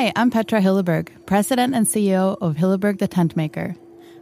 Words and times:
Hi, 0.00 0.14
I'm 0.16 0.30
Petra 0.30 0.62
Hilleberg, 0.62 1.10
President 1.26 1.74
and 1.74 1.86
CEO 1.86 2.38
of 2.40 2.56
Hilleberg 2.56 3.00
the 3.00 3.06
Tent 3.06 3.36
Maker. 3.36 3.76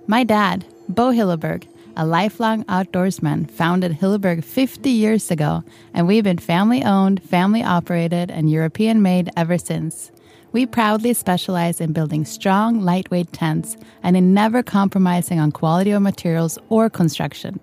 My 0.09 0.25
dad, 0.25 0.65
Bo 0.89 1.13
Hilleberg, 1.13 1.69
a 1.97 2.05
lifelong 2.05 2.65
outdoorsman, 2.65 3.49
founded 3.49 3.93
Hilleberg 3.93 4.43
50 4.43 4.91
years 4.91 5.31
ago, 5.31 5.63
and 5.95 6.09
we've 6.09 6.25
been 6.25 6.39
family 6.39 6.83
owned, 6.83 7.23
family 7.23 7.63
operated, 7.63 8.29
and 8.29 8.51
European 8.51 9.03
made 9.03 9.31
ever 9.37 9.57
since. 9.57 10.11
We 10.51 10.67
proudly 10.67 11.15
specialize 11.15 11.81
in 11.81 11.93
building 11.93 12.25
strong, 12.25 12.81
lightweight 12.81 13.33
tents 13.33 13.77
and 14.03 14.17
in 14.17 14.35
never 14.35 14.65
compromising 14.65 15.39
on 15.39 15.53
quality 15.53 15.93
of 15.93 16.03
materials 16.03 16.59
or 16.71 16.91
construction. 16.91 17.61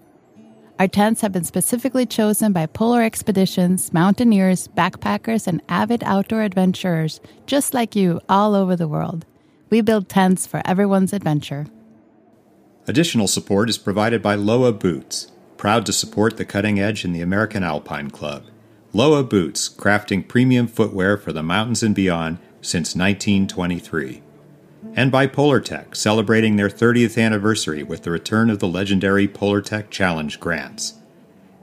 Our 0.78 0.90
tents 0.90 1.22
have 1.22 1.32
been 1.32 1.46
specifically 1.46 2.06
chosen 2.06 2.52
by 2.52 2.66
polar 2.66 3.02
expeditions, 3.02 3.94
mountaineers, 3.94 4.68
backpackers, 4.68 5.48
and 5.48 5.62
avid 5.70 6.04
outdoor 6.04 6.42
adventurers 6.42 7.22
just 7.46 7.74
like 7.74 7.96
you 7.96 8.20
all 8.28 8.56
over 8.56 8.76
the 8.76 8.88
world. 8.88 9.26
We 9.70 9.80
build 9.80 10.10
tents 10.10 10.46
for 10.46 10.62
everyone's 10.66 11.14
adventure. 11.14 11.68
Additional 12.88 13.28
support 13.28 13.70
is 13.70 13.78
provided 13.78 14.22
by 14.22 14.36
Lowa 14.36 14.74
Boots, 14.74 15.32
proud 15.56 15.86
to 15.86 15.94
support 15.94 16.36
the 16.36 16.46
cutting 16.46 16.78
edge 16.78 17.06
in 17.06 17.14
the 17.14 17.22
American 17.22 17.64
Alpine 17.64 18.12
Club. 18.12 18.44
Lowa 18.92 19.24
Boots, 19.24 19.70
crafting 19.70 20.28
premium 20.28 20.68
footwear 20.68 21.18
for 21.18 21.32
the 21.32 21.42
mountains 21.42 21.84
and 21.84 21.96
beyond 21.96 22.38
since 22.62 22.96
1923. 22.96 24.22
And 24.98 25.12
by 25.12 25.28
Polartec, 25.28 25.94
celebrating 25.94 26.56
their 26.56 26.70
30th 26.70 27.22
anniversary 27.22 27.84
with 27.84 28.04
the 28.04 28.12
return 28.12 28.50
of 28.50 28.60
the 28.60 28.68
legendary 28.68 29.28
Polartec 29.28 29.90
Challenge 29.90 30.40
grants. 30.40 30.94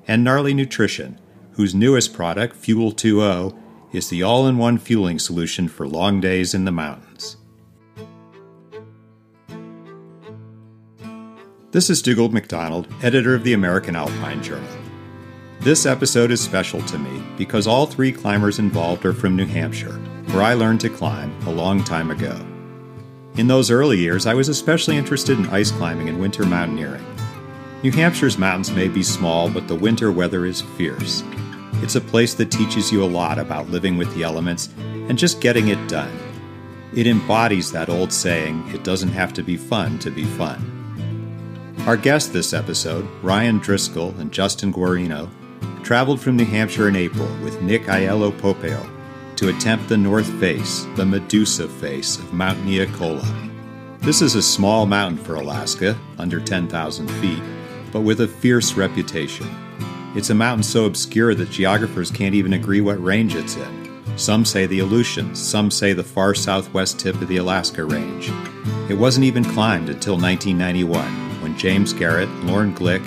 And 0.06 0.22
Gnarly 0.22 0.52
Nutrition, 0.52 1.18
whose 1.52 1.74
newest 1.74 2.12
product, 2.12 2.54
Fuel 2.56 2.92
2.0, 2.92 3.58
is 3.92 4.10
the 4.10 4.22
all 4.22 4.46
in 4.46 4.58
one 4.58 4.76
fueling 4.76 5.18
solution 5.18 5.66
for 5.66 5.88
long 5.88 6.20
days 6.20 6.52
in 6.52 6.66
the 6.66 6.72
mountains. 6.72 7.38
This 11.70 11.88
is 11.88 12.02
Dougald 12.02 12.34
MacDonald, 12.34 12.86
editor 13.02 13.34
of 13.34 13.44
the 13.44 13.54
American 13.54 13.96
Alpine 13.96 14.42
Journal. 14.42 14.68
This 15.60 15.86
episode 15.86 16.30
is 16.30 16.42
special 16.42 16.82
to 16.82 16.98
me 16.98 17.22
because 17.38 17.66
all 17.66 17.86
three 17.86 18.12
climbers 18.12 18.58
involved 18.58 19.06
are 19.06 19.14
from 19.14 19.36
New 19.36 19.46
Hampshire, 19.46 19.94
where 20.32 20.42
I 20.42 20.52
learned 20.52 20.80
to 20.80 20.90
climb 20.90 21.34
a 21.46 21.50
long 21.50 21.82
time 21.82 22.10
ago. 22.10 22.51
In 23.36 23.46
those 23.46 23.70
early 23.70 23.96
years, 23.96 24.26
I 24.26 24.34
was 24.34 24.50
especially 24.50 24.98
interested 24.98 25.38
in 25.38 25.48
ice 25.48 25.70
climbing 25.70 26.10
and 26.10 26.20
winter 26.20 26.44
mountaineering. 26.44 27.02
New 27.82 27.90
Hampshire's 27.90 28.36
mountains 28.36 28.70
may 28.70 28.88
be 28.88 29.02
small, 29.02 29.48
but 29.48 29.68
the 29.68 29.74
winter 29.74 30.12
weather 30.12 30.44
is 30.44 30.60
fierce. 30.60 31.24
It's 31.76 31.94
a 31.94 32.00
place 32.02 32.34
that 32.34 32.50
teaches 32.50 32.92
you 32.92 33.02
a 33.02 33.06
lot 33.06 33.38
about 33.38 33.70
living 33.70 33.96
with 33.96 34.14
the 34.14 34.22
elements 34.22 34.68
and 35.08 35.18
just 35.18 35.40
getting 35.40 35.68
it 35.68 35.88
done. 35.88 36.14
It 36.94 37.06
embodies 37.06 37.72
that 37.72 37.88
old 37.88 38.12
saying, 38.12 38.68
it 38.68 38.84
doesn't 38.84 39.08
have 39.08 39.32
to 39.32 39.42
be 39.42 39.56
fun 39.56 39.98
to 40.00 40.10
be 40.10 40.24
fun. 40.24 40.60
Our 41.86 41.96
guests 41.96 42.28
this 42.28 42.52
episode, 42.52 43.08
Ryan 43.22 43.58
Driscoll 43.58 44.14
and 44.18 44.30
Justin 44.30 44.74
Guarino, 44.74 45.30
traveled 45.82 46.20
from 46.20 46.36
New 46.36 46.44
Hampshire 46.44 46.88
in 46.88 46.96
April 46.96 47.34
with 47.42 47.62
Nick 47.62 47.84
Aiello 47.84 48.30
Popeo 48.30 48.91
to 49.36 49.48
attempt 49.48 49.88
the 49.88 49.96
north 49.96 50.28
face, 50.40 50.86
the 50.96 51.06
Medusa 51.06 51.68
face 51.68 52.18
of 52.18 52.32
Mount 52.32 52.58
Neacola. 52.64 53.26
This 54.00 54.20
is 54.20 54.34
a 54.34 54.42
small 54.42 54.86
mountain 54.86 55.22
for 55.22 55.36
Alaska, 55.36 55.96
under 56.18 56.40
10,000 56.40 57.08
feet, 57.20 57.42
but 57.92 58.00
with 58.00 58.20
a 58.20 58.28
fierce 58.28 58.74
reputation. 58.74 59.48
It's 60.14 60.30
a 60.30 60.34
mountain 60.34 60.62
so 60.62 60.84
obscure 60.84 61.34
that 61.34 61.50
geographers 61.50 62.10
can't 62.10 62.34
even 62.34 62.52
agree 62.52 62.80
what 62.80 63.02
range 63.02 63.34
it's 63.34 63.56
in. 63.56 63.82
Some 64.16 64.44
say 64.44 64.66
the 64.66 64.80
Aleutians, 64.80 65.40
some 65.40 65.70
say 65.70 65.92
the 65.92 66.04
far 66.04 66.34
southwest 66.34 66.98
tip 67.00 67.20
of 67.22 67.28
the 67.28 67.38
Alaska 67.38 67.84
Range. 67.84 68.30
It 68.90 68.98
wasn't 68.98 69.24
even 69.24 69.44
climbed 69.44 69.88
until 69.88 70.14
1991 70.14 71.40
when 71.40 71.56
James 71.56 71.92
Garrett, 71.92 72.28
Lorne 72.44 72.74
Glick, 72.74 73.04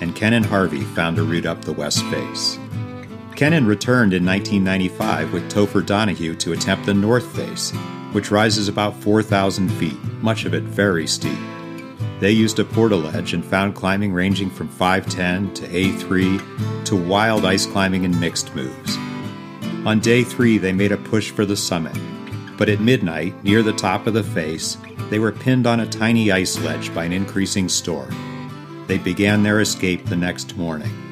and 0.00 0.14
Kennan 0.14 0.44
Harvey 0.44 0.82
found 0.82 1.18
a 1.18 1.22
route 1.22 1.46
up 1.46 1.62
the 1.62 1.72
west 1.72 2.04
face. 2.04 2.58
Kennan 3.36 3.66
returned 3.66 4.14
in 4.14 4.24
1995 4.24 5.32
with 5.32 5.50
Topher 5.50 5.84
Donahue 5.84 6.36
to 6.36 6.52
attempt 6.52 6.86
the 6.86 6.94
north 6.94 7.34
face, 7.34 7.72
which 8.12 8.30
rises 8.30 8.68
about 8.68 8.94
4,000 9.02 9.68
feet, 9.70 10.00
much 10.22 10.44
of 10.44 10.54
it 10.54 10.62
very 10.62 11.08
steep. 11.08 11.38
They 12.20 12.30
used 12.30 12.60
a 12.60 12.64
portal 12.64 13.02
portaledge 13.02 13.34
and 13.34 13.44
found 13.44 13.74
climbing 13.74 14.12
ranging 14.12 14.50
from 14.50 14.68
510 14.68 15.52
to 15.54 15.68
A3 15.68 16.84
to 16.84 16.96
wild 16.96 17.44
ice 17.44 17.66
climbing 17.66 18.04
and 18.04 18.18
mixed 18.20 18.54
moves. 18.54 18.96
On 19.84 19.98
day 19.98 20.22
three, 20.22 20.56
they 20.56 20.72
made 20.72 20.92
a 20.92 20.96
push 20.96 21.32
for 21.32 21.44
the 21.44 21.56
summit, 21.56 21.98
but 22.56 22.68
at 22.68 22.80
midnight, 22.80 23.42
near 23.42 23.64
the 23.64 23.72
top 23.72 24.06
of 24.06 24.14
the 24.14 24.22
face, 24.22 24.78
they 25.10 25.18
were 25.18 25.32
pinned 25.32 25.66
on 25.66 25.80
a 25.80 25.86
tiny 25.86 26.30
ice 26.30 26.56
ledge 26.60 26.94
by 26.94 27.04
an 27.04 27.12
increasing 27.12 27.68
storm. 27.68 28.14
They 28.86 28.98
began 28.98 29.42
their 29.42 29.60
escape 29.60 30.04
the 30.04 30.16
next 30.16 30.56
morning. 30.56 31.03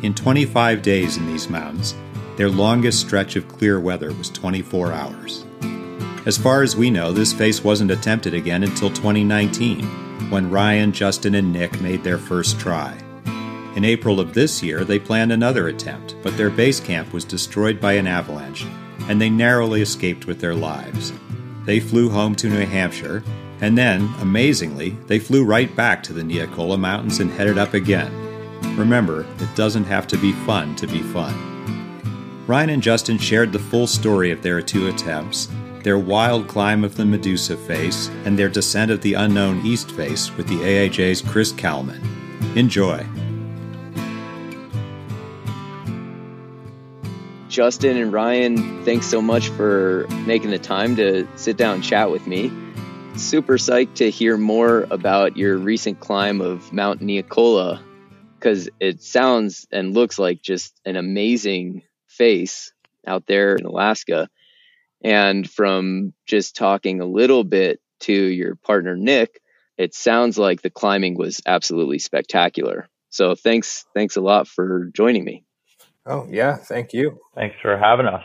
In 0.00 0.14
25 0.14 0.82
days 0.82 1.16
in 1.16 1.26
these 1.26 1.50
mountains, 1.50 1.96
their 2.36 2.48
longest 2.48 3.00
stretch 3.00 3.34
of 3.34 3.48
clear 3.48 3.80
weather 3.80 4.12
was 4.12 4.30
24 4.30 4.92
hours. 4.92 5.44
As 6.24 6.38
far 6.38 6.62
as 6.62 6.76
we 6.76 6.88
know, 6.88 7.10
this 7.10 7.32
face 7.32 7.64
wasn't 7.64 7.90
attempted 7.90 8.32
again 8.32 8.62
until 8.62 8.90
2019, 8.90 10.30
when 10.30 10.52
Ryan, 10.52 10.92
Justin, 10.92 11.34
and 11.34 11.52
Nick 11.52 11.80
made 11.80 12.04
their 12.04 12.18
first 12.18 12.60
try. 12.60 12.96
In 13.74 13.84
April 13.84 14.20
of 14.20 14.34
this 14.34 14.62
year, 14.62 14.84
they 14.84 15.00
planned 15.00 15.32
another 15.32 15.66
attempt, 15.66 16.14
but 16.22 16.36
their 16.36 16.50
base 16.50 16.78
camp 16.78 17.12
was 17.12 17.24
destroyed 17.24 17.80
by 17.80 17.94
an 17.94 18.06
avalanche, 18.06 18.64
and 19.08 19.20
they 19.20 19.30
narrowly 19.30 19.82
escaped 19.82 20.26
with 20.26 20.40
their 20.40 20.54
lives. 20.54 21.12
They 21.64 21.80
flew 21.80 22.08
home 22.08 22.36
to 22.36 22.48
New 22.48 22.66
Hampshire, 22.66 23.24
and 23.60 23.76
then, 23.76 24.08
amazingly, 24.20 24.90
they 25.08 25.18
flew 25.18 25.44
right 25.44 25.74
back 25.74 26.04
to 26.04 26.12
the 26.12 26.22
Neacola 26.22 26.78
Mountains 26.78 27.18
and 27.18 27.32
headed 27.32 27.58
up 27.58 27.74
again. 27.74 28.27
Remember, 28.76 29.26
it 29.40 29.54
doesn't 29.54 29.84
have 29.84 30.06
to 30.08 30.16
be 30.16 30.32
fun 30.32 30.76
to 30.76 30.86
be 30.86 31.02
fun. 31.02 31.34
Ryan 32.46 32.70
and 32.70 32.82
Justin 32.82 33.18
shared 33.18 33.52
the 33.52 33.58
full 33.58 33.86
story 33.86 34.30
of 34.30 34.42
their 34.42 34.62
two 34.62 34.88
attempts, 34.88 35.48
their 35.82 35.98
wild 35.98 36.48
climb 36.48 36.82
of 36.82 36.96
the 36.96 37.04
Medusa 37.04 37.56
face, 37.56 38.08
and 38.24 38.38
their 38.38 38.48
descent 38.48 38.90
of 38.90 39.02
the 39.02 39.14
unknown 39.14 39.64
East 39.66 39.90
Face 39.90 40.34
with 40.36 40.48
the 40.48 40.56
AAJ's 40.56 41.20
Chris 41.20 41.52
Kalman. 41.52 42.00
Enjoy. 42.56 43.06
Justin 47.48 47.96
and 47.96 48.12
Ryan, 48.12 48.84
thanks 48.84 49.06
so 49.06 49.20
much 49.20 49.48
for 49.48 50.06
making 50.26 50.50
the 50.50 50.58
time 50.58 50.96
to 50.96 51.26
sit 51.36 51.56
down 51.56 51.76
and 51.76 51.84
chat 51.84 52.10
with 52.10 52.26
me. 52.26 52.52
Super 53.16 53.58
psyched 53.58 53.94
to 53.94 54.10
hear 54.10 54.36
more 54.36 54.86
about 54.90 55.36
your 55.36 55.58
recent 55.58 56.00
climb 56.00 56.40
of 56.40 56.72
Mount 56.72 57.00
Neacola 57.00 57.82
because 58.38 58.68
it 58.80 59.02
sounds 59.02 59.66
and 59.70 59.94
looks 59.94 60.18
like 60.18 60.42
just 60.42 60.78
an 60.84 60.96
amazing 60.96 61.82
face 62.06 62.72
out 63.06 63.26
there 63.26 63.56
in 63.56 63.66
Alaska. 63.66 64.28
And 65.02 65.48
from 65.48 66.12
just 66.26 66.56
talking 66.56 67.00
a 67.00 67.06
little 67.06 67.44
bit 67.44 67.80
to 68.00 68.12
your 68.12 68.56
partner, 68.56 68.96
Nick, 68.96 69.40
it 69.76 69.94
sounds 69.94 70.38
like 70.38 70.62
the 70.62 70.70
climbing 70.70 71.16
was 71.16 71.40
absolutely 71.46 71.98
spectacular. 71.98 72.88
So 73.10 73.34
thanks, 73.34 73.86
thanks 73.94 74.16
a 74.16 74.20
lot 74.20 74.48
for 74.48 74.90
joining 74.92 75.24
me. 75.24 75.44
Oh, 76.06 76.26
yeah. 76.30 76.56
Thank 76.56 76.92
you. 76.92 77.20
Thanks 77.34 77.56
for 77.60 77.76
having 77.76 78.06
us. 78.06 78.24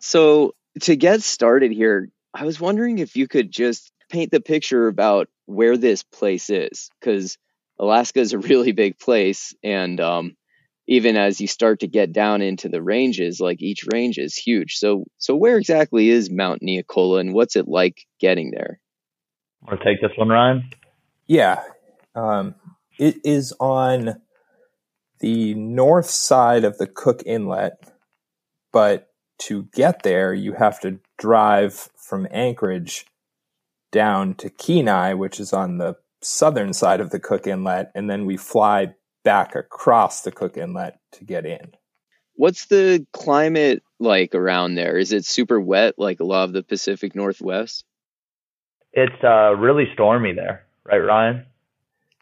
So, 0.00 0.54
to 0.80 0.96
get 0.96 1.22
started 1.22 1.70
here, 1.70 2.08
I 2.32 2.44
was 2.44 2.58
wondering 2.58 2.98
if 2.98 3.14
you 3.14 3.28
could 3.28 3.50
just 3.50 3.92
paint 4.08 4.30
the 4.30 4.40
picture 4.40 4.88
about 4.88 5.28
where 5.44 5.76
this 5.76 6.02
place 6.02 6.48
is, 6.48 6.90
because 6.98 7.36
Alaska 7.82 8.20
is 8.20 8.32
a 8.32 8.38
really 8.38 8.70
big 8.70 8.96
place. 8.98 9.54
And 9.62 10.00
um, 10.00 10.36
even 10.86 11.16
as 11.16 11.40
you 11.40 11.48
start 11.48 11.80
to 11.80 11.88
get 11.88 12.12
down 12.12 12.40
into 12.40 12.68
the 12.68 12.80
ranges, 12.80 13.40
like 13.40 13.60
each 13.60 13.84
range 13.92 14.18
is 14.18 14.36
huge. 14.36 14.76
So, 14.76 15.04
so 15.18 15.34
where 15.34 15.58
exactly 15.58 16.08
is 16.08 16.30
Mount 16.30 16.62
Neacola 16.62 17.20
and 17.20 17.34
what's 17.34 17.56
it 17.56 17.66
like 17.66 18.06
getting 18.20 18.52
there? 18.52 18.78
Want 19.62 19.80
to 19.80 19.84
take 19.84 20.00
this 20.00 20.12
one, 20.16 20.28
Ryan? 20.28 20.70
Yeah. 21.26 21.60
Um, 22.14 22.54
it 22.98 23.16
is 23.24 23.52
on 23.58 24.20
the 25.18 25.54
north 25.54 26.10
side 26.10 26.62
of 26.62 26.78
the 26.78 26.86
Cook 26.86 27.22
Inlet, 27.26 27.72
but 28.72 29.08
to 29.38 29.68
get 29.74 30.04
there, 30.04 30.32
you 30.32 30.52
have 30.52 30.78
to 30.80 31.00
drive 31.18 31.88
from 31.96 32.28
Anchorage 32.30 33.06
down 33.90 34.34
to 34.34 34.50
Kenai, 34.50 35.14
which 35.14 35.40
is 35.40 35.52
on 35.52 35.78
the 35.78 35.96
southern 36.22 36.72
side 36.72 37.00
of 37.00 37.10
the 37.10 37.20
Cook 37.20 37.46
Inlet, 37.46 37.90
and 37.94 38.08
then 38.08 38.26
we 38.26 38.36
fly 38.36 38.94
back 39.24 39.54
across 39.54 40.22
the 40.22 40.32
Cook 40.32 40.56
Inlet 40.56 40.98
to 41.12 41.24
get 41.24 41.46
in. 41.46 41.72
What's 42.34 42.66
the 42.66 43.06
climate 43.12 43.82
like 44.00 44.34
around 44.34 44.74
there? 44.74 44.98
Is 44.98 45.12
it 45.12 45.24
super 45.24 45.60
wet 45.60 45.94
like 45.98 46.20
a 46.20 46.24
lot 46.24 46.44
of 46.44 46.52
the 46.52 46.62
Pacific 46.62 47.14
Northwest? 47.14 47.84
It's 48.92 49.24
uh, 49.24 49.54
really 49.56 49.88
stormy 49.94 50.32
there, 50.32 50.66
right, 50.84 50.98
Ryan? 50.98 51.46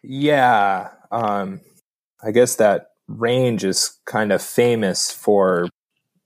Yeah. 0.02 0.90
Um, 1.10 1.60
I 2.22 2.30
guess 2.30 2.56
that 2.56 2.90
range 3.08 3.64
is 3.64 3.98
kind 4.06 4.32
of 4.32 4.42
famous 4.42 5.10
for 5.10 5.68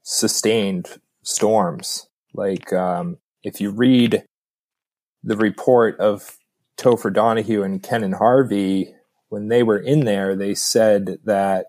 sustained 0.03 0.99
storms. 1.23 2.07
Like 2.35 2.73
um, 2.73 3.19
if 3.43 3.61
you 3.61 3.71
read 3.71 4.25
the 5.23 5.37
report 5.37 5.99
of 5.99 6.37
Topher 6.77 7.13
Donahue 7.13 7.63
and 7.63 7.83
Kennan 7.83 8.13
Harvey, 8.13 8.95
when 9.29 9.49
they 9.49 9.63
were 9.63 9.79
in 9.79 10.05
there, 10.05 10.35
they 10.35 10.55
said 10.55 11.19
that 11.25 11.67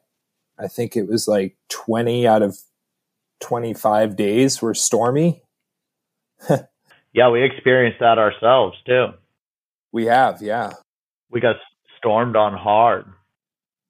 I 0.57 0.67
think 0.67 0.95
it 0.95 1.07
was 1.07 1.27
like 1.27 1.57
20 1.69 2.27
out 2.27 2.41
of 2.41 2.57
25 3.41 4.15
days 4.15 4.61
were 4.61 4.73
stormy. 4.73 5.43
yeah, 7.13 7.29
we 7.29 7.43
experienced 7.43 7.99
that 7.99 8.17
ourselves 8.17 8.77
too. 8.85 9.07
We 9.91 10.05
have, 10.05 10.41
yeah. 10.41 10.73
We 11.29 11.41
got 11.41 11.57
stormed 11.97 12.35
on 12.35 12.53
hard. 12.53 13.05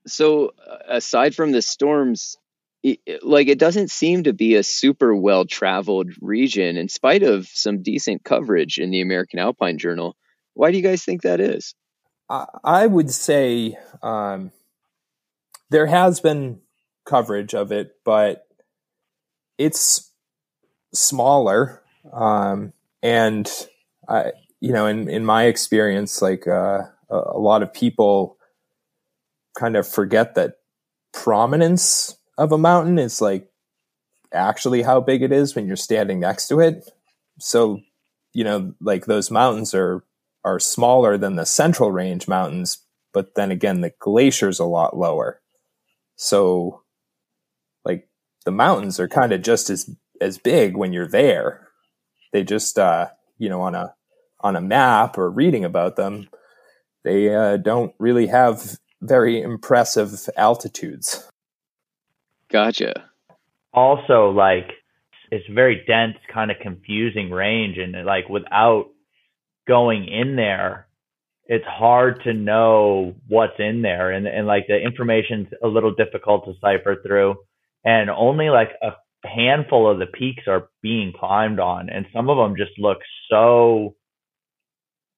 So, 0.08 0.52
uh, 0.70 0.78
aside 0.88 1.36
from 1.36 1.52
the 1.52 1.62
storms, 1.62 2.38
it, 2.84 3.24
like 3.24 3.48
it 3.48 3.58
doesn't 3.58 3.90
seem 3.90 4.24
to 4.24 4.34
be 4.34 4.56
a 4.56 4.64
super 4.64 5.16
well 5.16 5.46
traveled 5.46 6.12
region 6.22 6.78
in 6.78 6.88
spite 6.88 7.24
of 7.24 7.48
some 7.48 7.82
decent 7.82 8.24
coverage 8.24 8.78
in 8.78 8.92
the 8.92 9.02
American 9.02 9.40
Alpine 9.40 9.80
Journal. 9.80 10.16
Why 10.56 10.72
do 10.72 10.78
you 10.78 10.84
guys 10.84 11.04
think 11.04 11.22
that 11.22 11.40
is? 11.40 11.76
I, 12.30 12.88
would 12.88 13.12
say 13.12 13.78
um, 14.02 14.52
there 15.70 15.86
has 15.86 16.20
been 16.20 16.62
coverage 17.06 17.54
of 17.54 17.72
it, 17.72 17.92
but 18.04 18.48
it's 19.60 20.12
smaller. 20.92 21.84
Um, 22.12 22.74
and 23.04 23.48
I, 24.10 24.32
you 24.60 24.74
know, 24.74 24.88
in, 24.88 25.08
in 25.08 25.24
my 25.24 25.44
experience, 25.44 26.22
like 26.22 26.48
uh, 26.48 26.84
a 27.10 27.38
lot 27.38 27.62
of 27.62 27.72
people 27.72 28.38
kind 29.56 29.76
of 29.76 29.88
forget 29.88 30.34
that 30.36 30.56
prominence 31.14 32.18
of 32.38 32.52
a 32.52 32.58
mountain 32.58 32.98
is 32.98 33.22
like 33.22 33.50
actually 34.34 34.82
how 34.82 35.00
big 35.00 35.22
it 35.22 35.32
is 35.32 35.56
when 35.56 35.68
you're 35.68 35.76
standing 35.76 36.20
next 36.20 36.48
to 36.48 36.60
it. 36.60 36.90
So, 37.40 37.82
you 38.34 38.44
know, 38.44 38.74
like 38.82 39.06
those 39.06 39.30
mountains 39.30 39.76
are 39.76 40.04
are 40.46 40.60
smaller 40.60 41.18
than 41.18 41.36
the 41.36 41.46
central 41.46 41.92
range 41.92 42.28
mountains, 42.28 42.78
but 43.12 43.36
then 43.36 43.52
again 43.52 43.82
the 43.82 43.92
glacier's 44.00 44.60
a 44.60 44.66
lot 44.66 44.96
lower. 44.96 45.42
So 46.16 46.84
like 47.84 48.08
the 48.46 48.52
mountains 48.52 49.00
are 49.00 49.10
kind 49.10 49.34
of 49.34 49.42
just 49.42 49.70
as 49.70 49.90
as 50.22 50.38
big 50.38 50.78
when 50.78 50.94
you're 50.94 51.08
there. 51.08 51.68
They 52.32 52.44
just 52.44 52.80
uh, 52.80 53.08
you 53.38 53.50
know, 53.50 53.62
on 53.62 53.76
a 53.76 53.94
on 54.42 54.56
a 54.56 54.62
map 54.62 55.18
or 55.18 55.30
reading 55.30 55.66
about 55.66 55.96
them, 55.96 56.30
they 57.04 57.34
uh, 57.34 57.58
don't 57.58 57.94
really 58.00 58.28
have 58.28 58.78
very 59.02 59.42
impressive 59.42 60.30
altitudes. 60.38 61.28
Gotcha. 62.52 63.10
Also, 63.74 64.30
like 64.30 64.72
it's 65.32 65.46
very 65.50 65.84
dense, 65.88 66.18
kind 66.32 66.52
of 66.52 66.58
confusing 66.62 67.32
range, 67.32 67.78
and 67.78 68.06
like 68.06 68.30
without 68.30 68.90
going 69.68 70.08
in 70.08 70.36
there, 70.36 70.88
it's 71.48 71.66
hard 71.66 72.24
to 72.24 72.34
know 72.34 73.14
what's 73.28 73.60
in 73.60 73.82
there, 73.82 74.12
and 74.12 74.28
and 74.28 74.48
like 74.48 74.66
the 74.68 74.78
information's 74.78 75.48
a 75.64 75.68
little 75.68 75.94
difficult 75.94 76.46
to 76.46 76.54
cipher 76.60 76.98
through, 77.06 77.36
and 77.84 78.10
only 78.10 78.50
like 78.50 78.70
a 78.82 78.92
handful 79.28 79.90
of 79.90 80.00
the 80.00 80.08
peaks 80.08 80.44
are 80.48 80.70
being 80.82 81.14
climbed 81.18 81.60
on, 81.60 81.90
and 81.90 82.06
some 82.14 82.30
of 82.30 82.38
them 82.38 82.56
just 82.58 82.78
look 82.80 82.98
so 83.30 83.96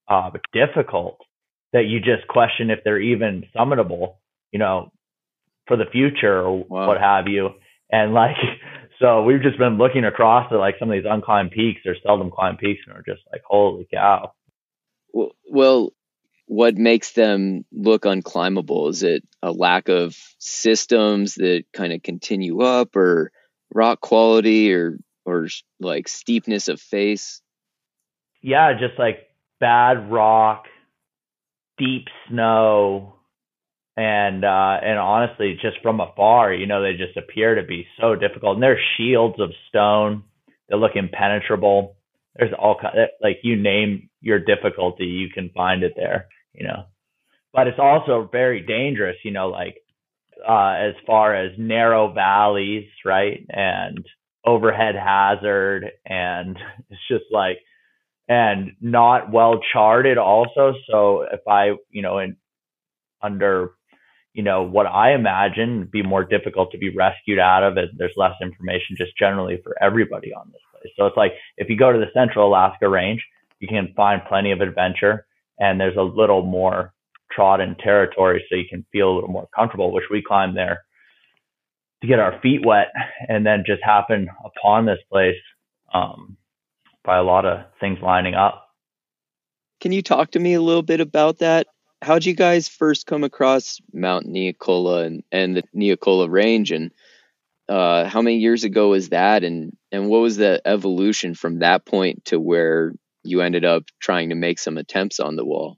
uh, 0.07 0.29
difficult 0.53 1.17
that 1.73 1.85
you 1.85 1.99
just 1.99 2.27
question 2.27 2.69
if 2.69 2.79
they're 2.83 2.99
even 2.99 3.44
summitable, 3.55 4.19
you 4.51 4.59
know, 4.59 4.91
for 5.67 5.77
the 5.77 5.85
future 5.91 6.41
or 6.41 6.63
wow. 6.63 6.88
what 6.88 6.99
have 6.99 7.27
you. 7.27 7.49
And 7.91 8.13
like, 8.13 8.35
so 9.01 9.23
we've 9.23 9.41
just 9.41 9.57
been 9.57 9.77
looking 9.77 10.05
across 10.05 10.51
at 10.51 10.55
like 10.55 10.75
some 10.79 10.89
of 10.89 10.95
these 10.95 11.09
unclimbed 11.09 11.51
peaks 11.51 11.81
or 11.85 11.95
seldom 12.03 12.31
climbed 12.31 12.59
peaks 12.59 12.81
and 12.85 12.95
we're 12.95 13.13
just 13.13 13.25
like, 13.31 13.41
holy 13.45 13.88
cow. 13.94 14.31
Well, 15.13 15.94
what 16.48 16.75
makes 16.75 17.12
them 17.12 17.65
look 17.71 18.04
unclimbable? 18.04 18.89
Is 18.89 19.04
it 19.04 19.24
a 19.44 19.51
lack 19.51 19.89
of 19.89 20.15
systems 20.39 21.36
that 21.36 21.65
kind 21.74 21.92
of 21.92 22.01
continue 22.01 22.62
up 22.62 22.95
or 22.95 23.31
rock 23.74 24.00
quality 24.00 24.74
or, 24.74 24.98
or 25.25 25.48
like 25.80 26.07
steepness 26.07 26.69
of 26.69 26.80
face? 26.80 27.42
Yeah, 28.42 28.74
just 28.80 28.98
like 28.98 29.27
bad 29.59 30.09
rock, 30.09 30.65
deep 31.77 32.06
snow, 32.30 33.15
and 33.98 34.45
uh, 34.45 34.77
and 34.81 34.98
honestly, 35.00 35.57
just 35.62 35.81
from 35.81 36.00
afar, 36.00 36.54
you 36.54 36.65
know, 36.65 36.81
they 36.81 36.94
just 36.94 37.18
appear 37.18 37.56
to 37.56 37.63
be 37.63 37.88
so 38.00 38.15
difficult. 38.15 38.54
And 38.56 38.63
they're 38.63 38.80
shields 38.95 39.39
of 39.39 39.51
stone; 39.68 40.24
they 40.69 40.77
look 40.77 40.95
impenetrable. 40.95 41.96
There's 42.38 42.54
all 42.57 42.78
kind 42.80 42.95
like 43.22 43.39
you 43.44 43.56
name 43.56 44.10
your 44.22 44.39
difficulty, 44.39 45.06
you 45.06 45.30
can 45.30 45.50
find 45.56 45.84
it 45.84 45.94
there. 45.95 46.28
You 46.54 46.68
know, 46.68 46.84
but 47.54 47.68
it's 47.68 47.80
also 47.80 48.30
very 48.31 48.62
dangerous. 48.62 49.18
You 49.24 49.31
know, 49.31 49.50
like 49.50 49.78
uh, 50.48 50.75
as 50.80 50.94
far 51.06 51.36
as 51.36 51.51
narrow 51.57 52.13
valleys, 52.13 52.88
right, 53.06 53.45
and 53.50 54.06
overhead 54.45 54.95
hazard, 54.95 55.92
and 56.06 56.57
it's 56.89 57.01
just 57.10 57.25
like 57.31 57.57
and 58.30 58.72
not 58.81 59.31
well 59.31 59.60
charted 59.74 60.18
also. 60.18 60.74
So 60.90 61.24
if 61.31 61.42
I, 61.48 61.72
you 61.90 62.01
know, 62.01 62.19
in 62.19 62.38
under 63.22 63.72
you 64.38 64.44
know, 64.44 64.62
what 64.62 64.86
I 64.86 65.16
imagine 65.16 65.90
be 65.92 66.04
more 66.04 66.24
difficult 66.24 66.72
to 66.72 66.78
be 66.78 66.95
rescued 66.95 67.40
out 67.40 67.63
of 67.63 67.75
is 67.80 67.90
there's 67.98 68.13
less 68.16 68.36
information 68.40 68.95
just 68.95 69.18
generally 69.18 69.60
for 69.63 69.75
everybody 69.81 70.31
on 70.31 70.51
this. 70.51 70.62
So 70.98 71.06
it's 71.06 71.18
like 71.18 71.34
if 71.57 71.69
you 71.69 71.78
go 71.78 71.92
to 71.92 72.00
the 72.00 72.12
central 72.13 72.48
Alaska 72.48 72.88
range, 72.88 73.25
you 73.60 73.68
can 73.68 73.94
find 73.95 74.22
plenty 74.28 74.51
of 74.51 74.62
adventure 74.62 75.25
and 75.60 75.80
there's 75.80 75.98
a 75.98 76.01
little 76.01 76.44
more 76.44 76.94
trodden 77.31 77.75
territory 77.75 78.45
so 78.50 78.56
you 78.56 78.66
can 78.69 78.86
feel 78.92 79.12
a 79.12 79.16
little 79.16 79.30
more 79.30 79.48
comfortable, 79.56 79.92
which 79.92 80.06
we 80.12 80.22
climbed 80.22 80.56
there 80.56 80.84
to 82.01 82.07
get 82.07 82.19
our 82.19 82.39
feet 82.42 82.66
wet 82.66 82.88
and 83.28 83.45
then 83.45 83.63
just 83.66 83.84
happen 83.84 84.30
upon 84.45 84.86
this 84.86 85.00
place 85.12 85.36
um, 85.94 86.38
by 87.04 87.18
a 87.18 87.24
lot 87.24 87.45
of 87.45 87.66
things 87.80 87.98
lining 88.01 88.36
up. 88.36 88.63
Can 89.80 89.92
you 89.92 90.01
talk 90.01 90.31
to 90.31 90.40
me 90.40 90.54
a 90.54 90.61
little 90.61 90.83
bit 90.83 91.02
about 91.02 91.40
that? 91.40 91.68
how'd 92.02 92.26
you 92.26 92.35
guys 92.35 92.68
first 92.68 93.06
come 93.06 93.23
across 93.23 93.80
Mount 93.94 94.28
Neacola 94.28 95.06
and, 95.06 95.23
and 95.31 95.56
the 95.56 95.64
Neacola 95.76 96.30
Range, 96.30 96.71
and 96.71 96.92
uh, 97.69 98.06
how 98.06 98.21
many 98.21 98.38
years 98.38 98.64
ago 98.64 98.90
was 98.90 99.09
that, 99.09 99.44
and 99.44 99.76
and 99.92 100.09
what 100.09 100.19
was 100.19 100.38
the 100.38 100.62
evolution 100.66 101.36
from 101.36 101.59
that 101.59 101.86
point 101.86 102.26
to 102.26 102.40
where 102.40 102.94
you 103.24 103.42
ended 103.42 103.66
up 103.66 103.83
trying 104.00 104.30
to 104.30 104.36
make 104.36 104.59
some 104.59 104.78
attempts 104.78 105.19
on 105.19 105.36
the 105.36 105.45
wall? 105.45 105.78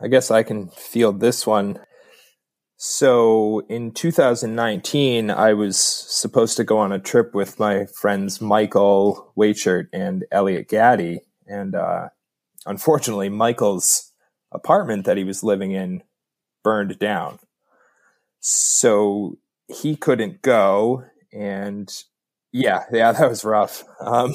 I 0.00 0.08
guess 0.08 0.30
I 0.30 0.42
can 0.42 0.68
field 0.68 1.20
this 1.20 1.46
one. 1.46 1.78
So 2.76 3.62
in 3.68 3.92
2019, 3.92 5.30
I 5.30 5.54
was 5.54 5.78
supposed 5.78 6.56
to 6.56 6.64
go 6.64 6.78
on 6.78 6.92
a 6.92 6.98
trip 6.98 7.34
with 7.34 7.58
my 7.58 7.86
friends 7.86 8.40
Michael 8.40 9.32
Waitshert 9.36 9.86
and 9.92 10.24
Elliot 10.30 10.68
Gaddy, 10.68 11.20
and 11.46 11.74
uh, 11.74 12.08
unfortunately, 12.66 13.28
Michael's 13.28 14.12
apartment 14.52 15.04
that 15.06 15.16
he 15.16 15.24
was 15.24 15.42
living 15.42 15.72
in 15.72 16.02
burned 16.62 16.98
down. 16.98 17.38
So 18.40 19.38
he 19.68 19.96
couldn't 19.96 20.42
go. 20.42 21.04
And 21.32 21.92
yeah, 22.52 22.84
yeah, 22.92 23.12
that 23.12 23.28
was 23.28 23.44
rough. 23.44 23.84
Um, 24.00 24.34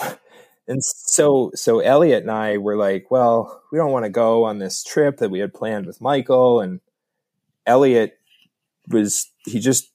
and 0.68 0.84
so, 0.84 1.52
so 1.56 1.80
Elliot 1.80 2.24
and 2.24 2.32
I 2.32 2.58
were 2.58 2.78
like, 2.78 3.10
well, 3.10 3.62
we 3.72 3.78
don't 3.78 3.92
want 3.92 4.06
to 4.06 4.10
go 4.10 4.44
on 4.44 4.60
this 4.60 4.84
trip 4.84 5.18
that 5.18 5.32
we 5.32 5.40
had 5.40 5.54
planned 5.54 5.86
with 5.86 6.02
Michael. 6.02 6.62
And 6.62 6.80
Elliot 7.66 8.18
was, 8.88 9.32
he 9.46 9.60
just 9.60 9.92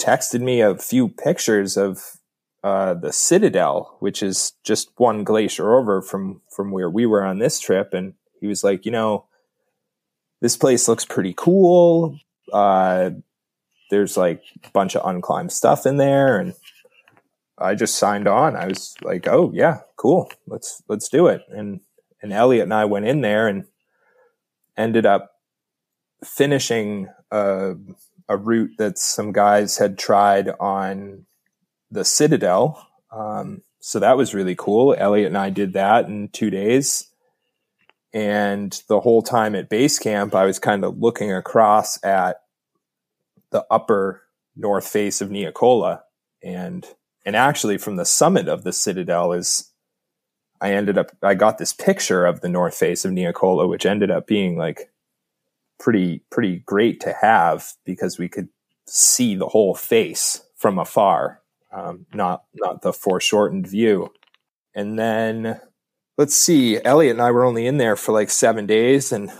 texted 0.00 0.40
me 0.40 0.60
a 0.60 0.76
few 0.76 1.08
pictures 1.08 1.76
of 1.76 2.18
uh, 2.64 2.94
the 2.94 3.12
Citadel, 3.12 3.96
which 4.00 4.22
is 4.22 4.52
just 4.64 4.90
one 4.96 5.24
glacier 5.24 5.74
over 5.74 6.02
from 6.02 6.42
from 6.50 6.70
where 6.70 6.90
we 6.90 7.06
were 7.06 7.24
on 7.24 7.38
this 7.38 7.60
trip, 7.60 7.94
and 7.94 8.14
he 8.40 8.46
was 8.46 8.64
like, 8.64 8.84
you 8.84 8.92
know, 8.92 9.26
this 10.40 10.56
place 10.56 10.88
looks 10.88 11.04
pretty 11.04 11.34
cool. 11.36 12.18
Uh, 12.52 13.10
there's 13.90 14.16
like 14.16 14.42
a 14.64 14.70
bunch 14.70 14.96
of 14.96 15.02
unclimbed 15.02 15.52
stuff 15.52 15.86
in 15.86 15.96
there, 15.96 16.38
and 16.38 16.54
I 17.58 17.74
just 17.74 17.96
signed 17.96 18.28
on. 18.28 18.56
I 18.56 18.66
was 18.66 18.94
like, 19.02 19.26
"Oh 19.28 19.50
yeah, 19.54 19.80
cool. 19.96 20.30
Let's 20.46 20.82
let's 20.88 21.08
do 21.08 21.26
it." 21.26 21.42
And 21.48 21.80
and 22.22 22.32
Elliot 22.32 22.64
and 22.64 22.74
I 22.74 22.84
went 22.84 23.06
in 23.06 23.20
there 23.20 23.48
and 23.48 23.64
ended 24.76 25.06
up 25.06 25.32
finishing 26.24 27.08
a, 27.30 27.74
a 28.28 28.36
route 28.36 28.72
that 28.78 28.98
some 28.98 29.32
guys 29.32 29.78
had 29.78 29.98
tried 29.98 30.48
on 30.60 31.26
the 31.90 32.04
Citadel. 32.04 32.86
Um, 33.10 33.62
so 33.80 33.98
that 34.00 34.16
was 34.16 34.34
really 34.34 34.54
cool. 34.54 34.94
Elliot 34.98 35.28
and 35.28 35.38
I 35.38 35.50
did 35.50 35.72
that 35.74 36.06
in 36.06 36.28
two 36.28 36.50
days. 36.50 37.08
And 38.12 38.82
the 38.88 39.00
whole 39.00 39.22
time 39.22 39.54
at 39.54 39.68
base 39.68 39.98
camp, 39.98 40.34
I 40.34 40.44
was 40.44 40.58
kind 40.58 40.84
of 40.84 40.98
looking 40.98 41.32
across 41.32 42.02
at 42.02 42.40
the 43.50 43.64
upper 43.70 44.22
north 44.56 44.86
face 44.86 45.20
of 45.20 45.30
Neacola. 45.30 46.00
And, 46.42 46.86
and 47.24 47.36
actually 47.36 47.78
from 47.78 47.96
the 47.96 48.04
summit 48.04 48.48
of 48.48 48.64
the 48.64 48.72
Citadel 48.72 49.32
is, 49.32 49.72
I 50.60 50.72
ended 50.72 50.98
up 50.98 51.12
I 51.22 51.34
got 51.34 51.58
this 51.58 51.72
picture 51.72 52.26
of 52.26 52.40
the 52.40 52.48
north 52.48 52.74
face 52.74 53.04
of 53.04 53.12
Neacola, 53.12 53.68
which 53.68 53.86
ended 53.86 54.10
up 54.10 54.26
being 54.26 54.56
like 54.56 54.90
pretty 55.78 56.24
pretty 56.30 56.58
great 56.66 57.00
to 57.00 57.14
have 57.20 57.72
because 57.84 58.18
we 58.18 58.28
could 58.28 58.48
see 58.86 59.34
the 59.36 59.48
whole 59.48 59.74
face 59.74 60.42
from 60.56 60.78
afar, 60.78 61.40
um, 61.72 62.06
not 62.12 62.44
not 62.54 62.82
the 62.82 62.92
foreshortened 62.92 63.66
view. 63.66 64.12
And 64.74 64.98
then 64.98 65.60
let's 66.16 66.34
see, 66.34 66.82
Elliot 66.84 67.16
and 67.16 67.22
I 67.22 67.30
were 67.30 67.44
only 67.44 67.66
in 67.66 67.78
there 67.78 67.96
for 67.96 68.12
like 68.12 68.30
seven 68.30 68.66
days, 68.66 69.12
and 69.12 69.30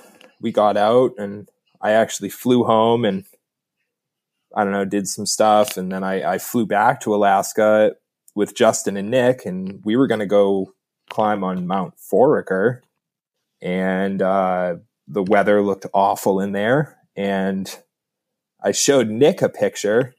we 0.40 0.52
got 0.52 0.76
out, 0.76 1.12
and 1.18 1.48
I 1.80 1.92
actually 1.92 2.30
flew 2.30 2.64
home 2.64 3.04
and 3.04 3.24
I 4.54 4.64
don't 4.64 4.72
know, 4.72 4.84
did 4.84 5.06
some 5.08 5.26
stuff, 5.26 5.76
and 5.76 5.92
then 5.92 6.02
I, 6.02 6.34
I 6.34 6.38
flew 6.38 6.66
back 6.66 7.00
to 7.00 7.14
Alaska 7.14 7.92
with 8.34 8.54
Justin 8.54 8.96
and 8.96 9.10
Nick, 9.10 9.44
and 9.44 9.80
we 9.84 9.96
were 9.96 10.06
going 10.06 10.20
to 10.20 10.26
go 10.26 10.72
climb 11.10 11.44
on 11.44 11.66
Mount 11.66 11.94
Foraker, 11.96 12.80
and 13.60 14.22
uh, 14.22 14.76
the 15.06 15.22
weather 15.22 15.62
looked 15.62 15.86
awful 15.92 16.40
in 16.40 16.52
there. 16.52 16.96
And 17.16 17.68
I 18.62 18.72
showed 18.72 19.08
Nick 19.08 19.42
a 19.42 19.48
picture 19.48 20.14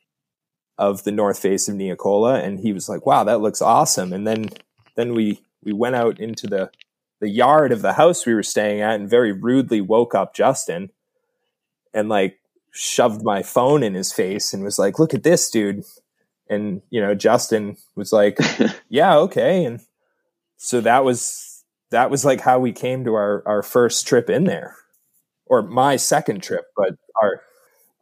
of 0.78 1.04
the 1.04 1.12
north 1.12 1.40
face 1.40 1.68
of 1.68 1.76
Neacola, 1.76 2.44
and 2.44 2.60
he 2.60 2.74
was 2.74 2.90
like, 2.90 3.06
"Wow, 3.06 3.24
that 3.24 3.42
looks 3.42 3.62
awesome." 3.62 4.14
And 4.14 4.28
then 4.28 4.50
then 4.96 5.14
we 5.14 5.42
we 5.64 5.74
went 5.74 5.96
out 5.96 6.20
into 6.20 6.48
the 6.48 6.72
the 7.20 7.30
yard 7.30 7.72
of 7.72 7.82
the 7.82 7.94
house 7.94 8.26
we 8.26 8.34
were 8.34 8.44
staying 8.44 8.82
at, 8.82 9.00
and 9.00 9.10
very 9.10 9.32
rudely 9.32 9.82
woke 9.82 10.16
up 10.16 10.34
Justin, 10.34 10.92
and 11.94 12.10
like 12.10 12.40
shoved 12.72 13.24
my 13.24 13.44
phone 13.44 13.84
in 13.84 13.94
his 13.94 14.12
face 14.12 14.54
and 14.54 14.64
was 14.64 14.80
like, 14.80 15.00
"Look 15.00 15.14
at 15.14 15.24
this, 15.24 15.50
dude." 15.50 15.84
And 16.50 16.82
you 16.90 17.02
know, 17.02 17.16
Justin 17.16 17.78
was 17.96 18.12
like, 18.12 18.40
"Yeah, 18.90 19.18
okay." 19.18 19.66
And 19.66 19.82
so 20.58 20.82
that 20.82 21.04
was 21.04 21.64
that 21.92 22.10
was 22.10 22.26
like 22.26 22.42
how 22.42 22.60
we 22.60 22.72
came 22.72 23.04
to 23.06 23.14
our 23.14 23.44
our 23.46 23.64
first 23.64 24.08
trip 24.08 24.30
in 24.30 24.44
there, 24.46 24.76
or 25.46 25.62
my 25.62 25.96
second 25.96 26.44
trip, 26.44 26.66
but 26.76 26.96
our 27.22 27.42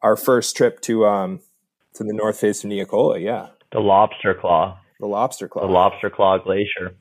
our 0.01 0.15
first 0.15 0.55
trip 0.55 0.81
to 0.81 1.05
um 1.05 1.41
to 1.93 2.03
the 2.03 2.13
north 2.13 2.39
face 2.39 2.63
of 2.63 2.69
Neacola. 2.69 3.21
Yeah, 3.21 3.50
the 3.71 3.79
Lobster 3.79 4.33
Claw, 4.33 4.79
the 5.00 5.07
Lobster 5.07 5.47
Claw, 5.47 5.65
the 5.65 5.71
Lobster 5.71 6.09
Claw 6.09 6.38
Glacier. 6.38 6.95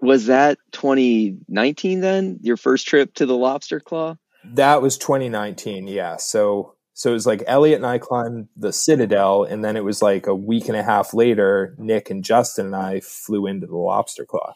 Was 0.00 0.26
that 0.26 0.58
2019 0.72 2.00
then? 2.00 2.38
Your 2.42 2.58
first 2.58 2.86
trip 2.86 3.14
to 3.14 3.26
the 3.26 3.36
Lobster 3.36 3.80
Claw? 3.80 4.16
That 4.44 4.82
was 4.82 4.98
2019. 4.98 5.88
Yeah. 5.88 6.16
So 6.16 6.74
so 6.94 7.10
it 7.10 7.14
was 7.14 7.26
like 7.26 7.42
Elliot 7.46 7.76
and 7.76 7.86
I 7.86 7.98
climbed 7.98 8.48
the 8.56 8.72
Citadel, 8.72 9.42
and 9.42 9.64
then 9.64 9.76
it 9.76 9.82
was 9.82 10.00
like 10.00 10.28
a 10.28 10.34
week 10.34 10.68
and 10.68 10.76
a 10.76 10.82
half 10.82 11.12
later, 11.12 11.74
Nick 11.76 12.08
and 12.08 12.22
Justin 12.22 12.66
and 12.66 12.76
I 12.76 13.00
flew 13.00 13.46
into 13.46 13.66
the 13.66 13.76
Lobster 13.76 14.24
Claw. 14.24 14.54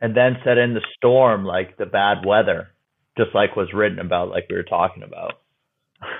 And 0.00 0.16
then 0.16 0.36
set 0.44 0.56
in 0.56 0.74
the 0.74 0.84
storm, 0.96 1.44
like 1.44 1.76
the 1.78 1.86
bad 1.86 2.24
weather, 2.24 2.68
just 3.18 3.34
like 3.34 3.56
was 3.56 3.72
written 3.74 3.98
about, 3.98 4.28
like 4.28 4.46
we 4.48 4.54
were 4.54 4.62
talking 4.62 5.02
about. 5.02 5.32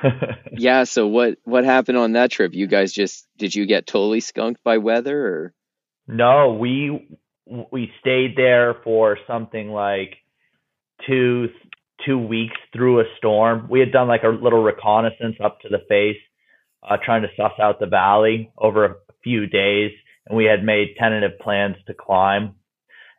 yeah. 0.52 0.84
So 0.84 1.06
what 1.06 1.38
what 1.44 1.64
happened 1.64 1.98
on 1.98 2.12
that 2.12 2.32
trip? 2.32 2.52
You 2.52 2.66
guys 2.66 2.92
just 2.92 3.28
did 3.38 3.54
you 3.54 3.66
get 3.66 3.86
totally 3.86 4.20
skunked 4.20 4.64
by 4.64 4.78
weather, 4.78 5.26
or? 5.26 5.54
No, 6.08 6.54
we 6.54 7.16
we 7.70 7.92
stayed 8.00 8.34
there 8.36 8.74
for 8.82 9.18
something 9.26 9.68
like 9.70 10.16
two 11.06 11.48
two 12.04 12.18
weeks 12.18 12.56
through 12.72 13.00
a 13.00 13.04
storm. 13.18 13.66
We 13.70 13.80
had 13.80 13.92
done 13.92 14.08
like 14.08 14.22
a 14.24 14.28
little 14.28 14.62
reconnaissance 14.62 15.36
up 15.42 15.60
to 15.60 15.68
the 15.68 15.82
face, 15.88 16.20
uh, 16.88 16.96
trying 17.04 17.22
to 17.22 17.28
suss 17.36 17.52
out 17.60 17.80
the 17.80 17.86
valley 17.86 18.52
over 18.58 18.84
a 18.84 18.94
few 19.22 19.46
days, 19.46 19.92
and 20.26 20.36
we 20.36 20.44
had 20.44 20.64
made 20.64 20.96
tentative 20.98 21.38
plans 21.40 21.76
to 21.86 21.94
climb. 21.94 22.54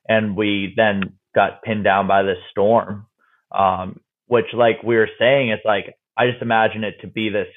And 0.07 0.35
we 0.35 0.73
then 0.75 1.17
got 1.33 1.63
pinned 1.63 1.83
down 1.83 2.07
by 2.07 2.23
this 2.23 2.37
storm, 2.51 3.07
um, 3.51 3.99
which, 4.27 4.45
like 4.53 4.83
we 4.83 4.95
were 4.95 5.09
saying, 5.19 5.49
it's 5.49 5.65
like 5.65 5.95
I 6.17 6.29
just 6.29 6.41
imagine 6.41 6.83
it 6.83 6.95
to 7.01 7.07
be 7.07 7.29
this 7.29 7.47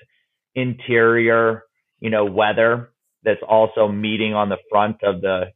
interior, 0.54 1.64
you 2.00 2.10
know, 2.10 2.24
weather 2.24 2.90
that's 3.22 3.42
also 3.46 3.88
meeting 3.88 4.34
on 4.34 4.48
the 4.48 4.58
front 4.70 5.02
of 5.02 5.20
the 5.20 5.46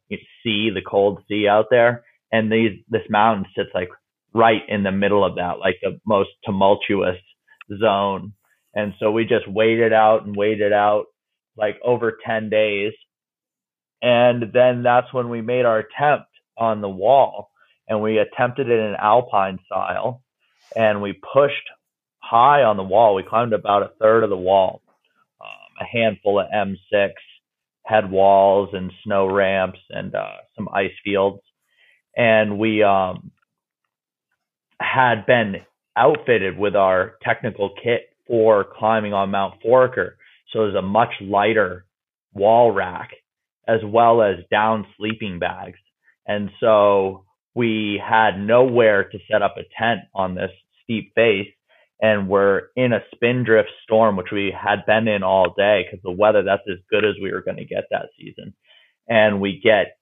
sea, 0.42 0.70
the 0.74 0.82
cold 0.86 1.22
sea 1.28 1.48
out 1.48 1.66
there. 1.70 2.04
And 2.30 2.50
these 2.50 2.78
this 2.88 3.02
mountain 3.08 3.46
sits 3.56 3.70
like 3.74 3.88
right 4.34 4.62
in 4.68 4.82
the 4.82 4.92
middle 4.92 5.24
of 5.24 5.36
that, 5.36 5.58
like 5.58 5.76
the 5.82 5.98
most 6.06 6.30
tumultuous 6.44 7.18
zone. 7.80 8.32
And 8.74 8.94
so 8.98 9.10
we 9.10 9.24
just 9.24 9.48
waited 9.48 9.92
out 9.92 10.24
and 10.26 10.36
waited 10.36 10.72
out 10.72 11.06
like 11.56 11.76
over 11.84 12.18
10 12.26 12.48
days. 12.50 12.92
And 14.00 14.52
then 14.52 14.82
that's 14.82 15.12
when 15.12 15.28
we 15.28 15.42
made 15.42 15.64
our 15.64 15.78
attempt 15.78 16.28
on 16.58 16.80
the 16.80 16.88
wall 16.88 17.50
and 17.88 18.02
we 18.02 18.18
attempted 18.18 18.68
it 18.68 18.78
in 18.78 18.94
alpine 18.98 19.58
style 19.66 20.22
and 20.74 21.02
we 21.02 21.12
pushed 21.12 21.68
high 22.18 22.62
on 22.62 22.76
the 22.76 22.82
wall. 22.82 23.14
We 23.14 23.22
climbed 23.22 23.52
about 23.52 23.82
a 23.82 23.92
third 24.00 24.24
of 24.24 24.30
the 24.30 24.36
wall, 24.36 24.82
um, 25.40 25.48
a 25.80 25.84
handful 25.84 26.40
of 26.40 26.46
M6 26.54 27.10
head 27.84 28.10
walls 28.10 28.70
and 28.72 28.92
snow 29.04 29.26
ramps 29.26 29.80
and 29.90 30.14
uh, 30.14 30.36
some 30.56 30.68
ice 30.72 30.92
fields. 31.04 31.42
And 32.16 32.58
we 32.58 32.82
um, 32.82 33.32
had 34.82 35.26
been 35.26 35.56
outfitted 35.96 36.58
with 36.58 36.74
our 36.74 37.14
technical 37.22 37.70
kit 37.82 38.10
for 38.26 38.64
climbing 38.78 39.12
on 39.12 39.30
Mount 39.30 39.54
Foraker. 39.64 40.12
So 40.52 40.60
there's 40.60 40.74
a 40.74 40.82
much 40.82 41.12
lighter 41.20 41.84
wall 42.34 42.70
rack 42.70 43.10
as 43.68 43.80
well 43.84 44.22
as 44.22 44.36
down 44.50 44.86
sleeping 44.96 45.38
bags. 45.38 45.78
And 46.26 46.50
so 46.60 47.24
we 47.54 48.00
had 48.02 48.38
nowhere 48.38 49.04
to 49.04 49.18
set 49.30 49.42
up 49.42 49.56
a 49.56 49.62
tent 49.78 50.00
on 50.14 50.34
this 50.34 50.50
steep 50.82 51.12
face. 51.14 51.48
And 52.00 52.28
we're 52.28 52.62
in 52.74 52.92
a 52.92 53.04
spindrift 53.14 53.70
storm, 53.84 54.16
which 54.16 54.32
we 54.32 54.52
had 54.52 54.84
been 54.86 55.06
in 55.06 55.22
all 55.22 55.54
day 55.56 55.84
because 55.84 56.02
the 56.02 56.10
weather, 56.10 56.42
that's 56.42 56.62
as 56.68 56.78
good 56.90 57.04
as 57.04 57.14
we 57.22 57.32
were 57.32 57.42
going 57.42 57.58
to 57.58 57.64
get 57.64 57.84
that 57.90 58.06
season. 58.18 58.54
And 59.08 59.40
we 59.40 59.60
get 59.62 59.98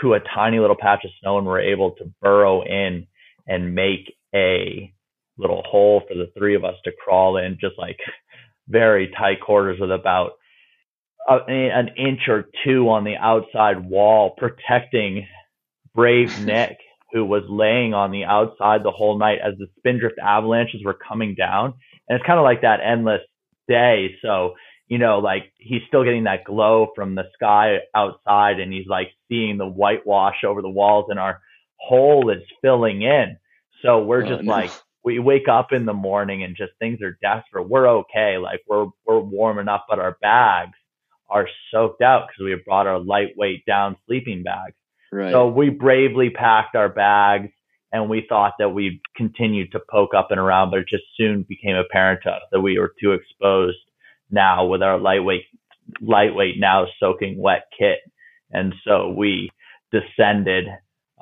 to 0.00 0.14
a 0.14 0.20
tiny 0.20 0.58
little 0.58 0.76
patch 0.76 1.04
of 1.04 1.10
snow 1.20 1.36
and 1.36 1.46
we're 1.46 1.60
able 1.60 1.90
to 1.92 2.10
burrow 2.22 2.62
in 2.62 3.06
and 3.46 3.74
make 3.74 4.14
a 4.34 4.92
little 5.38 5.62
hole 5.66 6.02
for 6.08 6.14
the 6.14 6.30
three 6.36 6.54
of 6.54 6.64
us 6.64 6.76
to 6.84 6.92
crawl 7.04 7.36
in, 7.36 7.58
just 7.60 7.74
like 7.78 7.98
very 8.68 9.12
tight 9.18 9.40
quarters 9.40 9.78
with 9.80 9.90
about 9.92 10.32
a, 11.28 11.38
an 11.48 11.90
inch 11.96 12.28
or 12.28 12.46
two 12.64 12.88
on 12.90 13.04
the 13.04 13.16
outside 13.16 13.84
wall, 13.88 14.34
protecting 14.36 15.26
brave 15.94 16.38
Nick, 16.44 16.78
who 17.12 17.24
was 17.24 17.44
laying 17.48 17.94
on 17.94 18.10
the 18.10 18.24
outside 18.24 18.82
the 18.82 18.90
whole 18.90 19.18
night 19.18 19.38
as 19.44 19.54
the 19.58 19.66
spindrift 19.78 20.18
avalanches 20.18 20.82
were 20.84 20.94
coming 21.08 21.34
down. 21.34 21.74
And 22.08 22.16
it's 22.18 22.26
kind 22.26 22.38
of 22.38 22.44
like 22.44 22.62
that 22.62 22.80
endless 22.84 23.20
day. 23.68 24.16
So, 24.22 24.54
you 24.88 24.98
know, 24.98 25.18
like 25.18 25.52
he's 25.58 25.82
still 25.88 26.04
getting 26.04 26.24
that 26.24 26.44
glow 26.44 26.88
from 26.94 27.14
the 27.14 27.24
sky 27.34 27.78
outside 27.94 28.60
and 28.60 28.72
he's 28.72 28.86
like 28.86 29.08
seeing 29.28 29.58
the 29.58 29.66
whitewash 29.66 30.44
over 30.46 30.62
the 30.62 30.70
walls 30.70 31.06
and 31.10 31.18
our 31.18 31.40
hole 31.78 32.30
is 32.30 32.42
filling 32.62 33.02
in. 33.02 33.36
So 33.82 34.02
we're 34.02 34.24
oh, 34.24 34.28
just 34.28 34.44
no. 34.44 34.52
like 34.52 34.70
we 35.04 35.18
wake 35.18 35.48
up 35.48 35.72
in 35.72 35.84
the 35.84 35.92
morning 35.92 36.42
and 36.44 36.56
just 36.56 36.72
things 36.78 37.02
are 37.02 37.18
desperate. 37.20 37.68
We're 37.68 37.88
okay, 37.88 38.38
like 38.38 38.60
we're 38.68 38.86
we're 39.06 39.20
warm 39.20 39.58
enough, 39.58 39.82
but 39.88 39.98
our 39.98 40.16
bags 40.22 40.76
are 41.28 41.48
soaked 41.70 42.02
out 42.02 42.28
because 42.28 42.44
we 42.44 42.50
have 42.52 42.64
brought 42.64 42.86
our 42.86 42.98
lightweight 42.98 43.64
down 43.66 43.96
sleeping 44.06 44.42
bags. 44.42 44.74
Right. 45.10 45.32
So 45.32 45.48
we 45.48 45.70
bravely 45.70 46.30
packed 46.30 46.76
our 46.76 46.88
bags 46.88 47.50
and 47.92 48.08
we 48.08 48.24
thought 48.28 48.54
that 48.58 48.70
we'd 48.70 49.00
continue 49.16 49.68
to 49.70 49.80
poke 49.90 50.14
up 50.14 50.30
and 50.30 50.40
around, 50.40 50.70
but 50.70 50.80
it 50.80 50.88
just 50.88 51.04
soon 51.16 51.42
became 51.42 51.76
apparent 51.76 52.20
to 52.24 52.30
us 52.30 52.42
that 52.50 52.60
we 52.60 52.78
were 52.78 52.94
too 53.00 53.12
exposed 53.12 53.78
now 54.30 54.66
with 54.66 54.82
our 54.82 54.98
lightweight 54.98 55.44
lightweight 56.00 56.58
now 56.58 56.86
soaking 57.00 57.38
wet 57.38 57.64
kit. 57.76 57.98
And 58.50 58.74
so 58.86 59.10
we 59.10 59.50
descended 59.90 60.66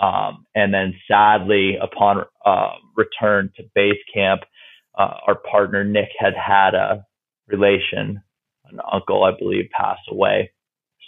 um, 0.01 0.47
and 0.55 0.73
then 0.73 0.95
sadly, 1.07 1.77
upon 1.81 2.25
uh, 2.47 2.73
return 2.97 3.53
to 3.57 3.65
base 3.75 3.99
camp, 4.13 4.43
uh, 4.99 5.15
our 5.27 5.35
partner 5.35 5.85
Nick 5.85 6.09
had 6.19 6.35
had 6.35 6.75
a 6.75 7.05
relation, 7.49 8.23
an 8.71 8.81
uncle, 8.91 9.25
I 9.25 9.33
believe, 9.39 9.69
pass 9.79 9.99
away. 10.11 10.53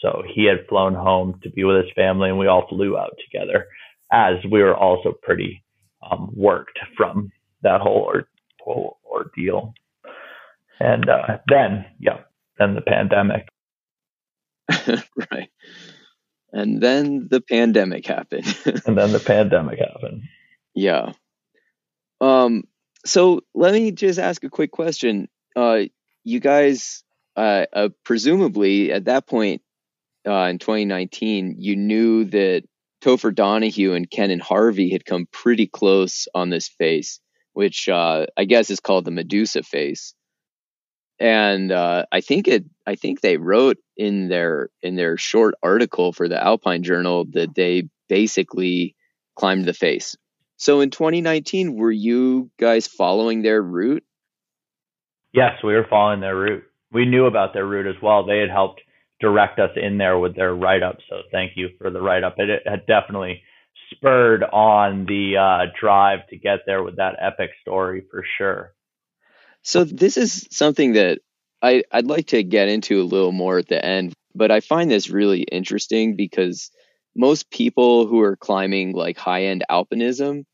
So 0.03 0.23
he 0.35 0.45
had 0.45 0.67
flown 0.69 0.95
home 0.95 1.41
to 1.43 1.51
be 1.51 1.65
with 1.65 1.85
his 1.85 1.93
family, 1.97 2.29
and 2.29 2.39
we 2.39 2.49
all 2.49 2.67
flew 2.69 2.99
out 2.99 3.15
together 3.25 3.67
as 4.13 4.35
we 4.51 4.63
were 4.63 4.77
also 4.77 5.15
pretty 5.23 5.65
um, 6.11 6.31
worked 6.35 6.79
from 6.97 7.33
that 7.63 7.81
whole, 7.81 8.03
or, 8.03 8.29
whole 8.61 8.99
ordeal. 9.11 9.73
And 10.81 11.09
uh, 11.09 11.39
then, 11.49 11.87
yeah, 11.99 12.21
then 12.59 12.75
the 12.75 12.83
pandemic. 12.83 13.49
right 15.33 15.49
and 16.53 16.81
then 16.81 17.29
the 17.31 17.41
pandemic 17.41 18.07
happened. 18.07 18.47
and 18.87 18.97
then 18.97 19.13
the 19.13 19.21
pandemic 19.21 19.79
happened. 19.79 20.23
Yeah. 20.75 21.13
Um. 22.21 22.65
So 23.05 23.41
let 23.55 23.73
me 23.73 23.91
just 23.91 24.19
ask 24.19 24.45
a 24.45 24.51
quick 24.51 24.71
question. 24.71 25.29
Uh, 25.57 25.85
you 26.25 26.41
guys, 26.41 27.03
uh, 27.37 27.67
uh, 27.73 27.89
presumably 28.05 28.93
at 28.93 29.07
that 29.07 29.27
point, 29.27 29.63
uh, 30.27 30.45
in 30.45 30.59
2019, 30.59 31.57
you 31.59 31.77
knew 31.77 32.25
that 32.27 32.63
Topher 33.03 33.35
Donahue 33.35 33.95
and 33.95 34.09
Kennan 34.09 34.39
Harvey 34.39 34.91
had 34.91 35.05
come 35.05 35.27
pretty 35.33 35.67
close 35.67 36.29
on 36.35 36.51
this 36.51 36.69
face, 36.69 37.19
which 37.53 37.89
uh, 37.89 38.27
I 38.37 38.45
guess 38.45 38.71
is 38.71 38.79
called 38.79 39.05
the 39.05 39.11
Medusa 39.11 39.65
face. 39.65 40.15
And 41.19 41.71
uh, 41.71 42.07
I 42.11 42.21
think 42.21 42.49
it, 42.49 42.65
I 42.87 42.97
think 42.97 43.21
they 43.21 43.37
wrote 43.37 43.79
in 43.97 44.29
their 44.29 44.71
in 44.83 44.97
their 44.97 45.17
short 45.17 45.55
article 45.63 46.13
for 46.13 46.29
the 46.29 46.43
Alpine 46.43 46.83
Journal 46.83 47.27
that 47.33 47.55
they 47.55 47.89
basically 48.09 48.97
climbed 49.37 49.65
the 49.65 49.75
face. 49.75 50.17
So 50.57 50.81
in 50.81 50.91
2019, 50.91 51.75
were 51.75 51.91
you 51.91 52.51
guys 52.59 52.87
following 52.87 53.43
their 53.43 53.61
route? 53.61 54.05
Yes, 55.33 55.53
we 55.65 55.73
were 55.73 55.87
following 55.89 56.21
their 56.21 56.37
route. 56.37 56.65
We 56.93 57.07
knew 57.07 57.27
about 57.27 57.55
their 57.55 57.67
route 57.67 57.87
as 57.87 58.01
well. 58.03 58.25
They 58.25 58.39
had 58.39 58.51
helped 58.51 58.81
direct 59.21 59.59
us 59.59 59.71
in 59.77 59.99
there 59.99 60.19
with 60.19 60.37
their 60.37 60.55
write 60.55 60.83
up. 60.83 60.99
So 61.09 61.23
thank 61.31 61.53
you 61.57 61.71
for 61.79 61.91
the 61.91 62.01
write 62.01 62.23
up. 62.23 62.35
It, 62.39 62.51
it, 62.51 62.63
had 62.67 62.87
definitely 62.87 63.43
spurred 63.93 64.43
on 64.43 65.07
the 65.07 65.37
uh, 65.37 65.73
drive 65.81 66.27
to 66.29 66.37
get 66.37 66.61
there 66.67 66.83
with 66.83 66.97
that 66.97 67.17
epic 67.21 67.51
story 67.63 68.05
for 68.11 68.25
sure. 68.37 68.73
So 69.63 69.85
this 69.85 70.17
is 70.17 70.47
something 70.51 70.95
that 70.95 71.21
I, 71.63 71.85
I'd 71.93 72.07
like 72.07 72.29
to 72.29 72.43
get 72.43 72.69
into 72.69 73.01
a 73.01 73.05
little 73.05 73.33
more 73.33 73.59
at 73.59 73.69
the 73.69 73.83
end, 73.85 74.13
but 74.35 74.51
I 74.51 74.61
find 74.61 74.91
this 74.91 75.09
really 75.09 75.43
interesting 75.43 76.17
because 76.17 76.71
most 77.15 77.51
people 77.51 78.07
who 78.07 78.21
are 78.21 78.37
climbing 78.37 78.93
like 78.93 79.17
high 79.17 79.45
end 79.45 79.65
alpinism, 79.71 80.45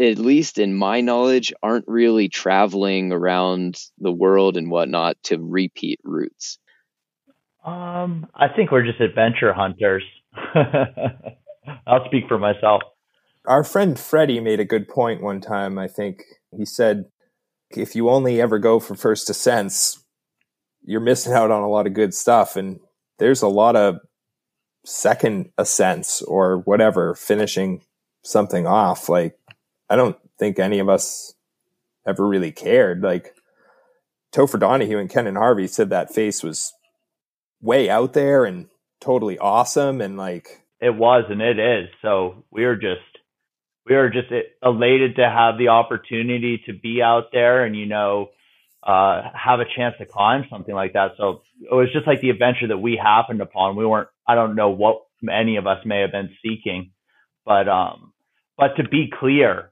at 0.00 0.18
least 0.18 0.58
in 0.58 0.74
my 0.74 1.00
knowledge, 1.00 1.52
aren't 1.62 1.86
really 1.86 2.28
traveling 2.28 3.12
around 3.12 3.78
the 3.98 4.12
world 4.12 4.56
and 4.56 4.70
whatnot 4.70 5.16
to 5.24 5.38
repeat 5.38 6.00
routes. 6.02 6.58
Um, 7.64 8.26
I 8.34 8.48
think 8.48 8.70
we're 8.70 8.84
just 8.84 9.00
adventure 9.00 9.52
hunters. 9.52 10.04
I'll 11.86 12.04
speak 12.06 12.24
for 12.28 12.38
myself. 12.38 12.82
Our 13.46 13.64
friend 13.64 13.98
Freddie 13.98 14.40
made 14.40 14.60
a 14.60 14.64
good 14.64 14.88
point 14.88 15.22
one 15.22 15.40
time. 15.40 15.78
I 15.78 15.86
think 15.86 16.22
he 16.56 16.64
said, 16.64 17.06
if 17.70 17.94
you 17.96 18.10
only 18.10 18.40
ever 18.40 18.58
go 18.58 18.80
for 18.80 18.94
first 18.94 19.30
ascents, 19.30 20.04
you're 20.82 21.00
missing 21.00 21.32
out 21.32 21.50
on 21.50 21.62
a 21.62 21.68
lot 21.68 21.86
of 21.86 21.94
good 21.94 22.14
stuff. 22.14 22.56
And 22.56 22.80
there's 23.18 23.42
a 23.42 23.48
lot 23.48 23.76
of 23.76 23.96
second 24.84 25.50
ascents 25.58 26.22
or 26.22 26.58
whatever 26.58 27.14
finishing 27.14 27.82
something 28.22 28.66
off. 28.66 29.08
Like, 29.08 29.38
I 29.88 29.96
don't 29.96 30.16
think 30.38 30.58
any 30.58 30.78
of 30.78 30.88
us 30.88 31.34
ever 32.06 32.26
really 32.26 32.52
cared. 32.52 33.02
Like, 33.02 33.34
Topher 34.32 34.60
Donahue 34.60 34.98
and 34.98 35.10
Kennan 35.10 35.36
Harvey 35.36 35.66
said 35.66 35.90
that 35.90 36.14
face 36.14 36.42
was 36.42 36.72
way 37.60 37.88
out 37.88 38.12
there 38.12 38.44
and 38.44 38.68
totally 39.00 39.38
awesome 39.38 40.00
and 40.00 40.16
like 40.16 40.62
it 40.80 40.94
was 40.94 41.24
and 41.28 41.40
it 41.42 41.58
is 41.58 41.88
so 42.02 42.44
we 42.50 42.64
are 42.64 42.76
just 42.76 43.00
we 43.88 43.94
are 43.94 44.10
just 44.10 44.28
elated 44.62 45.16
to 45.16 45.22
have 45.28 45.58
the 45.58 45.68
opportunity 45.68 46.62
to 46.66 46.72
be 46.72 47.02
out 47.02 47.26
there 47.32 47.64
and 47.64 47.76
you 47.76 47.86
know 47.86 48.28
uh, 48.82 49.22
have 49.34 49.60
a 49.60 49.64
chance 49.76 49.94
to 49.98 50.06
climb 50.06 50.44
something 50.50 50.74
like 50.74 50.92
that. 50.92 51.12
So 51.16 51.42
it 51.60 51.74
was 51.74 51.88
just 51.92 52.06
like 52.06 52.20
the 52.20 52.30
adventure 52.30 52.68
that 52.68 52.78
we 52.78 52.96
happened 53.02 53.40
upon. 53.40 53.76
We 53.76 53.86
weren't 53.86 54.08
i 54.26 54.34
don't 54.34 54.56
know 54.56 54.70
what 54.70 55.02
any 55.30 55.56
of 55.56 55.66
us 55.66 55.78
may 55.84 56.00
have 56.00 56.12
been 56.12 56.30
seeking 56.42 56.90
but 57.44 57.68
um 57.68 58.12
but 58.58 58.76
to 58.76 58.88
be 58.88 59.10
clear 59.18 59.70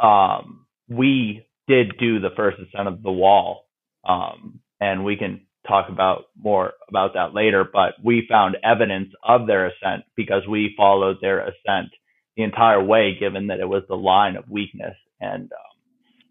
um 0.00 0.66
we 0.88 1.46
did 1.66 1.92
do 1.98 2.20
the 2.20 2.30
first 2.36 2.58
ascent 2.58 2.88
of 2.88 3.02
the 3.02 3.12
wall 3.12 3.66
um 4.08 4.60
and 4.80 5.04
we 5.04 5.16
can 5.16 5.40
talk 5.66 5.88
about 5.88 6.24
more 6.36 6.72
about 6.88 7.14
that 7.14 7.34
later, 7.34 7.64
but 7.70 7.94
we 8.02 8.26
found 8.28 8.56
evidence 8.64 9.10
of 9.22 9.46
their 9.46 9.66
ascent 9.66 10.04
because 10.16 10.42
we 10.48 10.74
followed 10.76 11.18
their 11.20 11.40
ascent 11.40 11.90
the 12.38 12.44
entire 12.44 12.82
way, 12.82 13.16
given 13.18 13.48
that 13.48 13.58
it 13.58 13.68
was 13.68 13.82
the 13.88 13.96
line 13.96 14.36
of 14.36 14.48
weakness. 14.48 14.94
And 15.20 15.42
um, 15.42 15.76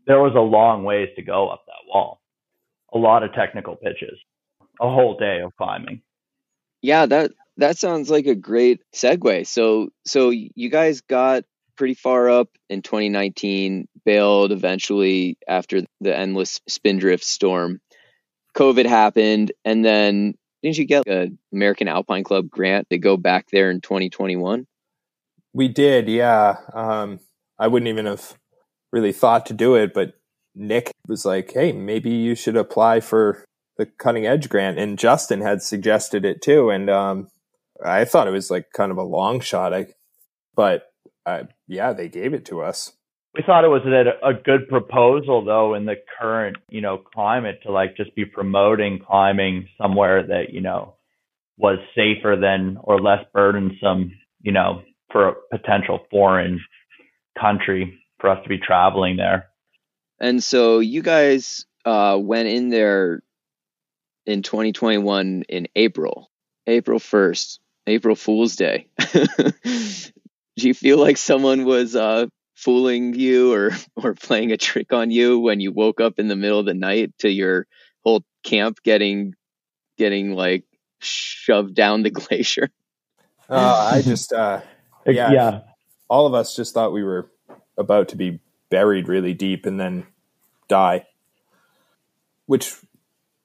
there 0.08 0.22
was 0.22 0.34
a 0.36 0.40
long 0.40 0.86
ways 0.86 1.10
to 1.18 1.22
go 1.22 1.50
up 1.50 1.66
that 1.68 1.94
wall, 1.94 2.22
a 2.94 2.98
lot 2.98 3.24
of 3.24 3.34
technical 3.34 3.76
pitches, 3.76 4.18
a 4.82 4.90
whole 4.90 5.18
day 5.18 5.42
of 5.42 5.56
climbing. 5.58 6.02
Yeah, 6.82 7.06
that 7.08 7.32
that 7.58 7.78
sounds 7.78 8.10
like 8.10 8.26
a 8.26 8.36
great 8.36 8.80
segue. 8.96 9.46
So 9.48 9.90
so 10.06 10.30
you 10.30 10.70
guys 10.70 11.02
got 11.02 11.44
pretty 11.76 11.94
far 11.94 12.30
up 12.30 12.50
in 12.70 12.82
2019, 12.82 13.90
bailed 14.06 14.54
eventually 14.54 15.38
after 15.48 15.82
the 16.00 16.18
endless 16.18 16.62
spindrift 16.70 17.26
storm. 17.26 17.82
COVID 18.56 18.86
happened, 18.86 19.52
and 19.66 19.84
then 19.84 20.36
didn't 20.64 20.78
you 20.78 20.86
get 20.86 21.06
an 21.06 21.38
American 21.52 21.90
Alpine 21.90 22.24
Club 22.24 22.50
grant 22.50 22.90
to 22.92 22.98
go 22.98 23.18
back 23.18 23.48
there 23.52 23.70
in 23.70 23.82
2021? 23.82 24.66
We 25.58 25.68
did, 25.68 26.08
yeah. 26.08 26.58
Um, 26.74 27.20
I 27.58 27.68
wouldn't 27.68 27.90
even 27.90 28.06
have 28.06 28.38
really 28.92 29.12
thought 29.12 29.48
to 29.48 29.54
do 29.54 29.76
it, 29.76 29.94
but 29.94 30.14
Nick 30.54 30.92
was 31.08 31.26
like, 31.26 31.52
"Hey, 31.52 31.72
maybe 31.72 32.12
you 32.12 32.36
should 32.36 32.56
apply 32.56 33.00
for 33.00 33.44
the 33.78 33.88
Cutting 33.88 34.28
Edge 34.28 34.50
grant," 34.50 34.78
and 34.78 35.00
Justin 35.00 35.42
had 35.42 35.64
suggested 35.64 36.26
it 36.26 36.44
too. 36.44 36.70
And 36.70 36.90
um, 36.90 37.30
I 37.84 38.06
thought 38.06 38.28
it 38.28 38.32
was 38.32 38.52
like 38.52 38.68
kind 38.72 38.92
of 38.92 38.98
a 38.98 39.04
long 39.04 39.40
shot, 39.40 39.74
I, 39.74 39.88
but 40.56 40.92
uh, 41.26 41.44
yeah, 41.68 41.94
they 41.94 42.08
gave 42.08 42.34
it 42.36 42.46
to 42.46 42.62
us 42.62 42.94
we 43.38 43.44
thought 43.46 43.64
it 43.64 43.68
was 43.68 43.84
a, 43.86 44.28
a 44.28 44.34
good 44.34 44.68
proposal 44.68 45.46
though 45.46 45.76
in 45.76 45.86
the 45.86 45.96
current 46.20 46.58
you 46.70 46.82
know 46.82 46.98
climate 46.98 47.60
to 47.64 47.72
like 47.72 47.96
just 47.96 48.16
be 48.16 48.26
promoting 48.26 49.00
climbing 49.06 49.68
somewhere 49.80 50.26
that 50.26 50.52
you 50.52 50.62
know 50.62 50.96
was 51.58 51.78
safer 51.96 52.36
than 52.40 52.78
or 52.82 53.00
less 53.00 53.24
burdensome 53.34 54.12
you 54.42 54.52
know 54.52 54.82
for 55.12 55.30
a 55.30 55.36
potential 55.52 56.00
foreign 56.12 56.60
country 57.40 57.98
for 58.20 58.30
us 58.30 58.42
to 58.44 58.50
be 58.50 58.58
traveling 58.58 59.18
there 59.18 59.48
and 60.20 60.44
so 60.44 60.80
you 60.80 61.02
guys 61.02 61.66
uh, 61.86 62.18
went 62.20 62.48
in 62.48 62.70
there 62.70 63.22
in 64.26 64.42
2021 64.42 65.44
in 65.48 65.68
april 65.76 66.30
april 66.66 67.00
1st 67.00 67.60
april 67.86 68.16
fool's 68.16 68.56
day 68.56 68.88
do 69.64 70.68
you 70.68 70.74
feel 70.74 70.98
like 70.98 71.18
someone 71.18 71.64
was 71.64 71.96
uh, 71.96 72.26
fooling 72.58 73.14
you 73.14 73.54
or 73.54 73.72
or 73.96 74.14
playing 74.16 74.52
a 74.52 74.58
trick 74.58 74.92
on 74.92 75.12
you 75.12 75.40
when 75.40 75.60
you 75.60 75.72
woke 75.72 76.02
up 76.02 76.20
in 76.20 76.28
the 76.28 76.36
middle 76.36 76.60
of 76.60 76.66
the 76.66 76.74
night 76.74 77.14
to 77.20 77.30
your 77.30 77.68
whole 78.04 78.24
camp 78.44 78.80
getting 78.84 79.34
getting 79.98 80.34
like 80.34 80.66
shoved 81.00 81.76
down 81.76 82.04
the 82.04 82.10
glacier? 82.20 82.70
Uh, 83.50 83.92
I 83.94 84.02
just 84.02 84.34
uh, 84.34 84.62
yeah, 85.08 85.32
yeah. 85.32 85.60
All 86.10 86.26
of 86.26 86.34
us 86.34 86.56
just 86.56 86.74
thought 86.74 86.94
we 86.94 87.04
were 87.04 87.30
about 87.78 88.10
to 88.10 88.16
be 88.16 88.40
buried 88.70 89.08
really 89.08 89.34
deep 89.34 89.66
and 89.66 89.80
then 89.80 90.06
die, 90.68 91.06
which 92.46 92.76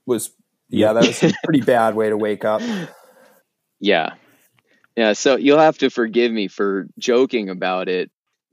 was 0.07 0.31
yeah, 0.69 0.93
that 0.93 1.07
was 1.07 1.23
a 1.23 1.33
pretty 1.45 1.61
bad 1.61 1.95
way 1.95 2.09
to 2.09 2.17
wake 2.17 2.45
up. 2.45 2.63
Yeah. 3.81 4.15
Yeah, 4.97 5.15
so 5.15 5.37
you'll 5.37 5.59
have 5.59 5.79
to 5.79 5.89
forgive 5.89 6.31
me 6.31 6.49
for 6.49 6.87
joking 6.99 7.49
about 7.49 7.89
it 7.89 8.11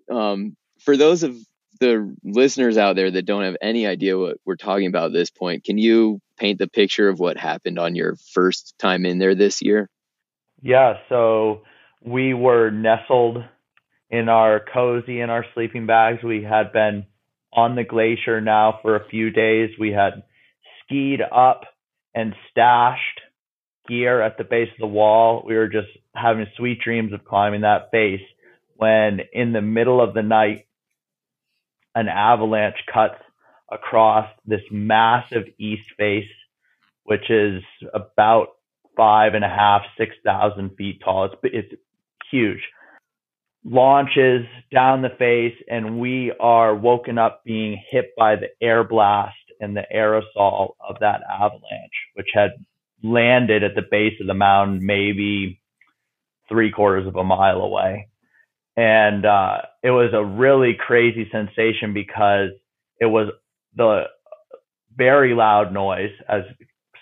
um, 0.10 0.56
for 0.80 0.98
those 0.98 1.24
of 1.24 1.38
the 1.80 2.16
listeners 2.24 2.78
out 2.78 2.96
there 2.96 3.10
that 3.12 3.26
don't 3.26 3.44
have 3.44 3.56
any 3.62 3.88
idea 3.88 4.18
what 4.18 4.38
we're 4.46 4.56
talking 4.56 4.88
about 4.88 5.08
at 5.08 5.14
this 5.14 5.30
point, 5.30 5.64
can 5.64 5.78
you 5.78 6.20
paint 6.38 6.60
the 6.60 6.68
picture 6.68 7.08
of 7.08 7.20
what 7.20 7.38
happened 7.38 7.80
on 7.80 7.96
your 7.96 8.16
first 8.34 8.76
time 8.80 9.06
in 9.06 9.18
there 9.18 9.36
this 9.36 9.62
year? 9.62 9.90
Yeah, 10.62 10.98
so 11.08 11.62
we 12.04 12.34
were 12.34 12.70
nestled 12.72 13.44
in 14.10 14.30
our 14.30 14.60
cozy 14.74 15.22
in 15.22 15.30
our 15.30 15.46
sleeping 15.54 15.86
bags. 15.86 16.24
We 16.24 16.44
had 16.44 16.72
been 16.74 17.06
on 17.54 17.76
the 17.76 17.84
glacier 17.84 18.42
now 18.42 18.80
for 18.82 18.96
a 18.96 19.08
few 19.10 19.30
days. 19.32 19.72
We 19.80 19.92
had 19.92 20.24
skied 20.84 21.22
up 21.22 21.62
and 22.16 22.34
stashed 22.52 23.22
gear 23.88 24.22
at 24.22 24.38
the 24.38 24.44
base 24.44 24.70
of 24.72 24.80
the 24.80 24.88
wall. 24.88 25.44
We 25.46 25.56
were 25.56 25.68
just 25.68 25.90
having 26.16 26.48
sweet 26.58 26.80
dreams 26.82 27.14
of 27.14 27.26
climbing 27.26 27.62
that 27.62 27.92
face 27.92 28.22
when 28.76 29.20
in 29.34 29.52
the 29.52 29.62
middle 29.62 30.02
of 30.02 30.14
the 30.14 30.22
night, 30.24 30.66
an 31.96 32.08
avalanche 32.08 32.78
cuts 32.92 33.22
across 33.70 34.30
this 34.46 34.62
massive 34.72 35.44
east 35.58 35.84
face, 35.98 36.30
which 37.04 37.30
is 37.30 37.62
about 37.94 38.50
five 38.96 39.34
and 39.34 39.44
a 39.44 39.50
half, 39.50 39.82
six 39.98 40.16
thousand 40.26 40.76
feet 40.78 41.02
tall. 41.04 41.26
It's 41.26 41.36
it's 41.44 41.82
huge. 42.32 42.62
Launches 43.66 44.46
down 44.72 45.02
the 45.02 45.10
face, 45.18 45.56
and 45.70 46.00
we 46.00 46.32
are 46.40 46.76
woken 46.76 47.18
up 47.18 47.44
being 47.46 47.82
hit 47.92 48.12
by 48.18 48.36
the 48.36 48.50
air 48.62 48.84
blast 48.84 49.36
and 49.60 49.76
the 49.76 49.86
aerosol 49.94 50.74
of 50.88 50.98
that 51.02 51.22
avalanche, 51.30 51.92
which 52.14 52.30
had 52.34 52.52
landed 53.04 53.64
at 53.64 53.76
the 53.76 53.84
base 53.90 54.14
of 54.22 54.28
the 54.28 54.34
mountain, 54.34 54.80
maybe 54.82 55.60
three 56.48 56.72
quarters 56.72 57.08
of 57.08 57.16
a 57.16 57.24
mile 57.24 57.62
away 57.62 58.08
and 58.80 59.26
uh, 59.26 59.58
it 59.84 59.92
was 59.92 60.12
a 60.14 60.24
really 60.24 60.74
crazy 60.74 61.28
sensation 61.34 61.94
because 61.94 62.52
it 62.98 63.08
was 63.08 63.28
the 63.76 64.04
very 64.96 65.34
loud 65.34 65.74
noise 65.74 66.12
as 66.30 66.44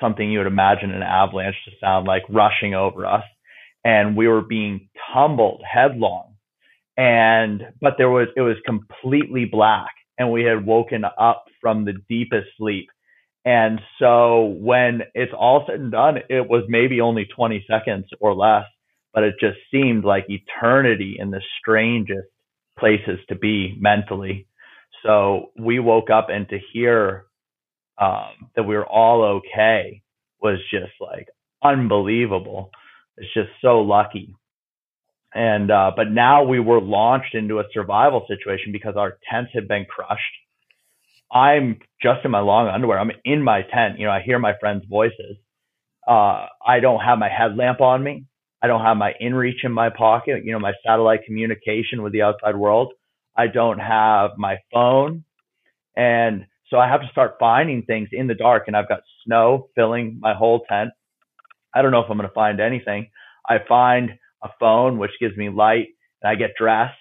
something 0.01 0.31
you 0.31 0.39
would 0.39 0.47
imagine 0.47 0.91
an 0.91 1.03
avalanche 1.03 1.55
to 1.65 1.71
sound 1.79 2.07
like 2.07 2.23
rushing 2.29 2.73
over 2.73 3.05
us 3.05 3.23
and 3.87 4.17
we 4.17 4.27
were 4.27 4.41
being 4.41 4.89
tumbled 5.13 5.63
headlong. 5.65 6.35
And 6.97 7.63
but 7.81 7.93
there 7.97 8.09
was 8.09 8.27
it 8.35 8.41
was 8.41 8.57
completely 8.65 9.45
black 9.45 9.91
and 10.17 10.29
we 10.31 10.43
had 10.43 10.65
woken 10.65 11.05
up 11.05 11.45
from 11.61 11.85
the 11.85 11.93
deepest 12.09 12.47
sleep. 12.57 12.89
And 13.45 13.79
so 13.97 14.57
when 14.59 15.03
it's 15.13 15.31
all 15.33 15.63
said 15.65 15.79
and 15.79 15.91
done 15.93 16.17
it 16.29 16.49
was 16.49 16.65
maybe 16.67 16.99
only 16.99 17.25
20 17.33 17.65
seconds 17.69 18.07
or 18.19 18.35
less 18.35 18.65
but 19.13 19.23
it 19.23 19.35
just 19.39 19.57
seemed 19.71 20.03
like 20.03 20.25
eternity 20.29 21.15
in 21.17 21.31
the 21.31 21.41
strangest 21.59 22.27
places 22.77 23.19
to 23.29 23.35
be 23.35 23.75
mentally. 23.79 24.47
So 25.03 25.51
we 25.57 25.79
woke 25.79 26.09
up 26.11 26.27
and 26.29 26.47
to 26.49 26.59
hear 26.73 27.25
um, 27.99 28.51
that 28.55 28.63
we 28.63 28.75
were 28.75 28.85
all 28.85 29.23
okay 29.39 30.01
was 30.41 30.59
just 30.71 30.91
like 30.99 31.27
unbelievable 31.63 32.69
it's 33.17 33.33
just 33.33 33.49
so 33.61 33.81
lucky 33.81 34.35
and 35.33 35.69
uh, 35.69 35.91
but 35.95 36.09
now 36.11 36.43
we 36.43 36.59
were 36.59 36.81
launched 36.81 37.35
into 37.35 37.59
a 37.59 37.63
survival 37.73 38.25
situation 38.27 38.71
because 38.71 38.95
our 38.97 39.17
tents 39.29 39.51
had 39.53 39.67
been 39.67 39.85
crushed. 39.85 40.21
I'm 41.31 41.79
just 42.01 42.23
in 42.23 42.31
my 42.31 42.39
long 42.39 42.67
underwear. 42.67 42.99
I'm 42.99 43.11
in 43.25 43.43
my 43.43 43.61
tent. 43.61 43.99
You 43.99 44.05
know, 44.05 44.11
I 44.11 44.21
hear 44.21 44.39
my 44.39 44.53
friends' 44.59 44.85
voices. 44.89 45.37
Uh, 46.07 46.47
I 46.65 46.79
don't 46.79 47.01
have 47.01 47.19
my 47.19 47.29
headlamp 47.29 47.81
on 47.81 48.01
me. 48.01 48.25
I 48.63 48.67
don't 48.67 48.81
have 48.81 48.97
my 48.97 49.13
inReach 49.21 49.63
in 49.63 49.73
my 49.73 49.89
pocket. 49.89 50.45
You 50.45 50.53
know, 50.53 50.59
my 50.59 50.73
satellite 50.85 51.25
communication 51.25 52.01
with 52.01 52.13
the 52.13 52.21
outside 52.23 52.55
world. 52.55 52.93
I 53.35 53.47
don't 53.47 53.79
have 53.79 54.31
my 54.37 54.57
phone, 54.73 55.23
and 55.95 56.45
so 56.69 56.77
I 56.77 56.87
have 56.87 57.01
to 57.01 57.07
start 57.11 57.35
finding 57.39 57.83
things 57.83 58.09
in 58.11 58.25
the 58.27 58.33
dark. 58.33 58.63
And 58.67 58.75
I've 58.75 58.89
got 58.89 59.01
snow 59.25 59.67
filling 59.75 60.17
my 60.19 60.33
whole 60.33 60.61
tent. 60.67 60.91
I 61.73 61.81
don't 61.81 61.91
know 61.91 61.99
if 62.01 62.09
I'm 62.09 62.17
going 62.17 62.29
to 62.29 62.33
find 62.33 62.59
anything. 62.59 63.09
I 63.47 63.57
find 63.67 64.11
a 64.43 64.49
phone, 64.59 64.97
which 64.97 65.11
gives 65.19 65.37
me 65.37 65.49
light, 65.49 65.87
and 66.21 66.29
I 66.29 66.35
get 66.35 66.51
dressed. 66.57 66.97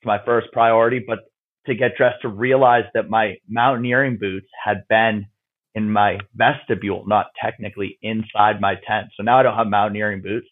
It's 0.00 0.06
my 0.06 0.18
first 0.24 0.48
priority, 0.52 1.02
but 1.06 1.20
to 1.66 1.74
get 1.74 1.96
dressed 1.96 2.22
to 2.22 2.28
realize 2.28 2.84
that 2.94 3.08
my 3.08 3.36
mountaineering 3.48 4.18
boots 4.18 4.48
had 4.64 4.84
been 4.88 5.26
in 5.74 5.90
my 5.90 6.18
vestibule, 6.34 7.04
not 7.06 7.26
technically 7.42 7.98
inside 8.02 8.60
my 8.60 8.74
tent. 8.86 9.08
So 9.16 9.22
now 9.22 9.38
I 9.38 9.42
don't 9.42 9.56
have 9.56 9.68
mountaineering 9.68 10.22
boots. 10.22 10.48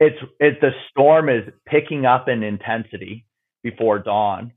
It's 0.00 0.16
it's 0.40 0.60
the 0.60 0.72
storm 0.90 1.28
is 1.28 1.44
picking 1.66 2.04
up 2.04 2.28
in 2.28 2.42
intensity 2.42 3.26
before 3.62 4.00
dawn. 4.00 4.52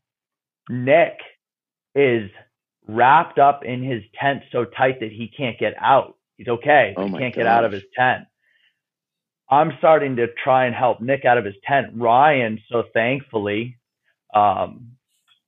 Nick 0.69 1.17
is 1.95 2.29
wrapped 2.87 3.39
up 3.39 3.63
in 3.63 3.83
his 3.83 4.01
tent 4.19 4.43
so 4.51 4.65
tight 4.65 4.99
that 5.01 5.11
he 5.11 5.31
can't 5.35 5.59
get 5.59 5.73
out. 5.79 6.16
He's 6.37 6.47
okay. 6.47 6.93
Oh 6.95 7.05
he 7.05 7.11
can't 7.11 7.33
gosh. 7.33 7.35
get 7.35 7.47
out 7.47 7.65
of 7.65 7.71
his 7.71 7.83
tent. 7.97 8.25
I'm 9.49 9.71
starting 9.77 10.17
to 10.17 10.27
try 10.43 10.65
and 10.65 10.75
help 10.75 11.01
Nick 11.01 11.25
out 11.25 11.37
of 11.37 11.45
his 11.45 11.55
tent. 11.65 11.87
Ryan, 11.95 12.59
so 12.69 12.83
thankfully, 12.93 13.77
um, 14.33 14.91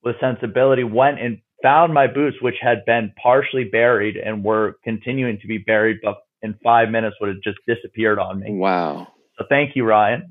with 0.03 0.15
sensibility, 0.21 0.83
went 0.83 1.19
and 1.19 1.39
found 1.61 1.93
my 1.93 2.07
boots, 2.07 2.37
which 2.41 2.55
had 2.61 2.85
been 2.85 3.11
partially 3.21 3.65
buried 3.65 4.15
and 4.15 4.43
were 4.43 4.77
continuing 4.83 5.39
to 5.41 5.47
be 5.47 5.57
buried, 5.57 5.97
but 6.01 6.15
in 6.41 6.55
five 6.63 6.89
minutes 6.89 7.17
would 7.19 7.29
have 7.29 7.41
just 7.43 7.57
disappeared 7.67 8.19
on 8.19 8.39
me. 8.39 8.51
Wow. 8.51 9.07
So 9.37 9.45
thank 9.49 9.75
you, 9.75 9.83
Ryan. 9.83 10.29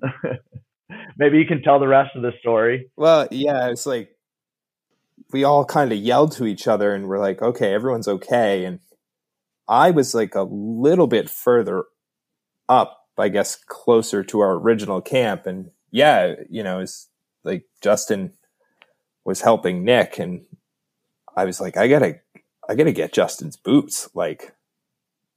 Maybe 1.19 1.39
you 1.39 1.47
can 1.47 1.63
tell 1.63 1.79
the 1.79 1.89
rest 1.89 2.17
of 2.17 2.23
the 2.23 2.33
story. 2.41 2.91
Well, 2.97 3.29
yeah, 3.31 3.69
it's 3.69 3.85
like 3.85 4.11
we 5.33 5.45
all 5.45 5.65
kind 5.65 5.93
of 5.93 5.99
yelled 5.99 6.33
to 6.33 6.47
each 6.47 6.67
other 6.67 6.95
and 6.95 7.09
we're 7.09 7.19
like, 7.19 7.43
okay, 7.43 7.75
everyone's 7.75 8.09
okay. 8.09 8.65
And 8.65 8.81
I 9.69 9.91
was 9.91 10.15
like 10.15 10.35
a 10.35 10.43
little 10.43 11.07
bit 11.07 11.29
further 11.29 11.85
up 12.69 12.99
I 13.19 13.29
guess, 13.29 13.57
closer 13.57 14.23
to 14.25 14.41
our 14.41 14.55
original 14.55 15.01
camp. 15.01 15.47
And 15.47 15.71
yeah, 15.91 16.35
you 16.49 16.63
know, 16.63 16.79
it's 16.79 17.09
like 17.45 17.65
Justin 17.83 18.33
was 19.25 19.41
helping 19.41 19.85
Nick, 19.85 20.19
and 20.19 20.47
I 21.37 21.45
was 21.45 21.61
like, 21.61 21.77
I 21.77 21.89
gotta, 21.89 22.21
I 22.69 22.75
gotta 22.75 22.93
get 22.93 23.13
Justin's 23.13 23.57
boots. 23.57 24.09
Like 24.15 24.55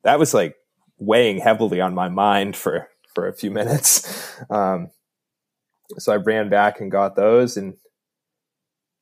that 0.04 0.20
was 0.20 0.34
like 0.34 0.56
weighing 0.98 1.40
heavily 1.40 1.82
on 1.82 1.96
my 1.96 2.08
mind 2.08 2.56
for 2.56 2.90
for 3.16 3.28
a 3.28 3.34
few 3.34 3.52
minutes. 3.52 4.28
Um, 4.50 4.90
so 6.00 6.12
I 6.12 6.16
ran 6.16 6.50
back 6.50 6.82
and 6.82 6.90
got 6.90 7.16
those, 7.16 7.56
and 7.56 7.76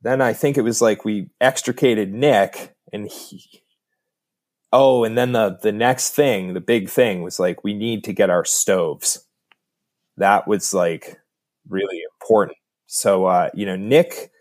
then 0.02 0.22
I 0.22 0.34
think 0.34 0.58
it 0.58 0.64
was 0.64 0.82
like 0.82 1.06
we 1.06 1.30
extricated 1.40 2.14
Nick, 2.14 2.76
and 2.92 3.08
he 3.10 3.64
Oh, 4.72 5.04
and 5.04 5.18
then 5.18 5.32
the 5.32 5.58
the 5.62 5.72
next 5.72 6.12
thing, 6.12 6.54
the 6.54 6.62
big 6.62 6.90
thing 6.90 7.24
was 7.24 7.40
like 7.40 7.64
we 7.64 7.74
need 7.74 8.04
to 8.06 8.14
get 8.14 8.30
our 8.30 8.46
stoves. 8.46 9.26
That 10.18 10.48
was 10.48 10.74
like 10.74 11.20
really 11.68 12.02
important. 12.22 12.58
So 12.88 13.26
uh, 13.26 13.50
you 13.54 13.66
know, 13.66 13.76
Nick 13.76 14.32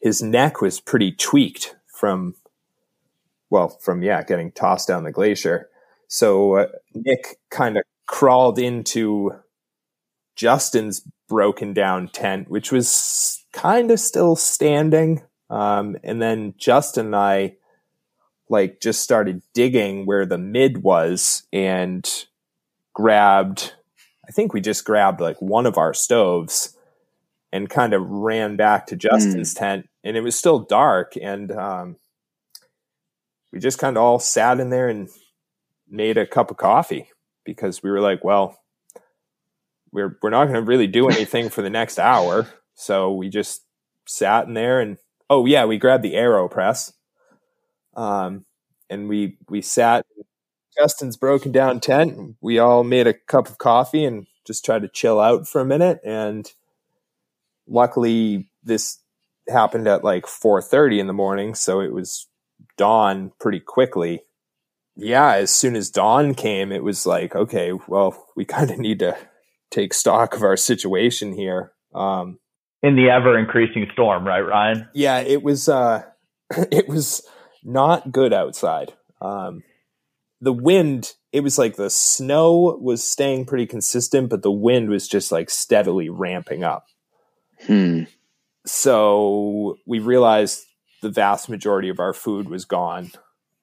his 0.00 0.22
neck 0.22 0.60
was 0.60 0.80
pretty 0.80 1.12
tweaked 1.12 1.76
from 1.86 2.34
well, 3.50 3.68
from 3.68 4.02
yeah, 4.02 4.22
getting 4.22 4.52
tossed 4.52 4.88
down 4.88 5.04
the 5.04 5.12
glacier. 5.12 5.68
So 6.08 6.56
uh, 6.56 6.66
Nick 6.94 7.38
kind 7.50 7.76
of 7.76 7.84
crawled 8.06 8.58
into 8.58 9.32
Justin's 10.36 11.02
broken 11.28 11.72
down 11.72 12.08
tent, 12.08 12.50
which 12.50 12.72
was 12.72 13.44
kind 13.52 13.90
of 13.90 14.00
still 14.00 14.36
standing. 14.36 15.22
Um, 15.50 15.96
and 16.04 16.20
then 16.20 16.54
Justin 16.58 17.06
and 17.06 17.16
I 17.16 17.56
like 18.50 18.80
just 18.80 19.02
started 19.02 19.42
digging 19.54 20.06
where 20.06 20.26
the 20.26 20.38
mid 20.38 20.82
was 20.82 21.44
and 21.52 22.26
grabbed 22.94 23.74
I 24.28 24.30
think 24.30 24.52
we 24.52 24.60
just 24.60 24.84
grabbed 24.84 25.20
like 25.20 25.40
one 25.40 25.64
of 25.64 25.78
our 25.78 25.94
stoves 25.94 26.76
and 27.50 27.70
kind 27.70 27.94
of 27.94 28.08
ran 28.08 28.56
back 28.56 28.86
to 28.88 28.96
Justin's 28.96 29.54
mm. 29.54 29.58
tent. 29.58 29.88
And 30.04 30.18
it 30.18 30.20
was 30.20 30.36
still 30.36 30.58
dark 30.58 31.14
and 31.20 31.50
um, 31.50 31.96
we 33.52 33.58
just 33.58 33.78
kind 33.78 33.96
of 33.96 34.02
all 34.02 34.18
sat 34.18 34.60
in 34.60 34.70
there 34.70 34.88
and 34.88 35.08
made 35.88 36.18
a 36.18 36.26
cup 36.26 36.50
of 36.50 36.56
coffee 36.56 37.08
because 37.44 37.82
we 37.82 37.90
were 37.90 38.00
like, 38.00 38.22
well, 38.22 38.58
we're 39.90 40.18
we're 40.22 40.30
not 40.30 40.44
going 40.44 40.54
to 40.54 40.62
really 40.62 40.86
do 40.86 41.08
anything 41.10 41.48
for 41.48 41.62
the 41.62 41.70
next 41.70 41.98
hour, 41.98 42.46
so 42.74 43.12
we 43.12 43.28
just 43.28 43.62
sat 44.06 44.46
in 44.46 44.54
there 44.54 44.80
and 44.80 44.98
oh 45.30 45.46
yeah, 45.46 45.64
we 45.64 45.78
grabbed 45.78 46.04
the 46.04 46.14
AeroPress 46.14 46.92
um, 47.98 48.44
and 48.88 49.08
we 49.08 49.36
we 49.50 49.60
sat 49.60 50.06
Justin's 50.78 51.16
broken 51.16 51.50
down 51.50 51.80
tent. 51.80 52.36
We 52.40 52.58
all 52.60 52.84
made 52.84 53.08
a 53.08 53.12
cup 53.12 53.48
of 53.48 53.58
coffee 53.58 54.04
and 54.04 54.26
just 54.46 54.64
tried 54.64 54.82
to 54.82 54.88
chill 54.88 55.18
out 55.18 55.48
for 55.48 55.60
a 55.60 55.66
minute. 55.66 55.98
And 56.04 56.50
luckily, 57.66 58.48
this 58.62 58.98
happened 59.48 59.88
at 59.88 60.04
like 60.04 60.26
4:30 60.26 61.00
in 61.00 61.06
the 61.08 61.12
morning, 61.12 61.54
so 61.54 61.80
it 61.80 61.92
was 61.92 62.28
dawn 62.76 63.32
pretty 63.40 63.60
quickly. 63.60 64.22
Yeah, 64.94 65.34
as 65.34 65.50
soon 65.50 65.74
as 65.74 65.90
dawn 65.90 66.34
came, 66.34 66.70
it 66.70 66.84
was 66.84 67.04
like, 67.04 67.34
okay, 67.34 67.72
well, 67.88 68.26
we 68.36 68.44
kind 68.56 68.70
of 68.70 68.78
need 68.78 69.00
to 69.00 69.16
take 69.70 69.92
stock 69.92 70.36
of 70.36 70.42
our 70.42 70.56
situation 70.56 71.32
here. 71.32 71.72
Um, 71.92 72.38
in 72.80 72.94
the 72.94 73.10
ever 73.10 73.36
increasing 73.36 73.88
storm, 73.92 74.24
right, 74.24 74.40
Ryan? 74.40 74.88
Yeah, 74.94 75.18
it 75.18 75.42
was. 75.42 75.68
Uh, 75.68 76.04
it 76.70 76.88
was 76.88 77.26
not 77.64 78.12
good 78.12 78.32
outside. 78.32 78.94
Um, 79.20 79.62
the 80.40 80.52
wind, 80.52 81.14
it 81.32 81.40
was 81.40 81.58
like 81.58 81.76
the 81.76 81.90
snow 81.90 82.78
was 82.80 83.02
staying 83.02 83.46
pretty 83.46 83.66
consistent, 83.66 84.30
but 84.30 84.42
the 84.42 84.52
wind 84.52 84.88
was 84.88 85.08
just 85.08 85.32
like 85.32 85.50
steadily 85.50 86.08
ramping 86.08 86.62
up. 86.62 86.86
Hmm. 87.66 88.04
So 88.64 89.78
we 89.86 89.98
realized 89.98 90.64
the 91.02 91.10
vast 91.10 91.48
majority 91.48 91.88
of 91.88 92.00
our 92.00 92.12
food 92.12 92.48
was 92.48 92.64
gone. 92.64 93.10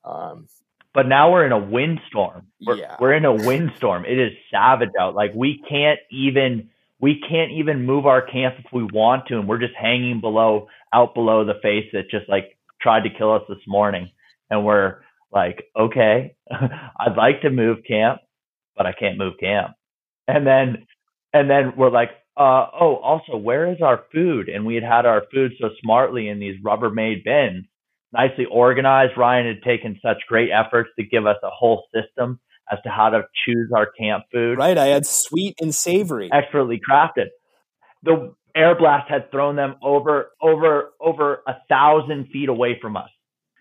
Um, 0.03 0.47
but 0.93 1.08
now 1.08 1.31
we're 1.31 1.45
in 1.45 1.51
a 1.51 1.60
windstorm. 1.60 2.47
We're, 2.65 2.77
yeah. 2.77 2.95
we're 2.99 3.13
in 3.13 3.25
a 3.25 3.34
windstorm. 3.34 4.05
It 4.05 4.17
is 4.17 4.31
savage 4.51 4.91
out. 4.99 5.13
Like 5.13 5.31
we 5.36 5.62
can't 5.69 5.99
even 6.10 6.69
we 6.99 7.21
can't 7.29 7.51
even 7.51 7.86
move 7.86 8.05
our 8.05 8.21
camp 8.21 8.55
if 8.58 8.71
we 8.71 8.84
want 8.84 9.27
to, 9.27 9.38
and 9.38 9.47
we're 9.47 9.60
just 9.60 9.75
hanging 9.75 10.21
below 10.21 10.67
out 10.93 11.13
below 11.13 11.43
the 11.43 11.55
face 11.62 11.86
that 11.91 12.10
just 12.10 12.29
like 12.29 12.55
tried 12.82 13.04
to 13.04 13.10
kill 13.16 13.34
us 13.34 13.44
this 13.48 13.60
morning. 13.68 14.10
And 14.50 14.66
we're 14.66 15.00
like, 15.32 15.66
okay, 15.78 16.36
I'd 16.52 17.18
like 17.18 17.42
to 17.42 17.50
move 17.50 17.80
camp, 17.88 18.22
but 18.76 18.86
I 18.86 18.94
can't 18.94 19.18
move 19.18 19.34
camp. 19.40 19.72
And 20.28 20.46
then, 20.46 20.88
and 21.34 21.50
then 21.50 21.74
we're 21.78 21.92
like, 21.92 22.10
uh, 22.38 22.68
oh, 22.80 22.98
also, 22.98 23.38
where 23.38 23.72
is 23.72 23.82
our 23.82 24.04
food? 24.12 24.50
And 24.50 24.66
we 24.66 24.76
had 24.76 24.84
had 24.84 25.06
our 25.06 25.24
food 25.34 25.54
so 25.60 25.70
smartly 25.82 26.28
in 26.28 26.40
these 26.40 26.62
Rubbermaid 26.62 27.24
bins, 27.24 27.66
nicely 28.12 28.46
organized. 28.46 29.14
Ryan 29.18 29.48
had 29.48 29.64
taken 29.64 30.00
such 30.02 30.18
great 30.28 30.50
efforts 30.52 30.90
to 31.00 31.06
give 31.06 31.26
us 31.26 31.38
a 31.44 31.50
whole 31.50 31.86
system 31.94 32.40
as 32.72 32.80
to 32.84 32.90
how 32.90 33.10
to 33.10 33.22
choose 33.46 33.72
our 33.74 33.88
camp 33.98 34.26
food. 34.34 34.58
Right. 34.58 34.78
I 34.78 34.88
had 34.88 35.06
sweet 35.06 35.56
and 35.62 35.74
savory. 35.74 36.30
Expertly 36.34 36.80
crafted. 36.90 37.28
The 38.04 38.34
air 38.56 38.76
blast 38.76 39.10
had 39.10 39.30
thrown 39.32 39.56
them 39.56 39.76
over 39.84 40.32
over 40.41 40.94
over 41.00 41.44
a 41.48 41.56
thousand 41.70 42.30
feet 42.32 42.50
away 42.50 42.80
from 42.82 42.98
us. 42.98 43.10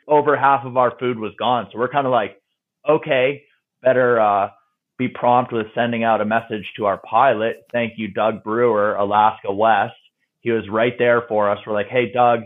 Over 0.06 0.36
half 0.36 0.64
of 0.64 0.76
our 0.76 0.96
food 0.98 1.18
was 1.18 1.32
gone. 1.38 1.68
So 1.72 1.78
we're 1.78 1.88
kind 1.88 2.06
of 2.06 2.12
like, 2.12 2.40
okay, 2.88 3.44
better 3.82 4.20
uh, 4.20 4.50
be 4.98 5.08
prompt 5.08 5.52
with 5.52 5.66
sending 5.74 6.04
out 6.04 6.20
a 6.20 6.24
message 6.24 6.64
to 6.76 6.86
our 6.86 6.98
pilot. 6.98 7.64
Thank 7.72 7.94
you, 7.96 8.08
Doug 8.08 8.44
Brewer, 8.44 8.94
Alaska 8.94 9.52
West. 9.52 9.94
he 10.40 10.50
was 10.50 10.68
right 10.68 10.94
there 10.98 11.22
for 11.28 11.50
us. 11.50 11.58
We're 11.66 11.72
like, 11.72 11.88
hey, 11.88 12.12
Doug, 12.12 12.42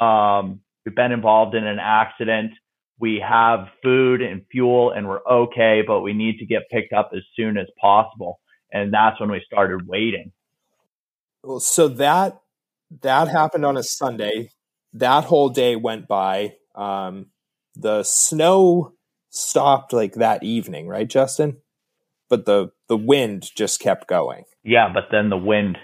um, 0.00 0.60
we've 0.84 0.94
been 0.94 1.12
involved 1.12 1.54
in 1.54 1.66
an 1.66 1.78
accident. 1.78 2.52
We 2.98 3.20
have 3.20 3.68
food 3.82 4.22
and 4.22 4.42
fuel 4.50 4.92
and 4.92 5.08
we're 5.08 5.24
okay, 5.28 5.82
but 5.86 6.00
we 6.00 6.12
need 6.12 6.38
to 6.38 6.46
get 6.46 6.70
picked 6.70 6.92
up 6.92 7.10
as 7.14 7.22
soon 7.36 7.56
as 7.56 7.66
possible. 7.80 8.40
And 8.72 8.92
that's 8.92 9.20
when 9.20 9.30
we 9.30 9.42
started 9.46 9.86
waiting. 9.86 10.32
Well, 11.42 11.60
so 11.60 11.88
that 11.88 12.40
that 13.00 13.28
happened 13.28 13.64
on 13.64 13.76
a 13.76 13.82
Sunday. 13.82 14.50
That 14.92 15.24
whole 15.24 15.48
day 15.48 15.76
went 15.76 16.06
by. 16.06 16.56
Um, 16.74 17.26
the 17.74 18.02
snow 18.02 18.92
stopped 19.30 19.92
like 19.92 20.14
that 20.14 20.42
evening, 20.42 20.86
right, 20.86 21.08
Justin? 21.08 21.58
But 22.28 22.44
the 22.44 22.70
the 22.88 22.96
wind 22.96 23.50
just 23.54 23.80
kept 23.80 24.08
going. 24.08 24.44
Yeah, 24.62 24.90
but 24.92 25.04
then 25.10 25.30
the 25.30 25.36
wind 25.36 25.78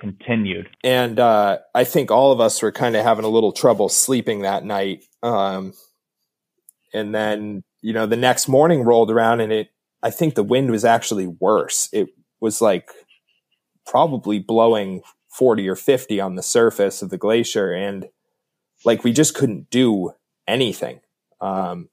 continued. 0.00 0.68
And 0.82 1.18
uh, 1.18 1.58
I 1.74 1.84
think 1.84 2.10
all 2.10 2.32
of 2.32 2.40
us 2.40 2.60
were 2.62 2.72
kind 2.72 2.96
of 2.96 3.04
having 3.04 3.24
a 3.24 3.28
little 3.28 3.52
trouble 3.52 3.88
sleeping 3.88 4.42
that 4.42 4.64
night. 4.64 5.04
Um, 5.22 5.72
and 6.92 7.14
then, 7.14 7.62
you 7.80 7.92
know, 7.92 8.06
the 8.06 8.16
next 8.16 8.48
morning 8.48 8.82
rolled 8.82 9.10
around 9.10 9.40
and 9.40 9.52
it, 9.52 9.68
I 10.02 10.10
think 10.10 10.34
the 10.34 10.42
wind 10.42 10.70
was 10.70 10.84
actually 10.84 11.26
worse. 11.26 11.88
It 11.92 12.08
was 12.40 12.60
like 12.60 12.90
probably 13.86 14.38
blowing 14.38 15.02
40 15.28 15.68
or 15.68 15.76
50 15.76 16.20
on 16.20 16.36
the 16.36 16.42
surface 16.42 17.02
of 17.02 17.10
the 17.10 17.18
glacier. 17.18 17.72
And 17.72 18.08
like 18.84 19.04
we 19.04 19.12
just 19.12 19.34
couldn't 19.34 19.70
do 19.70 20.12
anything. 20.46 21.00
Um, 21.40 21.88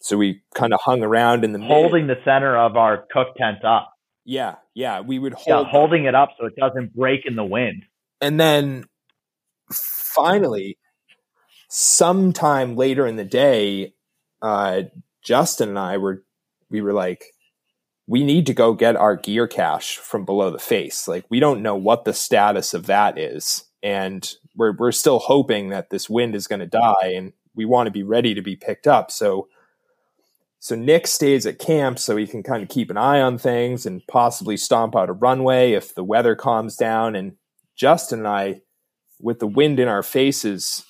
so 0.00 0.16
we 0.16 0.42
kind 0.54 0.72
of 0.72 0.80
hung 0.82 1.02
around 1.02 1.44
in 1.44 1.52
the 1.52 1.58
middle. 1.58 1.82
holding 1.82 2.06
mid- 2.06 2.18
the 2.18 2.24
center 2.24 2.56
of 2.56 2.76
our 2.76 3.06
cook 3.12 3.36
tent 3.36 3.64
up. 3.64 3.92
Yeah, 4.24 4.56
yeah, 4.74 5.00
we 5.00 5.18
would 5.18 5.32
hold 5.32 5.66
yeah, 5.66 5.70
holding 5.70 6.04
it 6.04 6.14
up 6.14 6.30
so 6.38 6.46
it 6.46 6.56
doesn't 6.56 6.94
break 6.94 7.24
in 7.24 7.34
the 7.34 7.44
wind. 7.44 7.84
And 8.20 8.38
then 8.38 8.84
finally, 9.72 10.76
sometime 11.68 12.76
later 12.76 13.06
in 13.06 13.16
the 13.16 13.24
day, 13.24 13.94
uh, 14.42 14.82
Justin 15.22 15.70
and 15.70 15.78
I 15.78 15.96
were 15.96 16.24
we 16.70 16.82
were 16.82 16.92
like, 16.92 17.24
we 18.08 18.24
need 18.24 18.46
to 18.46 18.54
go 18.54 18.72
get 18.72 18.96
our 18.96 19.14
gear 19.14 19.46
cache 19.46 19.98
from 19.98 20.24
below 20.24 20.50
the 20.50 20.58
face. 20.58 21.06
Like 21.06 21.26
we 21.28 21.38
don't 21.38 21.62
know 21.62 21.76
what 21.76 22.04
the 22.04 22.14
status 22.14 22.72
of 22.74 22.86
that 22.86 23.18
is, 23.18 23.64
and 23.82 24.28
we're 24.56 24.74
we're 24.76 24.92
still 24.92 25.18
hoping 25.20 25.68
that 25.68 25.90
this 25.90 26.08
wind 26.08 26.34
is 26.34 26.48
going 26.48 26.60
to 26.60 26.66
die, 26.66 27.12
and 27.14 27.32
we 27.54 27.66
want 27.66 27.86
to 27.86 27.92
be 27.92 28.02
ready 28.02 28.34
to 28.34 28.42
be 28.42 28.56
picked 28.56 28.86
up. 28.86 29.10
So 29.10 29.48
so 30.58 30.74
Nick 30.74 31.06
stays 31.06 31.46
at 31.46 31.58
camp 31.58 31.98
so 31.98 32.16
he 32.16 32.26
can 32.26 32.42
kind 32.42 32.62
of 32.62 32.68
keep 32.68 32.90
an 32.90 32.96
eye 32.96 33.20
on 33.20 33.38
things 33.38 33.86
and 33.86 34.02
possibly 34.08 34.56
stomp 34.56 34.96
out 34.96 35.10
a 35.10 35.12
runway 35.12 35.72
if 35.72 35.94
the 35.94 36.02
weather 36.02 36.34
calms 36.34 36.76
down. 36.76 37.14
And 37.14 37.36
Justin 37.76 38.20
and 38.20 38.28
I, 38.28 38.62
with 39.20 39.38
the 39.38 39.46
wind 39.46 39.78
in 39.78 39.86
our 39.86 40.02
faces, 40.02 40.84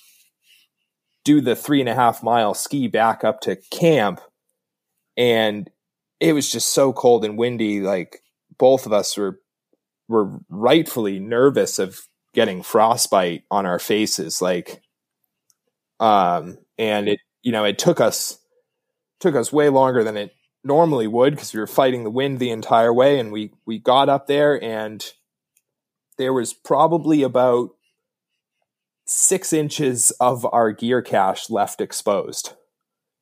do 1.23 1.39
the 1.41 1.55
three 1.55 1.81
and 1.81 1.89
a 1.89 1.93
half 1.93 2.23
mile 2.23 2.53
ski 2.53 2.87
back 2.87 3.23
up 3.23 3.41
to 3.41 3.57
camp. 3.71 4.21
And 5.15 5.69
it 6.19 6.33
was 6.33 6.51
just 6.51 6.69
so 6.69 6.93
cold 6.93 7.23
and 7.25 7.37
windy. 7.37 7.81
Like 7.81 8.21
both 8.57 8.85
of 8.85 8.93
us 8.93 9.17
were 9.17 9.39
were 10.07 10.39
rightfully 10.49 11.19
nervous 11.19 11.79
of 11.79 12.01
getting 12.33 12.63
frostbite 12.63 13.43
on 13.51 13.65
our 13.65 13.79
faces. 13.79 14.41
Like, 14.41 14.81
um, 15.99 16.57
and 16.77 17.09
it, 17.09 17.19
you 17.43 17.51
know, 17.51 17.63
it 17.63 17.77
took 17.77 17.99
us 17.99 18.39
took 19.19 19.35
us 19.35 19.51
way 19.51 19.69
longer 19.69 20.03
than 20.03 20.17
it 20.17 20.33
normally 20.63 21.07
would 21.07 21.35
because 21.35 21.53
we 21.53 21.59
were 21.59 21.67
fighting 21.67 22.03
the 22.03 22.09
wind 22.09 22.39
the 22.39 22.49
entire 22.49 22.93
way 22.93 23.19
and 23.19 23.31
we 23.31 23.51
we 23.65 23.79
got 23.79 24.09
up 24.09 24.27
there 24.27 24.61
and 24.61 25.13
there 26.17 26.33
was 26.33 26.53
probably 26.53 27.23
about 27.23 27.69
six 29.05 29.53
inches 29.53 30.11
of 30.19 30.45
our 30.51 30.71
gear 30.71 31.01
cache 31.01 31.49
left 31.49 31.79
exposed 31.79 32.53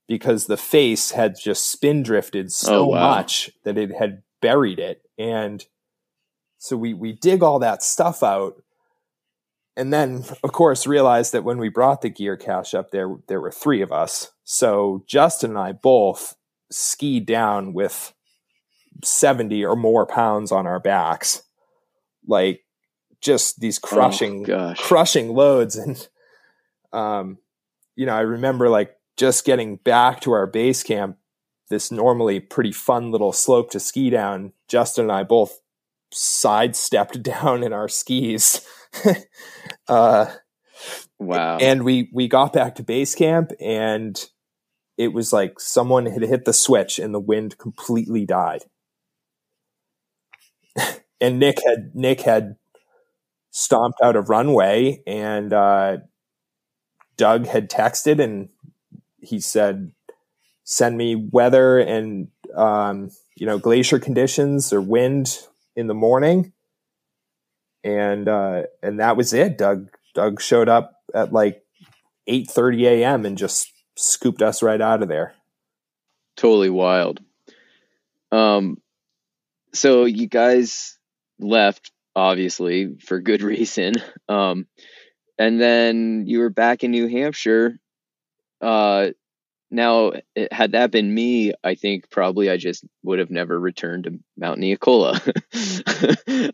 because 0.07 0.45
the 0.45 0.57
face 0.57 1.11
had 1.11 1.35
just 1.39 1.69
spin 1.69 2.01
drifted 2.01 2.51
so 2.51 2.85
oh, 2.85 2.87
wow. 2.87 3.09
much 3.15 3.49
that 3.63 3.77
it 3.77 3.91
had 3.91 4.23
buried 4.41 4.79
it. 4.79 5.01
And 5.17 5.65
so 6.57 6.77
we 6.77 6.93
we 6.93 7.13
dig 7.13 7.43
all 7.43 7.59
that 7.59 7.83
stuff 7.83 8.23
out. 8.23 8.61
And 9.75 9.93
then 9.93 10.23
of 10.43 10.51
course 10.53 10.87
realized 10.87 11.33
that 11.33 11.43
when 11.43 11.57
we 11.57 11.69
brought 11.69 12.01
the 12.01 12.09
gear 12.09 12.37
cache 12.37 12.73
up 12.73 12.91
there 12.91 13.15
there 13.27 13.41
were 13.41 13.51
three 13.51 13.81
of 13.81 13.91
us. 13.91 14.31
So 14.43 15.03
justin 15.07 15.51
and 15.51 15.59
i 15.59 15.71
both 15.73 16.35
skied 16.71 17.25
down 17.25 17.73
with 17.73 18.13
70 19.03 19.63
or 19.63 19.75
more 19.75 20.05
pounds 20.05 20.51
on 20.51 20.65
our 20.65 20.79
backs 20.79 21.43
like 22.27 22.63
just 23.21 23.59
these 23.59 23.79
crushing 23.79 24.49
oh, 24.49 24.73
crushing 24.77 25.33
loads. 25.33 25.75
And 25.85 26.07
um 26.93 27.37
you 27.97 28.05
know 28.05 28.15
i 28.15 28.21
remember 28.21 28.69
like 28.69 28.96
just 29.17 29.45
getting 29.45 29.77
back 29.77 30.21
to 30.21 30.31
our 30.31 30.47
base 30.47 30.83
camp 30.83 31.17
this 31.69 31.91
normally 31.91 32.39
pretty 32.39 32.71
fun 32.71 33.11
little 33.11 33.33
slope 33.33 33.71
to 33.71 33.79
ski 33.79 34.09
down 34.09 34.53
justin 34.67 35.05
and 35.05 35.11
i 35.11 35.23
both 35.23 35.61
sidestepped 36.11 37.21
down 37.23 37.63
in 37.63 37.73
our 37.73 37.87
skis 37.87 38.65
uh, 39.87 40.25
wow. 41.19 41.57
And 41.57 41.83
we 41.83 42.09
we 42.13 42.27
got 42.27 42.53
back 42.53 42.75
to 42.75 42.83
base 42.83 43.15
camp 43.15 43.51
and 43.59 44.23
it 44.97 45.13
was 45.13 45.31
like 45.31 45.59
someone 45.59 46.05
had 46.07 46.23
hit 46.23 46.45
the 46.45 46.53
switch 46.53 46.99
and 46.99 47.13
the 47.13 47.19
wind 47.19 47.57
completely 47.57 48.25
died. 48.25 48.63
and 51.21 51.39
Nick 51.39 51.59
had 51.65 51.91
Nick 51.93 52.21
had 52.21 52.55
stomped 53.51 53.99
out 54.01 54.15
a 54.15 54.21
runway 54.21 55.01
and 55.07 55.53
uh, 55.53 55.97
Doug 57.15 57.47
had 57.47 57.69
texted 57.69 58.21
and 58.21 58.49
he 59.19 59.39
said, 59.39 59.91
"Send 60.63 60.97
me 60.97 61.15
weather 61.15 61.79
and 61.79 62.29
um, 62.55 63.11
you 63.35 63.45
know 63.45 63.59
glacier 63.59 63.99
conditions 63.99 64.71
or 64.73 64.81
wind 64.81 65.39
in 65.75 65.87
the 65.87 65.93
morning." 65.93 66.53
and 67.87 68.27
uh, 68.27 68.63
and 68.83 68.99
that 68.99 69.17
was 69.17 69.33
it. 69.33 69.57
Doug 69.57 69.89
Doug 70.13 70.41
showed 70.41 70.69
up 70.69 71.01
at 71.13 71.31
like 71.31 71.63
eight 72.27 72.49
thirty 72.49 72.85
a.m. 72.85 73.25
and 73.25 73.37
just 73.37 73.71
scooped 73.95 74.41
us 74.41 74.61
right 74.61 74.81
out 74.81 75.01
of 75.01 75.09
there. 75.09 75.33
Totally 76.35 76.69
wild. 76.69 77.21
Um, 78.31 78.81
so 79.73 80.05
you 80.05 80.27
guys 80.27 80.97
left 81.39 81.91
obviously 82.15 82.97
for 83.05 83.19
good 83.19 83.41
reason. 83.41 83.93
Um, 84.27 84.67
and 85.39 85.61
then 85.61 86.25
you 86.27 86.39
were 86.39 86.49
back 86.49 86.83
in 86.83 86.91
New 86.91 87.07
Hampshire. 87.07 87.79
Uh, 88.61 89.09
now, 89.69 90.13
had 90.51 90.71
that 90.71 90.91
been 90.91 91.13
me, 91.13 91.53
I 91.63 91.75
think 91.75 92.09
probably 92.09 92.49
I 92.49 92.57
just 92.57 92.85
would 93.03 93.19
have 93.19 93.29
never 93.29 93.59
returned 93.59 94.05
to 94.05 94.17
Mount 94.37 94.59
Neacola. 94.59 95.19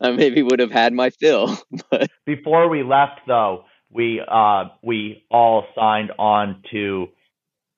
I 0.02 0.10
maybe 0.10 0.42
would 0.42 0.58
have 0.58 0.72
had 0.72 0.92
my 0.92 1.10
fill. 1.10 1.56
But 1.90 2.10
before 2.26 2.68
we 2.68 2.82
left, 2.82 3.20
though, 3.26 3.64
we 3.90 4.20
uh, 4.26 4.64
we 4.82 5.24
all 5.30 5.66
signed 5.76 6.10
on 6.18 6.62
to 6.72 7.08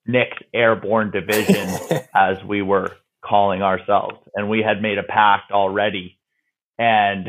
Nick's 0.07 0.39
Airborne 0.55 1.11
Division, 1.11 1.69
as 2.15 2.43
we 2.45 2.63
were 2.63 2.93
calling 3.23 3.61
ourselves, 3.61 4.17
and 4.35 4.49
we 4.49 4.63
had 4.63 4.81
made 4.81 4.99
a 4.99 5.03
pact 5.03 5.53
already, 5.53 6.19
and 6.79 7.29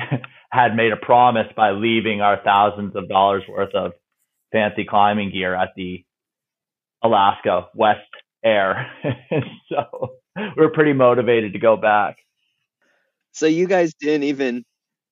had 0.50 0.76
made 0.76 0.94
a 0.94 0.98
promise 0.98 1.48
by 1.58 1.72
leaving 1.72 2.22
our 2.22 2.40
thousands 2.44 2.96
of 2.96 3.10
dollars 3.10 3.44
worth 3.50 3.74
of 3.74 3.92
fancy 4.54 4.86
climbing 4.86 5.32
gear 5.32 5.54
at 5.54 5.70
the 5.76 6.06
Alaska 7.04 7.68
West 7.76 8.00
Air. 8.44 8.92
so 9.70 10.18
we're 10.56 10.72
pretty 10.72 10.94
motivated 10.94 11.54
to 11.54 11.60
go 11.60 11.78
back. 11.78 12.18
So 13.32 13.46
you 13.46 13.68
guys 13.68 13.94
didn't 14.00 14.24
even 14.24 14.64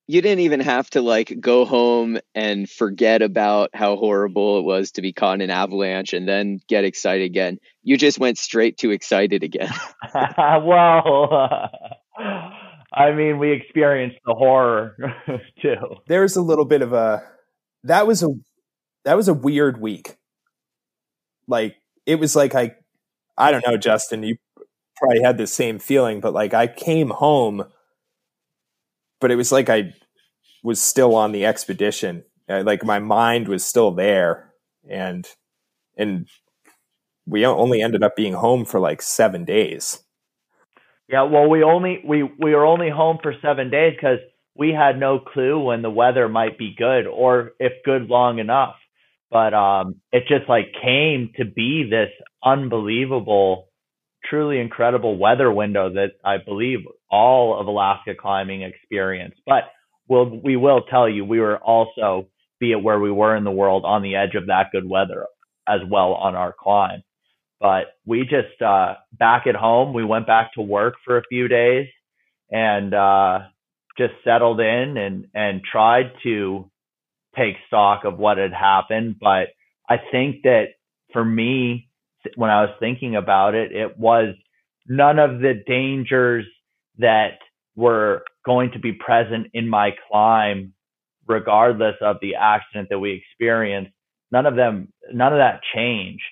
you 0.08 0.22
didn't 0.22 0.42
even 0.42 0.60
have 0.60 0.90
to 0.92 1.02
like 1.02 1.34
go 1.40 1.66
home 1.66 2.20
and 2.36 2.70
forget 2.70 3.22
about 3.22 3.72
how 3.74 3.96
horrible 3.96 4.60
it 4.60 4.64
was 4.64 4.92
to 4.92 5.02
be 5.02 5.14
caught 5.14 5.36
in 5.36 5.42
an 5.42 5.50
avalanche 5.50 6.14
and 6.14 6.28
then 6.28 6.60
get 6.68 6.84
excited 6.84 7.26
again. 7.26 7.58
You 7.82 7.98
just 7.98 8.20
went 8.20 8.38
straight 8.38 8.78
to 8.80 8.92
excited 8.92 9.44
again. 9.44 9.72
well, 10.14 11.30
uh, 11.32 11.68
I 12.94 13.12
mean, 13.12 13.40
we 13.40 13.52
experienced 13.52 14.18
the 14.26 14.34
horror 14.34 14.96
too. 15.62 15.98
There's 16.08 16.36
a 16.36 16.42
little 16.42 16.66
bit 16.66 16.82
of 16.82 16.94
a 16.94 17.24
that 17.84 18.08
was 18.08 18.24
a 18.24 18.30
that 19.06 19.18
was 19.18 19.28
a 19.28 19.34
weird 19.34 19.80
week 19.80 20.18
like 21.48 21.76
it 22.06 22.20
was 22.20 22.36
like 22.36 22.56
I 22.56 22.76
I 23.38 23.52
don't 23.52 23.66
know, 23.66 23.78
Justin, 23.78 24.24
you 24.24 24.38
probably 24.98 25.22
had 25.22 25.38
the 25.38 25.48
same 25.48 25.80
feeling, 25.80 26.20
but 26.20 26.34
like 26.34 26.54
I 26.54 26.68
came 26.68 27.10
home, 27.10 27.66
but 29.20 29.32
it 29.32 29.36
was 29.36 29.52
like 29.52 29.70
I 29.70 29.94
was 30.64 30.82
still 30.82 31.16
on 31.16 31.32
the 31.32 31.46
expedition. 31.46 32.24
Uh, 32.50 32.64
like 32.64 32.84
my 32.84 33.00
mind 33.00 33.48
was 33.48 33.66
still 33.66 33.92
there, 33.92 34.52
and 34.90 35.28
and 35.98 36.28
we 37.26 37.46
only 37.46 37.82
ended 37.82 38.04
up 38.04 38.16
being 38.16 38.34
home 38.34 38.66
for 38.66 38.80
like 38.80 39.02
seven 39.02 39.46
days. 39.46 40.00
Yeah, 41.08 41.24
well, 41.24 41.50
we 41.50 41.64
only 41.64 42.02
we 42.06 42.24
we 42.24 42.56
were 42.56 42.66
only 42.66 42.90
home 42.90 43.20
for 43.22 43.34
seven 43.42 43.70
days 43.70 43.94
because 43.96 44.20
we 44.56 44.72
had 44.72 45.00
no 45.00 45.20
clue 45.20 45.60
when 45.60 45.82
the 45.82 45.90
weather 45.90 46.30
might 46.30 46.58
be 46.58 46.74
good 46.76 47.06
or 47.08 47.52
if 47.60 47.74
good 47.84 48.10
long 48.10 48.40
enough. 48.40 48.76
But 49.32 49.54
um, 49.54 49.96
it 50.12 50.24
just 50.28 50.48
like 50.48 50.68
came 50.82 51.32
to 51.38 51.46
be 51.46 51.88
this 51.90 52.10
unbelievable, 52.44 53.70
truly 54.30 54.60
incredible 54.60 55.18
weather 55.18 55.52
window 55.52 55.94
that 55.94 56.12
I 56.24 56.38
believe 56.38 56.80
all 57.10 57.60
of 57.60 57.68
Alaska 57.68 58.14
climbing 58.20 58.62
experienced. 58.62 59.40
But 59.46 59.64
we'll, 60.08 60.40
we 60.44 60.56
will 60.56 60.84
tell 60.84 61.10
you, 61.10 61.26
we 61.26 61.40
were 61.40 61.58
also, 61.58 62.28
be 62.60 62.72
it 62.72 62.84
where 62.84 63.00
we 63.00 63.12
were 63.12 63.36
in 63.36 63.44
the 63.44 63.52
world, 63.52 63.84
on 63.86 64.04
the 64.04 64.16
edge 64.16 64.36
of 64.36 64.48
that 64.48 64.68
good 64.72 64.88
weather 64.88 65.26
as 65.68 65.82
well 65.90 66.14
on 66.14 66.36
our 66.36 66.54
climb. 66.58 67.04
But 67.60 67.86
we 68.06 68.22
just 68.22 68.62
uh, 68.62 68.96
back 69.14 69.48
at 69.48 69.56
home, 69.56 69.94
we 69.94 70.06
went 70.06 70.28
back 70.28 70.54
to 70.54 70.62
work 70.62 70.96
for 71.04 71.18
a 71.18 71.24
few 71.30 71.48
days 71.48 71.88
and 72.52 72.94
uh, 72.94 73.40
just 73.98 74.14
settled 74.24 74.60
in 74.60 74.98
and 74.98 75.28
and 75.34 75.62
tried 75.64 76.12
to 76.24 76.70
take 77.38 77.56
stock 77.68 78.06
of 78.06 78.18
what 78.18 78.38
had 78.38 78.54
happened. 78.54 79.16
But 79.20 79.50
I 79.90 79.98
think 80.12 80.44
that 80.44 80.70
for 81.14 81.24
me, 81.24 81.90
when 82.36 82.50
I 82.50 82.62
was 82.64 82.76
thinking 82.80 83.16
about 83.16 83.56
it, 83.56 83.72
it 83.72 83.98
was 83.98 84.36
none 84.88 85.20
of 85.20 85.40
the 85.40 85.54
dangers 85.68 86.46
that 86.98 87.40
were 87.76 88.24
going 88.46 88.72
to 88.72 88.80
be 88.80 88.94
present 88.94 89.48
in 89.54 89.68
my 89.68 89.92
climb, 90.10 90.74
regardless 91.28 91.96
of 92.02 92.18
the 92.22 92.36
accident 92.36 92.90
that 92.90 93.00
we 93.00 93.12
experienced. 93.14 93.92
None 94.32 94.46
of 94.46 94.56
them, 94.56 94.92
none 95.12 95.34
of 95.34 95.40
that 95.40 95.62
changed. 95.74 96.24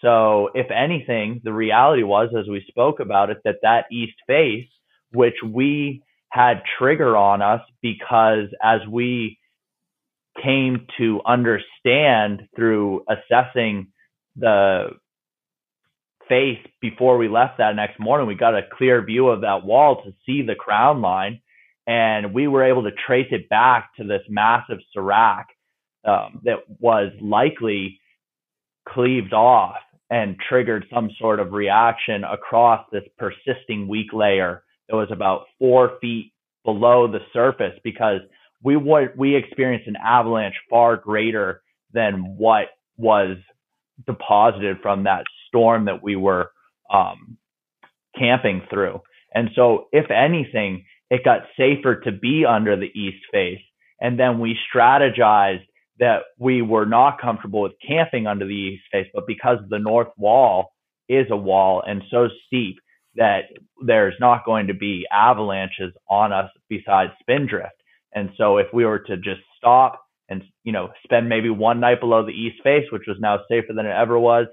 So, 0.00 0.50
if 0.54 0.70
anything, 0.70 1.40
the 1.44 1.52
reality 1.52 2.02
was, 2.02 2.30
as 2.36 2.48
we 2.48 2.64
spoke 2.68 2.98
about 2.98 3.30
it, 3.30 3.38
that 3.44 3.56
that 3.62 3.86
east 3.92 4.16
face, 4.26 4.68
which 5.12 5.36
we 5.44 6.02
had 6.30 6.62
trigger 6.78 7.16
on 7.16 7.42
us 7.42 7.60
because 7.82 8.48
as 8.62 8.80
we 8.90 9.38
came 10.42 10.86
to 10.98 11.20
understand 11.26 12.48
through 12.56 13.04
assessing 13.08 13.88
the 14.36 14.90
face 16.28 16.58
before 16.80 17.18
we 17.18 17.28
left 17.28 17.58
that 17.58 17.76
next 17.76 17.98
morning, 17.98 18.26
we 18.26 18.34
got 18.34 18.54
a 18.54 18.62
clear 18.76 19.04
view 19.04 19.28
of 19.28 19.42
that 19.42 19.64
wall 19.64 20.02
to 20.02 20.12
see 20.24 20.42
the 20.42 20.54
crown 20.54 21.02
line. 21.02 21.40
And 21.86 22.32
we 22.32 22.46
were 22.46 22.64
able 22.64 22.84
to 22.84 22.92
trace 23.06 23.28
it 23.32 23.48
back 23.48 23.90
to 23.96 24.04
this 24.04 24.22
massive 24.28 24.78
serac 24.94 25.48
um, 26.04 26.40
that 26.44 26.58
was 26.78 27.12
likely 27.20 28.00
cleaved 28.88 29.32
off 29.32 29.76
and 30.10 30.36
triggered 30.48 30.86
some 30.92 31.10
sort 31.18 31.40
of 31.40 31.52
reaction 31.52 32.22
across 32.24 32.86
this 32.92 33.04
persisting 33.18 33.88
weak 33.88 34.12
layer 34.12 34.62
that 34.88 34.96
was 34.96 35.08
about 35.10 35.46
four 35.58 35.98
feet 36.00 36.32
below 36.64 37.10
the 37.10 37.20
surface 37.32 37.78
because 37.82 38.20
we 38.62 38.76
we 38.76 39.36
experienced 39.36 39.88
an 39.88 39.96
avalanche 39.96 40.54
far 40.70 40.96
greater 40.96 41.62
than 41.92 42.36
what 42.36 42.66
was 42.96 43.36
deposited 44.06 44.78
from 44.82 45.04
that 45.04 45.24
storm 45.48 45.84
that 45.86 46.02
we 46.02 46.16
were 46.16 46.50
um, 46.92 47.36
camping 48.18 48.62
through. 48.70 49.00
And 49.34 49.50
so, 49.54 49.86
if 49.92 50.10
anything, 50.10 50.84
it 51.10 51.24
got 51.24 51.42
safer 51.58 52.00
to 52.00 52.12
be 52.12 52.44
under 52.46 52.76
the 52.76 52.90
east 52.98 53.24
face. 53.32 53.60
And 54.00 54.18
then 54.18 54.40
we 54.40 54.58
strategized 54.74 55.66
that 55.98 56.22
we 56.38 56.62
were 56.62 56.86
not 56.86 57.20
comfortable 57.20 57.62
with 57.62 57.72
camping 57.86 58.26
under 58.26 58.46
the 58.46 58.52
east 58.52 58.84
face, 58.90 59.06
but 59.14 59.26
because 59.26 59.58
the 59.68 59.78
north 59.78 60.08
wall 60.16 60.72
is 61.08 61.26
a 61.30 61.36
wall 61.36 61.82
and 61.86 62.02
so 62.10 62.28
steep 62.46 62.76
that 63.14 63.42
there's 63.84 64.14
not 64.18 64.44
going 64.44 64.66
to 64.66 64.74
be 64.74 65.06
avalanches 65.12 65.92
on 66.08 66.32
us 66.32 66.50
besides 66.68 67.12
spindrift. 67.20 67.74
And 68.14 68.30
so 68.36 68.58
if 68.58 68.66
we 68.72 68.84
were 68.84 69.00
to 69.00 69.16
just 69.16 69.40
stop 69.58 70.02
and 70.28 70.42
you 70.64 70.72
know 70.72 70.90
spend 71.04 71.28
maybe 71.28 71.50
one 71.50 71.80
night 71.80 72.00
below 72.00 72.24
the 72.24 72.32
east 72.32 72.62
face, 72.62 72.84
which 72.90 73.06
was 73.06 73.16
now 73.20 73.38
safer 73.48 73.72
than 73.74 73.86
it 73.86 73.96
ever 73.96 74.18
was, 74.18 74.46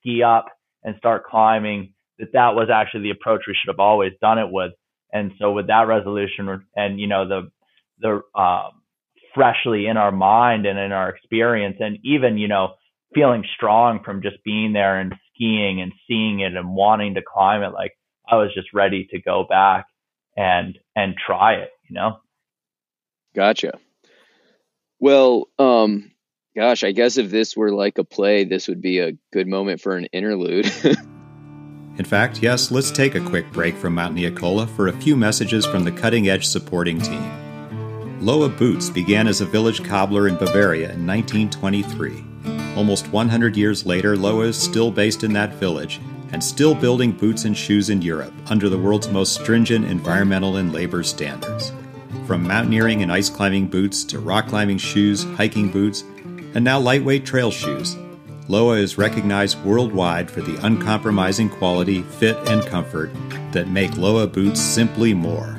ski 0.00 0.22
up 0.22 0.46
and 0.82 0.96
start 0.98 1.24
climbing, 1.24 1.94
that 2.18 2.32
that 2.32 2.54
was 2.54 2.68
actually 2.72 3.02
the 3.02 3.10
approach 3.10 3.42
we 3.46 3.54
should 3.54 3.72
have 3.72 3.80
always 3.80 4.12
done 4.20 4.38
it 4.38 4.50
with. 4.50 4.72
And 5.12 5.32
so 5.40 5.52
with 5.52 5.68
that 5.68 5.86
resolution 5.88 6.64
and 6.76 7.00
you 7.00 7.06
know 7.06 7.26
the 7.28 7.50
the 8.00 8.40
um, 8.40 8.82
freshly 9.34 9.86
in 9.86 9.96
our 9.96 10.12
mind 10.12 10.66
and 10.66 10.78
in 10.78 10.92
our 10.92 11.10
experience 11.10 11.76
and 11.80 11.98
even 12.04 12.38
you 12.38 12.48
know 12.48 12.74
feeling 13.14 13.44
strong 13.54 14.02
from 14.04 14.22
just 14.22 14.36
being 14.44 14.72
there 14.72 14.98
and 14.98 15.14
skiing 15.34 15.80
and 15.80 15.92
seeing 16.08 16.40
it 16.40 16.56
and 16.56 16.74
wanting 16.74 17.14
to 17.14 17.22
climb 17.22 17.62
it 17.62 17.72
like 17.72 17.92
i 18.28 18.36
was 18.36 18.52
just 18.54 18.72
ready 18.74 19.06
to 19.10 19.20
go 19.20 19.44
back 19.48 19.86
and 20.36 20.78
and 20.96 21.14
try 21.24 21.54
it 21.54 21.70
you 21.88 21.94
know 21.94 22.16
gotcha 23.38 23.78
well 24.98 25.46
um 25.60 26.10
gosh 26.56 26.82
i 26.82 26.90
guess 26.90 27.18
if 27.18 27.30
this 27.30 27.56
were 27.56 27.70
like 27.70 27.96
a 27.98 28.02
play 28.02 28.42
this 28.42 28.66
would 28.66 28.82
be 28.82 28.98
a 28.98 29.12
good 29.32 29.46
moment 29.46 29.80
for 29.80 29.96
an 29.96 30.06
interlude 30.06 30.66
in 31.98 32.04
fact 32.04 32.42
yes 32.42 32.72
let's 32.72 32.90
take 32.90 33.14
a 33.14 33.20
quick 33.20 33.48
break 33.52 33.76
from 33.76 33.94
mount 33.94 34.16
Neacola 34.16 34.68
for 34.74 34.88
a 34.88 34.92
few 34.92 35.14
messages 35.14 35.64
from 35.64 35.84
the 35.84 35.92
cutting 35.92 36.28
edge 36.28 36.48
supporting 36.48 37.00
team 37.00 37.30
Lowa 38.20 38.48
Boots 38.48 38.90
began 38.90 39.28
as 39.28 39.40
a 39.40 39.46
village 39.46 39.84
cobbler 39.84 40.26
in 40.26 40.34
Bavaria 40.34 40.90
in 40.92 41.06
1923. 41.06 42.24
Almost 42.74 43.06
100 43.12 43.56
years 43.56 43.86
later, 43.86 44.16
Loa 44.16 44.46
is 44.46 44.60
still 44.60 44.90
based 44.90 45.22
in 45.22 45.32
that 45.34 45.54
village 45.54 46.00
and 46.32 46.42
still 46.42 46.74
building 46.74 47.12
boots 47.12 47.44
and 47.44 47.56
shoes 47.56 47.90
in 47.90 48.02
Europe 48.02 48.34
under 48.50 48.68
the 48.68 48.76
world's 48.76 49.08
most 49.08 49.40
stringent 49.40 49.84
environmental 49.84 50.56
and 50.56 50.72
labor 50.72 51.04
standards. 51.04 51.70
From 52.28 52.46
mountaineering 52.46 53.02
and 53.02 53.10
ice 53.10 53.30
climbing 53.30 53.68
boots 53.68 54.04
to 54.04 54.18
rock 54.18 54.48
climbing 54.48 54.76
shoes, 54.76 55.24
hiking 55.24 55.70
boots, 55.70 56.04
and 56.54 56.62
now 56.62 56.78
lightweight 56.78 57.24
trail 57.24 57.50
shoes, 57.50 57.96
Lowa 58.48 58.76
is 58.76 58.98
recognized 58.98 59.64
worldwide 59.64 60.30
for 60.30 60.42
the 60.42 60.62
uncompromising 60.66 61.48
quality, 61.48 62.02
fit, 62.02 62.36
and 62.46 62.62
comfort 62.66 63.10
that 63.52 63.68
make 63.68 63.96
Lowa 63.96 64.26
boots 64.26 64.60
simply 64.60 65.14
more. 65.14 65.56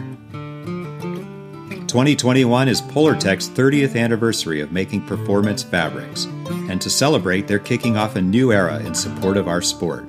2021 1.88 2.68
is 2.68 2.84
Polartec's 2.84 3.50
30th 3.50 4.00
anniversary 4.00 4.62
of 4.62 4.72
making 4.72 5.08
performance 5.08 5.64
fabrics, 5.64 6.26
and 6.70 6.80
to 6.80 6.90
celebrate, 6.92 7.48
they're 7.48 7.58
kicking 7.58 7.98
off 7.98 8.16
a 8.16 8.22
new 8.22 8.54
era 8.54 8.78
in 8.82 8.94
support 8.94 9.38
of 9.38 9.48
our 9.48 9.64
sport. 9.64 10.06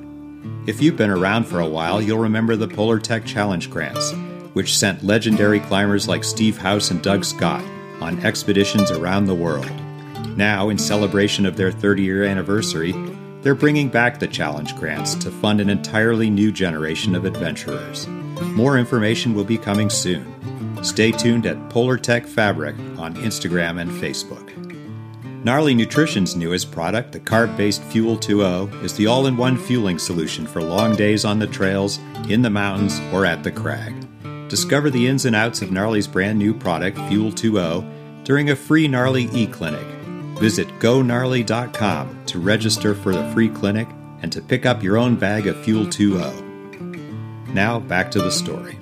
If 0.67 0.83
you've 0.83 0.99
been 0.99 1.09
around 1.09 1.45
for 1.45 1.61
a 1.61 1.67
while, 1.67 2.03
you'll 2.03 2.19
remember 2.19 2.55
the 2.55 2.69
Polartec 2.69 3.25
Challenge 3.25 3.71
Grants, 3.71 4.13
which 4.53 4.77
sent 4.77 5.05
legendary 5.05 5.61
climbers 5.61 6.09
like 6.09 6.25
Steve 6.25 6.59
House 6.59 6.91
and 6.91 7.03
Doug 7.03 7.25
Scott 7.25 7.65
on 8.01 8.21
expeditions 8.21 8.91
around 8.91 9.27
the 9.27 9.35
world. 9.35 9.71
Now, 10.37 10.69
in 10.69 10.79
celebration 10.79 11.47
of 11.47 11.57
their 11.57 11.73
30 11.73 12.03
year 12.03 12.25
anniversary, 12.25 12.93
they're 13.43 13.55
bringing 13.55 13.89
back 13.89 14.19
the 14.19 14.27
Challenge 14.27 14.75
Grants 14.77 15.15
to 15.17 15.31
fund 15.31 15.61
an 15.61 15.71
entirely 15.71 16.31
new 16.31 16.53
generation 16.53 17.15
of 17.15 17.25
adventurers. 17.25 18.07
More 18.09 18.79
information 18.79 19.35
will 19.35 19.45
be 19.45 19.59
coming 19.59 19.91
soon. 19.91 20.85
Stay 20.85 21.11
tuned 21.11 21.47
at 21.47 21.69
Polartec 21.69 22.27
Fabric 22.27 22.77
on 22.99 23.15
Instagram 23.17 23.81
and 23.81 23.91
Facebook. 23.91 24.47
Gnarly 25.43 25.75
Nutrition's 25.75 26.37
newest 26.37 26.71
product, 26.71 27.13
the 27.13 27.21
carb 27.21 27.57
based 27.57 27.83
Fuel 27.85 28.19
2.0, 28.19 28.83
is 28.83 28.95
the 28.95 29.07
all 29.07 29.27
in 29.27 29.39
one 29.39 29.57
fueling 29.57 29.99
solution 29.99 30.47
for 30.47 30.63
long 30.63 30.97
days 30.97 31.25
on 31.25 31.39
the 31.39 31.47
trails, 31.47 31.99
in 32.29 32.43
the 32.43 32.51
mountains, 32.51 33.01
or 33.13 33.25
at 33.25 33.43
the 33.43 33.51
crag. 33.51 34.10
Discover 34.51 34.91
the 34.91 35.07
ins 35.07 35.25
and 35.25 35.35
outs 35.35 35.63
of 35.63 35.73
Gnarly's 35.73 36.07
brand 36.07 36.39
new 36.39 36.53
product, 36.53 36.99
Fuel 37.09 37.31
2.0, 37.33 38.25
during 38.25 38.51
a 38.51 38.57
free 38.57 38.87
Gnarly 38.87 39.31
e 39.33 39.47
clinic. 39.47 39.87
Visit 40.39 40.69
gognarly.com 40.79 42.27
to 42.27 42.39
register 42.39 42.95
for 42.95 43.15
the 43.15 43.27
free 43.33 43.49
clinic 43.49 43.89
and 44.21 44.31
to 44.31 44.43
pick 44.43 44.67
up 44.67 44.83
your 44.83 44.99
own 44.99 45.17
bag 45.17 45.47
of 45.47 45.57
Fuel 45.65 45.87
2.0. 45.87 47.49
Now, 47.55 47.81
back 47.81 48.11
to 48.11 48.19
the 48.19 48.31
story 48.31 48.77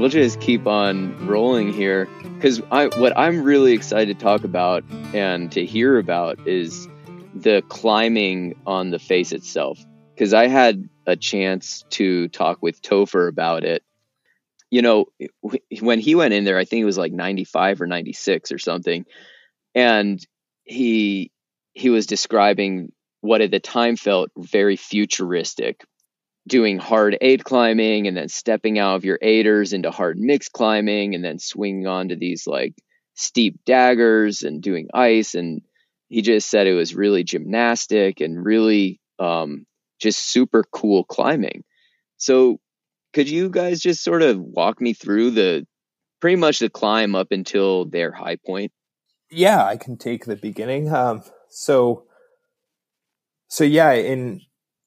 we'll 0.00 0.08
just 0.08 0.40
keep 0.40 0.66
on 0.66 1.14
rolling 1.26 1.72
here 1.72 2.08
because 2.36 2.62
what 2.62 3.12
I'm 3.18 3.42
really 3.42 3.72
excited 3.72 4.18
to 4.18 4.24
talk 4.24 4.44
about 4.44 4.82
and 5.12 5.52
to 5.52 5.66
hear 5.66 5.98
about 5.98 6.38
is 6.46 6.88
the 7.34 7.62
climbing 7.68 8.54
on 8.66 8.90
the 8.90 8.98
face 8.98 9.30
itself 9.30 9.78
because 10.14 10.32
I 10.32 10.46
had 10.46 10.88
a 11.06 11.16
chance 11.16 11.84
to 11.90 12.28
talk 12.28 12.62
with 12.62 12.80
Topher 12.80 13.28
about 13.28 13.64
it. 13.64 13.82
You 14.70 14.82
know, 14.82 15.06
when 15.80 15.98
he 15.98 16.14
went 16.14 16.34
in 16.34 16.44
there, 16.44 16.58
I 16.58 16.64
think 16.64 16.82
it 16.82 16.86
was 16.86 16.98
like 16.98 17.12
95 17.12 17.82
or 17.82 17.86
96 17.86 18.52
or 18.52 18.58
something, 18.58 19.04
and 19.74 20.24
he 20.64 21.32
he 21.72 21.90
was 21.90 22.06
describing 22.06 22.92
what 23.20 23.40
at 23.40 23.50
the 23.50 23.60
time 23.60 23.96
felt 23.96 24.30
very 24.36 24.76
futuristic 24.76 25.84
doing 26.48 26.78
hard 26.78 27.18
aid 27.20 27.44
climbing 27.44 28.06
and 28.06 28.16
then 28.16 28.28
stepping 28.28 28.78
out 28.78 28.96
of 28.96 29.04
your 29.04 29.18
aiders 29.20 29.72
into 29.72 29.90
hard 29.90 30.18
mix 30.18 30.48
climbing 30.48 31.14
and 31.14 31.24
then 31.24 31.38
swinging 31.38 31.86
onto 31.86 32.16
these 32.16 32.46
like 32.46 32.74
steep 33.14 33.60
daggers 33.66 34.42
and 34.42 34.62
doing 34.62 34.88
ice 34.94 35.34
and 35.34 35.60
he 36.10 36.22
just 36.22 36.50
said 36.50 36.66
it 36.66 36.74
was 36.74 36.94
really 36.94 37.22
gymnastic 37.22 38.20
and 38.20 38.44
really 38.44 39.00
um, 39.20 39.64
just 40.00 40.18
super 40.18 40.64
cool 40.72 41.04
climbing. 41.04 41.62
So 42.16 42.58
could 43.12 43.28
you 43.28 43.48
guys 43.48 43.80
just 43.80 44.02
sort 44.02 44.22
of 44.22 44.38
walk 44.38 44.80
me 44.80 44.92
through 44.92 45.32
the 45.32 45.66
pretty 46.20 46.36
much 46.36 46.58
the 46.58 46.70
climb 46.70 47.14
up 47.14 47.28
until 47.30 47.84
their 47.86 48.12
high 48.12 48.36
point? 48.46 48.72
Yeah, 49.30 49.64
I 49.64 49.76
can 49.76 49.96
take 49.96 50.24
the 50.24 50.36
beginning. 50.36 50.92
Um, 50.92 51.22
so, 51.48 52.04
so 53.48 53.64
yeah, 53.64 53.92
in 53.92 54.40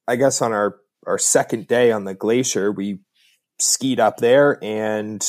I 0.08 0.16
guess 0.16 0.42
on 0.42 0.52
our 0.52 0.78
our 1.06 1.18
second 1.18 1.68
day 1.68 1.92
on 1.92 2.06
the 2.06 2.14
glacier, 2.14 2.72
we 2.72 3.00
skied 3.60 4.00
up 4.00 4.18
there 4.18 4.58
and 4.64 5.26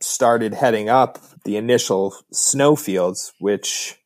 started 0.00 0.54
heading 0.54 0.88
up 0.88 1.18
the 1.44 1.56
initial 1.56 2.14
snowfields, 2.32 3.32
which 3.38 3.96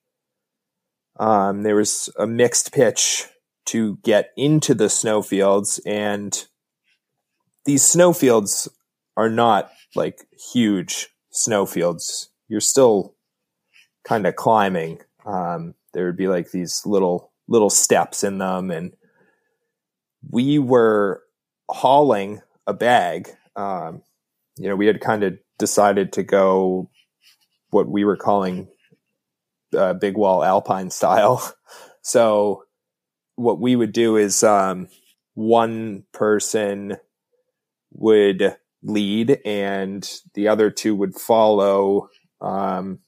um, 1.18 1.62
there 1.62 1.76
was 1.76 2.10
a 2.18 2.26
mixed 2.26 2.72
pitch 2.72 3.26
to 3.66 3.98
get 4.02 4.30
into 4.36 4.74
the 4.74 4.88
snowfields, 4.88 5.80
and 5.86 6.46
these 7.64 7.82
snowfields 7.82 8.68
are 9.16 9.30
not 9.30 9.70
like 9.94 10.26
huge 10.52 11.08
snowfields. 11.30 12.30
You're 12.48 12.60
still 12.60 13.14
kind 14.04 14.26
of 14.26 14.36
climbing. 14.36 15.00
Um, 15.24 15.74
there 15.92 16.06
would 16.06 16.16
be 16.16 16.28
like 16.28 16.50
these 16.50 16.82
little 16.84 17.32
little 17.48 17.70
steps 17.70 18.24
in 18.24 18.38
them, 18.38 18.70
and 18.70 18.94
we 20.30 20.58
were 20.58 21.22
hauling 21.70 22.40
a 22.66 22.72
bag. 22.72 23.30
Um, 23.56 24.02
you 24.56 24.68
know, 24.68 24.76
we 24.76 24.86
had 24.86 25.00
kind 25.00 25.22
of 25.22 25.38
decided 25.58 26.12
to 26.14 26.22
go 26.22 26.90
what 27.70 27.88
we 27.88 28.04
were 28.04 28.16
calling 28.16 28.68
uh, 29.76 29.94
big 29.94 30.16
wall 30.16 30.44
alpine 30.44 30.90
style. 30.90 31.54
So 32.06 32.64
what 33.36 33.58
we 33.58 33.76
would 33.76 33.92
do 33.92 34.16
is 34.18 34.44
um, 34.44 34.88
one 35.32 36.04
person 36.12 36.98
would 37.94 38.56
lead 38.82 39.38
and 39.44 40.20
the 40.34 40.48
other 40.48 40.70
two 40.70 40.94
would 40.94 41.14
follow 41.14 42.08
um, 42.40 42.98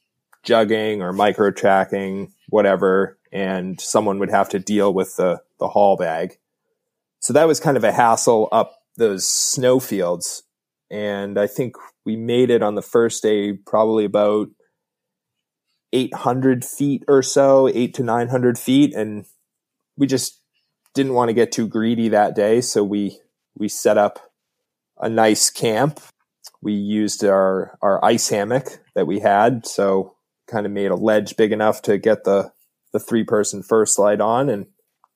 jugging 0.45 1.01
or 1.01 1.13
Micro 1.13 1.51
Traxioning 1.51 2.33
whatever 2.49 3.19
and 3.33 3.81
someone 3.81 4.19
would 4.19 4.31
have 4.31 4.49
to 4.49 4.59
deal 4.59 4.95
with 4.95 5.17
the, 5.17 5.41
the 5.59 5.69
haul 5.69 5.97
bag. 5.97 6.39
So 7.19 7.33
that 7.33 7.49
was 7.49 7.61
kind 7.61 7.77
of 7.77 7.85
a 7.85 7.93
hassle 7.93 8.49
up 8.53 8.75
those 8.97 9.29
snow 9.29 9.79
fields 9.79 10.43
and 10.91 11.39
i 11.39 11.47
think 11.47 11.75
we 12.07 12.17
made 12.17 12.49
it 12.49 12.63
on 12.63 12.77
the 12.77 12.83
first 12.83 13.23
day 13.23 13.53
probably 13.53 14.07
about 14.07 14.49
800 15.93 16.65
feet 16.65 17.05
or 17.09 17.23
so 17.23 17.69
8 17.69 17.95
to 17.95 18.03
900 18.03 18.59
feet. 18.59 18.95
And 18.95 19.25
we 19.97 20.07
just 20.07 20.43
didn't 20.95 21.15
want 21.15 21.29
to 21.29 21.35
get 21.35 21.53
too 21.53 21.67
greedy 21.67 22.09
that 22.11 22.35
day. 22.35 22.61
So 22.61 22.85
we 22.85 23.19
we 23.57 23.69
set 23.69 23.97
up 23.97 24.26
a 24.99 25.09
nice 25.09 25.51
camp. 25.51 26.01
We 26.63 26.73
used 26.73 27.25
our 27.25 27.79
our 27.83 28.05
ice 28.05 28.29
hammock 28.29 28.81
that 28.95 29.07
we 29.07 29.21
had, 29.21 29.67
so 29.67 30.17
kind 30.47 30.67
of 30.67 30.73
made 30.73 30.91
a 30.91 30.97
ledge 30.97 31.37
big 31.37 31.53
enough 31.53 31.83
to 31.83 31.99
get 31.99 32.25
the 32.25 32.53
the 32.93 33.01
three 33.01 33.25
person 33.25 33.63
first 33.63 33.99
light 33.99 34.21
on, 34.21 34.49
and 34.49 34.67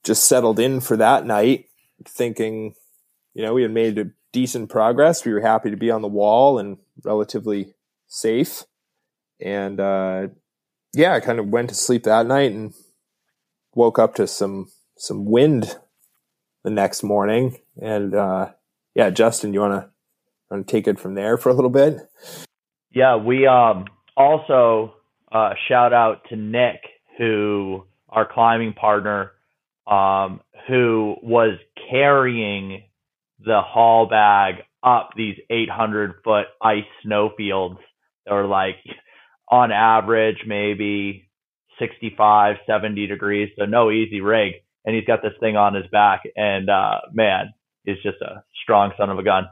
just 0.05 0.24
settled 0.24 0.59
in 0.59 0.81
for 0.81 0.97
that 0.97 1.24
night, 1.26 1.66
thinking, 2.05 2.74
you 3.35 3.43
know, 3.43 3.55
we 3.55 3.62
had 3.62 3.70
made 3.70 3.99
a 3.99 4.11
decent 4.33 4.70
progress. 4.70 5.24
We 5.24 5.33
were 5.33 5.41
happy 5.41 5.70
to 5.70 5.76
be 5.76 5.91
on 5.91 6.03
the 6.03 6.09
wall 6.09 6.59
and 6.59 6.78
relatively 7.05 7.74
safe, 8.07 8.64
and 9.41 9.81
uh, 9.81 10.28
yeah, 10.93 11.14
I 11.14 11.20
kind 11.20 11.39
of 11.39 11.49
went 11.49 11.68
to 11.70 11.74
sleep 11.74 12.05
that 12.05 12.26
night 12.26 12.53
and 12.53 12.74
woke 13.74 13.99
up 13.99 14.14
to 14.16 14.26
some 14.26 14.70
some 14.97 15.24
wind 15.24 15.76
the 16.64 16.70
next 16.70 17.03
morning, 17.03 17.59
and 17.81 18.14
uh, 18.14 18.51
yeah, 18.95 19.11
Justin, 19.11 19.55
you 19.55 19.61
want 19.61 19.74
to 19.74 19.91
want 20.51 20.66
to 20.66 20.70
take 20.70 20.88
it 20.88 20.99
from 20.99 21.14
there 21.14 21.36
for 21.36 21.49
a 21.49 21.55
little 21.55 21.70
bit? 21.70 21.99
Yeah, 22.93 23.16
we 23.16 23.47
um 23.47 23.86
also 24.16 24.95
uh, 25.30 25.55
shout 25.68 25.93
out 25.93 26.22
to 26.28 26.36
Nick, 26.36 26.80
who 27.18 27.84
our 28.09 28.30
climbing 28.30 28.72
partner, 28.72 29.32
um, 29.86 30.41
who 30.66 31.16
was 31.22 31.59
carrying 31.91 32.82
the 33.38 33.61
haul 33.64 34.07
bag 34.09 34.57
up 34.82 35.11
these 35.16 35.36
800 35.49 36.14
foot 36.24 36.47
ice 36.61 36.84
snowfields 37.05 37.78
that 38.26 38.32
were 38.32 38.47
like 38.47 38.76
on 39.51 39.72
average 39.72 40.38
maybe 40.47 41.28
65 41.78 42.57
70 42.66 43.07
degrees. 43.07 43.51
So 43.59 43.66
no 43.66 43.91
easy 43.91 44.20
rig. 44.20 44.55
And 44.84 44.95
he's 44.95 45.05
got 45.05 45.22
this 45.22 45.32
thing 45.41 45.57
on 45.57 45.74
his 45.74 45.86
back. 45.93 46.22
And 46.36 46.68
uh 46.68 47.01
man 47.12 47.53
is 47.91 48.03
just 48.03 48.20
a 48.22 48.43
strong 48.62 48.93
son 48.97 49.11
of 49.11 49.18
a 49.18 49.22
gun. 49.22 49.45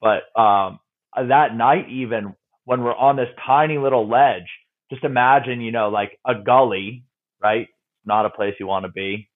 But 0.00 0.22
um, 0.38 0.80
that 1.16 1.56
night, 1.56 1.88
even 1.90 2.34
when 2.64 2.82
we're 2.82 2.94
on 2.94 3.16
this 3.16 3.28
tiny 3.46 3.78
little 3.78 4.08
ledge, 4.08 4.48
just 4.90 5.04
imagine, 5.04 5.60
you 5.60 5.72
know, 5.72 5.88
like 5.88 6.18
a 6.26 6.34
gully, 6.34 7.04
right? 7.42 7.68
Not 8.04 8.26
a 8.26 8.30
place 8.30 8.54
you 8.60 8.66
want 8.66 8.84
to 8.84 8.92
be 8.92 9.28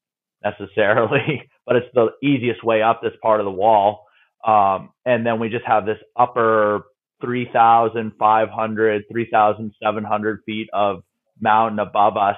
necessarily, 0.45 1.49
but 1.67 1.77
it's 1.77 1.89
the 1.95 2.09
easiest 2.23 2.63
way 2.65 2.83
up 2.83 3.01
this 3.03 3.13
part 3.23 3.41
of 3.41 3.45
the 3.45 3.51
wall. 3.51 4.05
Um, 4.47 4.91
and 5.05 5.27
then 5.27 5.41
we 5.41 5.49
just 5.49 5.65
have 5.67 5.85
this 5.85 5.99
upper 6.17 6.85
3,500, 7.23 9.05
3,700 9.11 10.41
feet 10.47 10.69
of 10.73 11.03
mountain 11.41 11.79
above 11.79 12.17
us 12.17 12.37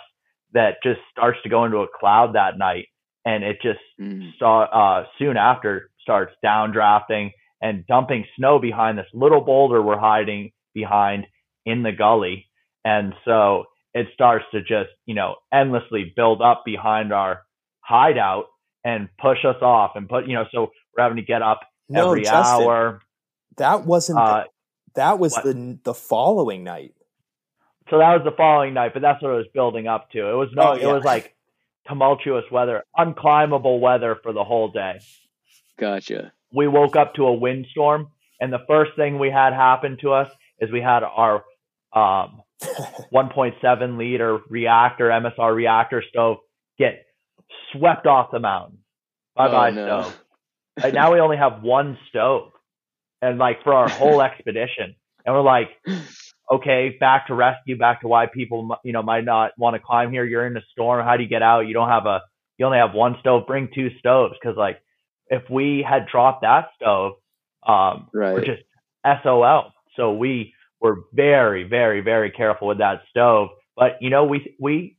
that 0.52 0.76
just 0.82 1.00
starts 1.12 1.38
to 1.42 1.48
go 1.48 1.64
into 1.64 1.78
a 1.78 1.86
cloud 1.98 2.34
that 2.34 2.58
night. 2.58 2.86
And 3.24 3.44
it 3.44 3.58
just 3.62 3.80
mm. 4.00 4.30
saw, 4.38 4.62
uh, 4.62 5.04
soon 5.18 5.36
after 5.36 5.89
starts 6.02 6.32
downdrafting 6.44 7.30
and 7.60 7.86
dumping 7.86 8.24
snow 8.36 8.58
behind 8.58 8.98
this 8.98 9.06
little 9.12 9.40
boulder 9.40 9.82
we're 9.82 9.98
hiding 9.98 10.52
behind 10.74 11.26
in 11.66 11.82
the 11.82 11.92
gully. 11.92 12.48
And 12.84 13.12
so 13.24 13.64
it 13.92 14.06
starts 14.14 14.44
to 14.52 14.60
just, 14.60 14.90
you 15.06 15.14
know, 15.14 15.36
endlessly 15.52 16.12
build 16.14 16.40
up 16.40 16.62
behind 16.64 17.12
our 17.12 17.42
hideout 17.80 18.46
and 18.84 19.08
push 19.20 19.38
us 19.44 19.60
off 19.60 19.92
and 19.94 20.08
put, 20.08 20.26
you 20.26 20.34
know, 20.34 20.44
so 20.52 20.70
we're 20.96 21.02
having 21.02 21.16
to 21.16 21.22
get 21.22 21.42
up 21.42 21.60
no, 21.88 22.08
every 22.08 22.22
Justin, 22.22 22.62
hour. 22.64 23.02
That 23.56 23.84
wasn't, 23.84 24.18
uh, 24.18 24.44
that 24.94 25.18
was 25.18 25.34
what? 25.34 25.44
the, 25.44 25.78
the 25.84 25.94
following 25.94 26.64
night. 26.64 26.94
So 27.90 27.98
that 27.98 28.12
was 28.14 28.22
the 28.24 28.36
following 28.36 28.72
night, 28.72 28.92
but 28.94 29.02
that's 29.02 29.20
what 29.20 29.32
it 29.32 29.36
was 29.36 29.48
building 29.52 29.88
up 29.88 30.10
to. 30.12 30.18
It 30.18 30.34
was 30.34 30.48
no, 30.54 30.62
oh, 30.62 30.74
yeah. 30.74 30.88
it 30.88 30.92
was 30.92 31.04
like 31.04 31.34
tumultuous 31.88 32.44
weather, 32.50 32.84
unclimbable 32.96 33.80
weather 33.80 34.16
for 34.22 34.32
the 34.32 34.44
whole 34.44 34.70
day. 34.70 35.00
Gotcha. 35.80 36.32
We 36.52 36.68
woke 36.68 36.94
up 36.94 37.14
to 37.14 37.24
a 37.26 37.32
windstorm, 37.32 38.08
and 38.38 38.52
the 38.52 38.62
first 38.68 38.92
thing 38.96 39.18
we 39.18 39.30
had 39.30 39.54
happen 39.54 39.96
to 40.02 40.12
us 40.12 40.30
is 40.60 40.70
we 40.70 40.82
had 40.82 41.02
our 41.02 41.36
um, 41.94 42.42
1.7 42.62 43.96
liter 43.96 44.40
reactor, 44.50 45.08
MSR 45.08 45.54
reactor 45.54 46.04
stove, 46.06 46.36
get 46.78 47.06
swept 47.72 48.06
off 48.06 48.30
the 48.30 48.38
mountain. 48.38 48.78
Bye 49.34 49.48
bye 49.48 49.70
oh, 49.70 49.74
no. 49.74 49.86
stove. 49.86 50.20
right 50.82 50.94
now 50.94 51.12
we 51.12 51.20
only 51.20 51.38
have 51.38 51.62
one 51.62 51.96
stove, 52.10 52.52
and 53.22 53.38
like 53.38 53.62
for 53.64 53.72
our 53.72 53.88
whole 53.88 54.20
expedition, 54.30 54.94
and 55.24 55.34
we're 55.34 55.40
like, 55.40 55.70
okay, 56.50 56.96
back 57.00 57.28
to 57.28 57.34
rescue, 57.34 57.78
back 57.78 58.02
to 58.02 58.08
why 58.08 58.26
people 58.26 58.76
you 58.84 58.92
know 58.92 59.02
might 59.02 59.24
not 59.24 59.52
want 59.56 59.74
to 59.74 59.80
climb 59.80 60.12
here. 60.12 60.24
You're 60.24 60.46
in 60.46 60.56
a 60.58 60.62
storm. 60.72 61.02
How 61.04 61.16
do 61.16 61.22
you 61.22 61.28
get 61.28 61.42
out? 61.42 61.60
You 61.60 61.72
don't 61.72 61.88
have 61.88 62.04
a, 62.04 62.20
you 62.58 62.66
only 62.66 62.78
have 62.78 62.92
one 62.92 63.16
stove. 63.20 63.46
Bring 63.46 63.70
two 63.74 63.88
stoves 63.98 64.34
because 64.38 64.58
like 64.58 64.82
if 65.30 65.48
we 65.48 65.84
had 65.88 66.06
dropped 66.06 66.42
that 66.42 66.70
stove, 66.76 67.14
um, 67.66 68.08
right. 68.12 68.34
we're 68.34 68.44
just 68.44 68.62
SOL. 69.22 69.72
So 69.96 70.12
we 70.12 70.54
were 70.80 71.04
very, 71.12 71.62
very, 71.62 72.00
very 72.00 72.30
careful 72.30 72.68
with 72.68 72.78
that 72.78 73.02
stove. 73.08 73.50
But 73.76 73.98
you 74.00 74.10
know, 74.10 74.24
we 74.24 74.54
we 74.58 74.96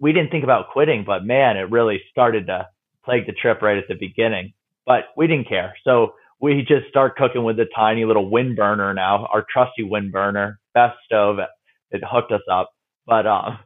we 0.00 0.12
didn't 0.12 0.30
think 0.30 0.44
about 0.44 0.70
quitting, 0.72 1.04
but 1.04 1.24
man, 1.24 1.56
it 1.56 1.70
really 1.70 2.00
started 2.10 2.46
to 2.46 2.68
plague 3.04 3.26
the 3.26 3.32
trip 3.32 3.60
right 3.60 3.76
at 3.76 3.88
the 3.88 3.94
beginning. 3.94 4.52
But 4.86 5.06
we 5.16 5.26
didn't 5.26 5.48
care, 5.48 5.74
so 5.84 6.14
we 6.40 6.64
just 6.66 6.88
start 6.88 7.16
cooking 7.16 7.44
with 7.44 7.58
a 7.58 7.66
tiny 7.74 8.04
little 8.04 8.30
WindBurner 8.30 8.94
now, 8.94 9.26
our 9.32 9.44
trusty 9.52 9.82
WindBurner, 9.82 10.56
best 10.74 10.96
stove. 11.04 11.38
It 11.90 12.02
hooked 12.04 12.30
us 12.30 12.42
up, 12.50 12.70
but 13.06 13.26
um, 13.26 13.58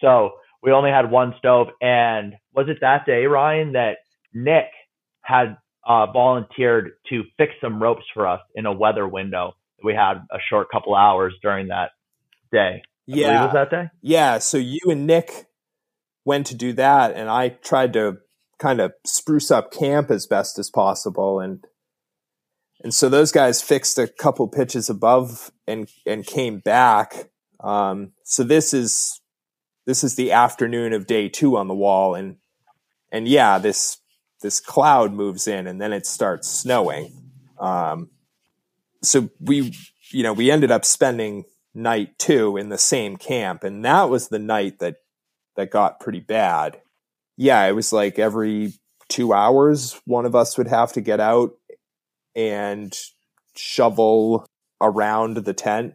so 0.00 0.32
we 0.62 0.72
only 0.72 0.90
had 0.90 1.10
one 1.10 1.34
stove, 1.38 1.68
and 1.80 2.34
was 2.54 2.68
it 2.68 2.78
that 2.80 3.06
day, 3.06 3.26
Ryan, 3.26 3.72
that 3.72 3.98
Nick 4.32 4.66
had 5.28 5.58
uh, 5.86 6.06
volunteered 6.10 6.92
to 7.10 7.22
fix 7.36 7.52
some 7.60 7.82
ropes 7.82 8.04
for 8.14 8.26
us 8.26 8.40
in 8.54 8.64
a 8.64 8.72
weather 8.72 9.06
window. 9.06 9.52
We 9.84 9.94
had 9.94 10.14
a 10.30 10.38
short 10.48 10.68
couple 10.72 10.94
hours 10.94 11.34
during 11.42 11.68
that 11.68 11.90
day. 12.50 12.82
I 13.10 13.14
yeah, 13.14 13.44
was 13.44 13.52
that 13.52 13.70
day? 13.70 13.90
Yeah. 14.00 14.38
So 14.38 14.56
you 14.58 14.80
and 14.88 15.06
Nick 15.06 15.46
went 16.24 16.46
to 16.48 16.54
do 16.54 16.72
that, 16.74 17.14
and 17.14 17.28
I 17.28 17.50
tried 17.50 17.92
to 17.94 18.18
kind 18.58 18.80
of 18.80 18.92
spruce 19.06 19.50
up 19.50 19.70
camp 19.70 20.10
as 20.10 20.26
best 20.26 20.58
as 20.58 20.70
possible, 20.70 21.40
and 21.40 21.64
and 22.82 22.92
so 22.92 23.08
those 23.08 23.32
guys 23.32 23.62
fixed 23.62 23.98
a 23.98 24.08
couple 24.08 24.48
pitches 24.48 24.90
above 24.90 25.50
and 25.66 25.88
and 26.06 26.26
came 26.26 26.58
back. 26.58 27.30
Um, 27.60 28.12
so 28.24 28.44
this 28.44 28.74
is 28.74 29.20
this 29.86 30.04
is 30.04 30.16
the 30.16 30.32
afternoon 30.32 30.92
of 30.92 31.06
day 31.06 31.28
two 31.28 31.56
on 31.56 31.68
the 31.68 31.74
wall, 31.74 32.14
and 32.14 32.36
and 33.10 33.26
yeah, 33.26 33.58
this 33.58 33.98
this 34.40 34.60
cloud 34.60 35.12
moves 35.12 35.46
in 35.46 35.66
and 35.66 35.80
then 35.80 35.92
it 35.92 36.06
starts 36.06 36.48
snowing. 36.48 37.12
Um, 37.58 38.10
so 39.02 39.30
we 39.40 39.74
you 40.10 40.22
know, 40.22 40.32
we 40.32 40.50
ended 40.50 40.70
up 40.70 40.84
spending 40.84 41.44
night 41.74 42.18
two 42.18 42.56
in 42.56 42.68
the 42.68 42.78
same 42.78 43.16
camp, 43.16 43.64
and 43.64 43.84
that 43.84 44.10
was 44.10 44.28
the 44.28 44.38
night 44.38 44.78
that 44.78 44.96
that 45.56 45.70
got 45.70 46.00
pretty 46.00 46.20
bad. 46.20 46.80
Yeah, 47.36 47.64
it 47.66 47.72
was 47.72 47.92
like 47.92 48.18
every 48.18 48.74
two 49.08 49.32
hours, 49.32 50.00
one 50.04 50.26
of 50.26 50.34
us 50.34 50.58
would 50.58 50.68
have 50.68 50.92
to 50.94 51.00
get 51.00 51.20
out 51.20 51.52
and 52.34 52.96
shovel 53.56 54.46
around 54.80 55.36
the 55.38 55.54
tent. 55.54 55.94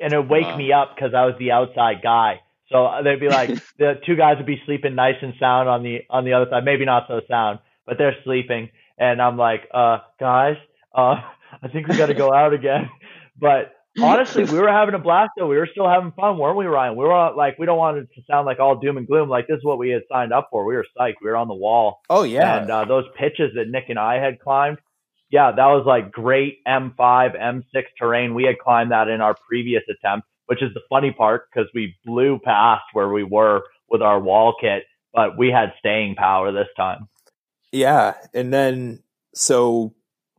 And 0.00 0.12
it'd 0.12 0.28
wake 0.28 0.46
wow. 0.46 0.56
me 0.56 0.72
up 0.72 0.94
because 0.94 1.14
I 1.14 1.26
was 1.26 1.36
the 1.38 1.52
outside 1.52 2.02
guy. 2.02 2.40
So 2.70 2.88
they'd 3.02 3.20
be 3.20 3.28
like, 3.28 3.50
the 3.78 3.94
two 4.06 4.16
guys 4.16 4.36
would 4.38 4.46
be 4.46 4.62
sleeping 4.66 4.94
nice 4.94 5.16
and 5.22 5.34
sound 5.38 5.68
on 5.68 5.82
the 5.82 6.00
on 6.10 6.24
the 6.24 6.32
other 6.32 6.46
side, 6.50 6.64
maybe 6.64 6.84
not 6.84 7.04
so 7.08 7.20
sound, 7.28 7.58
but 7.86 7.98
they're 7.98 8.16
sleeping, 8.24 8.70
and 8.98 9.20
I'm 9.20 9.36
like, 9.36 9.68
uh, 9.72 9.98
guys, 10.18 10.56
uh, 10.94 11.16
I 11.62 11.68
think 11.72 11.88
we 11.88 11.96
got 11.96 12.06
to 12.06 12.14
go 12.14 12.32
out 12.32 12.52
again. 12.54 12.90
But 13.36 13.72
honestly, 14.00 14.44
we 14.44 14.60
were 14.60 14.70
having 14.70 14.94
a 14.94 14.98
blast 15.00 15.32
though. 15.36 15.48
We 15.48 15.56
were 15.56 15.68
still 15.70 15.88
having 15.88 16.12
fun, 16.12 16.38
weren't 16.38 16.56
we, 16.56 16.66
Ryan? 16.66 16.94
We 16.96 17.04
were 17.04 17.32
like, 17.36 17.58
we 17.58 17.66
don't 17.66 17.76
want 17.76 17.98
it 17.98 18.08
to 18.14 18.22
sound 18.30 18.46
like 18.46 18.60
all 18.60 18.78
doom 18.78 18.96
and 18.96 19.08
gloom. 19.08 19.28
Like 19.28 19.48
this 19.48 19.56
is 19.56 19.64
what 19.64 19.76
we 19.76 19.90
had 19.90 20.02
signed 20.08 20.32
up 20.32 20.50
for. 20.52 20.64
We 20.64 20.76
were 20.76 20.86
psyched. 20.96 21.14
We 21.20 21.30
were 21.30 21.36
on 21.36 21.48
the 21.48 21.54
wall. 21.54 22.00
Oh 22.08 22.22
yeah. 22.22 22.60
And 22.60 22.70
uh, 22.70 22.84
those 22.84 23.06
pitches 23.18 23.50
that 23.56 23.68
Nick 23.68 23.86
and 23.88 23.98
I 23.98 24.20
had 24.24 24.38
climbed, 24.38 24.78
yeah, 25.30 25.50
that 25.50 25.66
was 25.66 25.84
like 25.84 26.12
great 26.12 26.58
M5, 26.64 26.96
M6 26.96 27.82
terrain. 27.98 28.34
We 28.34 28.44
had 28.44 28.60
climbed 28.60 28.92
that 28.92 29.08
in 29.08 29.20
our 29.20 29.34
previous 29.48 29.82
attempt, 29.90 30.28
which 30.46 30.62
is 30.62 30.72
the 30.74 30.80
funny 30.88 31.12
part 31.12 31.48
because 31.52 31.68
we 31.74 31.96
blew 32.04 32.38
past 32.44 32.84
where 32.92 33.08
we 33.08 33.22
were 33.22 33.62
with 33.88 34.02
our 34.02 34.20
wall 34.20 34.54
kit, 34.60 34.84
but 35.12 35.38
we 35.38 35.48
had 35.48 35.72
staying 35.78 36.14
power 36.16 36.52
this 36.52 36.68
time. 36.76 37.08
Yeah, 37.72 38.14
and 38.32 38.52
then 38.52 39.02
so 39.34 39.94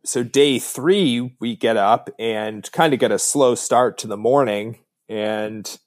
so 0.05 0.23
day 0.23 0.59
three, 0.59 1.35
we 1.39 1.55
get 1.55 1.77
up 1.77 2.09
and 2.19 2.71
kind 2.71 2.93
of 2.93 2.99
get 2.99 3.11
a 3.11 3.19
slow 3.19 3.55
start 3.55 3.97
to 3.99 4.07
the 4.07 4.17
morning. 4.17 4.79
And 5.09 5.77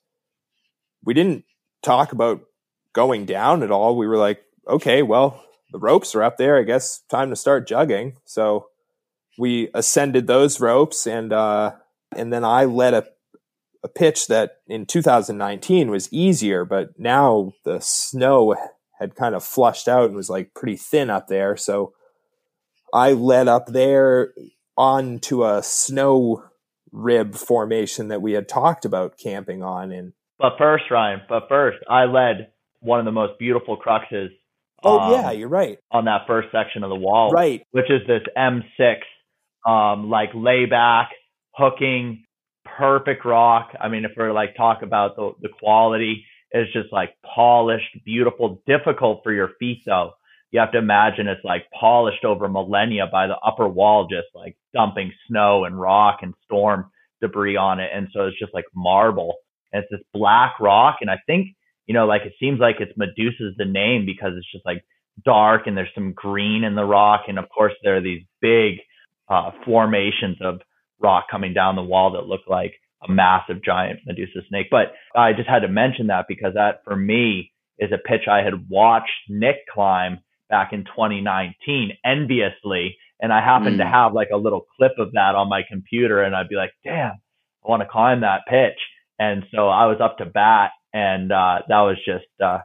we 1.03 1.13
didn't 1.13 1.45
talk 1.81 2.11
about 2.11 2.41
going 2.93 3.25
down 3.25 3.63
at 3.63 3.71
all. 3.71 3.95
We 3.95 4.07
were 4.07 4.17
like, 4.17 4.43
okay, 4.67 5.01
well, 5.01 5.43
the 5.71 5.79
ropes 5.79 6.15
are 6.15 6.23
up 6.23 6.37
there. 6.37 6.57
I 6.57 6.63
guess 6.63 7.01
time 7.09 7.29
to 7.29 7.35
start 7.35 7.67
jugging. 7.67 8.15
So 8.25 8.67
we 9.37 9.69
ascended 9.73 10.27
those 10.27 10.59
ropes 10.59 11.07
and, 11.07 11.31
uh, 11.31 11.73
and 12.15 12.33
then 12.33 12.43
I 12.43 12.65
led 12.65 12.93
a, 12.93 13.07
a 13.83 13.87
pitch 13.87 14.27
that 14.27 14.57
in 14.67 14.85
2019 14.85 15.89
was 15.89 16.11
easier, 16.11 16.65
but 16.65 16.89
now 16.97 17.53
the 17.63 17.79
snow 17.79 18.55
had 18.99 19.15
kind 19.15 19.35
of 19.35 19.43
flushed 19.43 19.87
out 19.87 20.05
and 20.05 20.15
was 20.15 20.29
like 20.29 20.53
pretty 20.53 20.75
thin 20.75 21.09
up 21.09 21.27
there. 21.27 21.55
So 21.55 21.93
I 22.93 23.13
led 23.13 23.47
up 23.47 23.67
there 23.67 24.33
onto 24.77 25.45
a 25.45 25.63
snow 25.63 26.43
rib 26.91 27.35
formation 27.35 28.09
that 28.09 28.21
we 28.21 28.33
had 28.33 28.47
talked 28.47 28.85
about 28.85 29.17
camping 29.17 29.63
on. 29.63 29.91
And 29.91 30.13
but 30.37 30.53
first, 30.57 30.85
Ryan, 30.91 31.21
but 31.29 31.43
first, 31.47 31.77
I 31.89 32.05
led 32.05 32.51
one 32.79 32.99
of 32.99 33.05
the 33.05 33.11
most 33.11 33.39
beautiful 33.39 33.77
cruxes. 33.77 34.29
Oh 34.83 34.99
um, 34.99 35.11
yeah, 35.11 35.31
you're 35.31 35.49
right. 35.49 35.77
On 35.91 36.05
that 36.05 36.21
first 36.27 36.49
section 36.51 36.83
of 36.83 36.89
the 36.89 36.95
wall, 36.95 37.31
right, 37.31 37.61
which 37.71 37.89
is 37.89 38.01
this 38.07 38.21
M6, 38.37 38.95
um, 39.69 40.09
like 40.09 40.29
layback, 40.33 41.09
hooking, 41.53 42.23
perfect 42.77 43.25
rock. 43.25 43.71
I 43.79 43.87
mean, 43.89 44.05
if 44.05 44.11
we're 44.17 44.33
like 44.33 44.55
talk 44.55 44.81
about 44.81 45.15
the 45.15 45.33
the 45.41 45.49
quality, 45.49 46.25
it's 46.51 46.71
just 46.73 46.91
like 46.91 47.15
polished, 47.35 47.97
beautiful, 48.05 48.61
difficult 48.65 49.21
for 49.23 49.33
your 49.33 49.51
feet 49.59 49.81
though 49.85 50.13
you 50.51 50.59
have 50.59 50.71
to 50.71 50.77
imagine 50.77 51.27
it's 51.27 51.43
like 51.43 51.65
polished 51.79 52.25
over 52.25 52.47
millennia 52.47 53.05
by 53.11 53.27
the 53.27 53.37
upper 53.37 53.67
wall, 53.67 54.07
just 54.07 54.27
like 54.33 54.57
dumping 54.73 55.11
snow 55.27 55.65
and 55.65 55.79
rock 55.79 56.19
and 56.21 56.33
storm 56.45 56.89
debris 57.21 57.55
on 57.55 57.79
it. 57.79 57.91
And 57.93 58.07
so 58.13 58.25
it's 58.25 58.39
just 58.39 58.53
like 58.53 58.65
marble. 58.73 59.35
And 59.71 59.83
it's 59.83 59.91
this 59.91 60.05
black 60.13 60.55
rock. 60.59 60.97
And 61.01 61.09
I 61.09 61.17
think, 61.27 61.49
you 61.85 61.93
know, 61.93 62.07
like 62.07 62.23
it 62.23 62.33
seems 62.39 62.59
like 62.59 62.77
it's 62.79 62.97
Medusa's 62.97 63.53
the 63.57 63.65
name 63.65 64.05
because 64.05 64.31
it's 64.35 64.51
just 64.51 64.65
like 64.65 64.83
dark 65.23 65.67
and 65.67 65.77
there's 65.77 65.89
some 65.93 66.13
green 66.13 66.63
in 66.63 66.73
the 66.73 66.85
rock. 66.85 67.23
And 67.27 67.37
of 67.37 67.45
course, 67.49 67.73
there 67.83 67.97
are 67.97 68.01
these 68.01 68.23
big 68.41 68.77
uh, 69.29 69.51
formations 69.65 70.37
of 70.41 70.61
rock 70.99 71.25
coming 71.29 71.53
down 71.53 71.75
the 71.75 71.83
wall 71.83 72.11
that 72.13 72.27
looked 72.27 72.49
like 72.49 72.73
a 73.07 73.11
massive 73.11 73.63
giant 73.63 73.99
Medusa 74.05 74.41
snake. 74.49 74.67
But 74.69 74.93
I 75.15 75.33
just 75.33 75.47
had 75.47 75.59
to 75.59 75.67
mention 75.67 76.07
that 76.07 76.25
because 76.27 76.53
that 76.55 76.81
for 76.83 76.95
me 76.95 77.51
is 77.77 77.91
a 77.91 77.97
pitch 77.97 78.27
I 78.29 78.41
had 78.41 78.69
watched 78.69 79.09
Nick 79.29 79.67
climb 79.73 80.19
back 80.49 80.73
in 80.73 80.83
2019 80.83 81.97
enviously. 82.03 82.97
And 83.21 83.31
I 83.31 83.41
happened 83.41 83.75
mm. 83.75 83.83
to 83.83 83.87
have 83.87 84.13
like 84.13 84.29
a 84.33 84.37
little 84.37 84.65
clip 84.77 84.93
of 84.97 85.13
that 85.13 85.35
on 85.35 85.49
my 85.49 85.61
computer 85.69 86.21
and 86.21 86.35
I'd 86.35 86.49
be 86.49 86.55
like, 86.55 86.71
damn, 86.83 87.21
I 87.65 87.69
want 87.69 87.81
to 87.81 87.87
climb 87.87 88.21
that 88.21 88.41
pitch. 88.47 88.79
And 89.17 89.43
so 89.53 89.69
I 89.69 89.85
was 89.85 89.97
up 90.01 90.17
to 90.17 90.25
bat 90.25 90.71
and 90.93 91.31
uh, 91.31 91.59
that 91.67 91.79
was 91.81 91.97
just, 92.05 92.25
uh, 92.43 92.59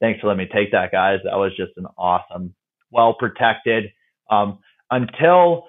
thanks 0.00 0.20
for 0.20 0.28
letting 0.28 0.46
me 0.46 0.50
take 0.52 0.72
that 0.72 0.92
guys. 0.92 1.20
That 1.24 1.36
was 1.36 1.52
just 1.56 1.72
an 1.76 1.86
awesome, 1.96 2.54
well 2.90 3.14
protected, 3.14 3.92
um, 4.30 4.58
until 4.90 5.66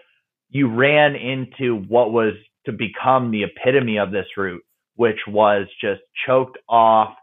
you 0.52 0.70
ran 0.70 1.16
into 1.16 1.78
what 1.88 2.12
was 2.12 2.34
to 2.66 2.72
become 2.72 3.32
the 3.32 3.44
epitome 3.44 3.98
of 3.98 4.12
this 4.12 4.28
route, 4.38 4.62
which 4.96 5.20
was 5.28 5.66
just 5.82 6.02
choked 6.28 6.58
off 6.70 7.16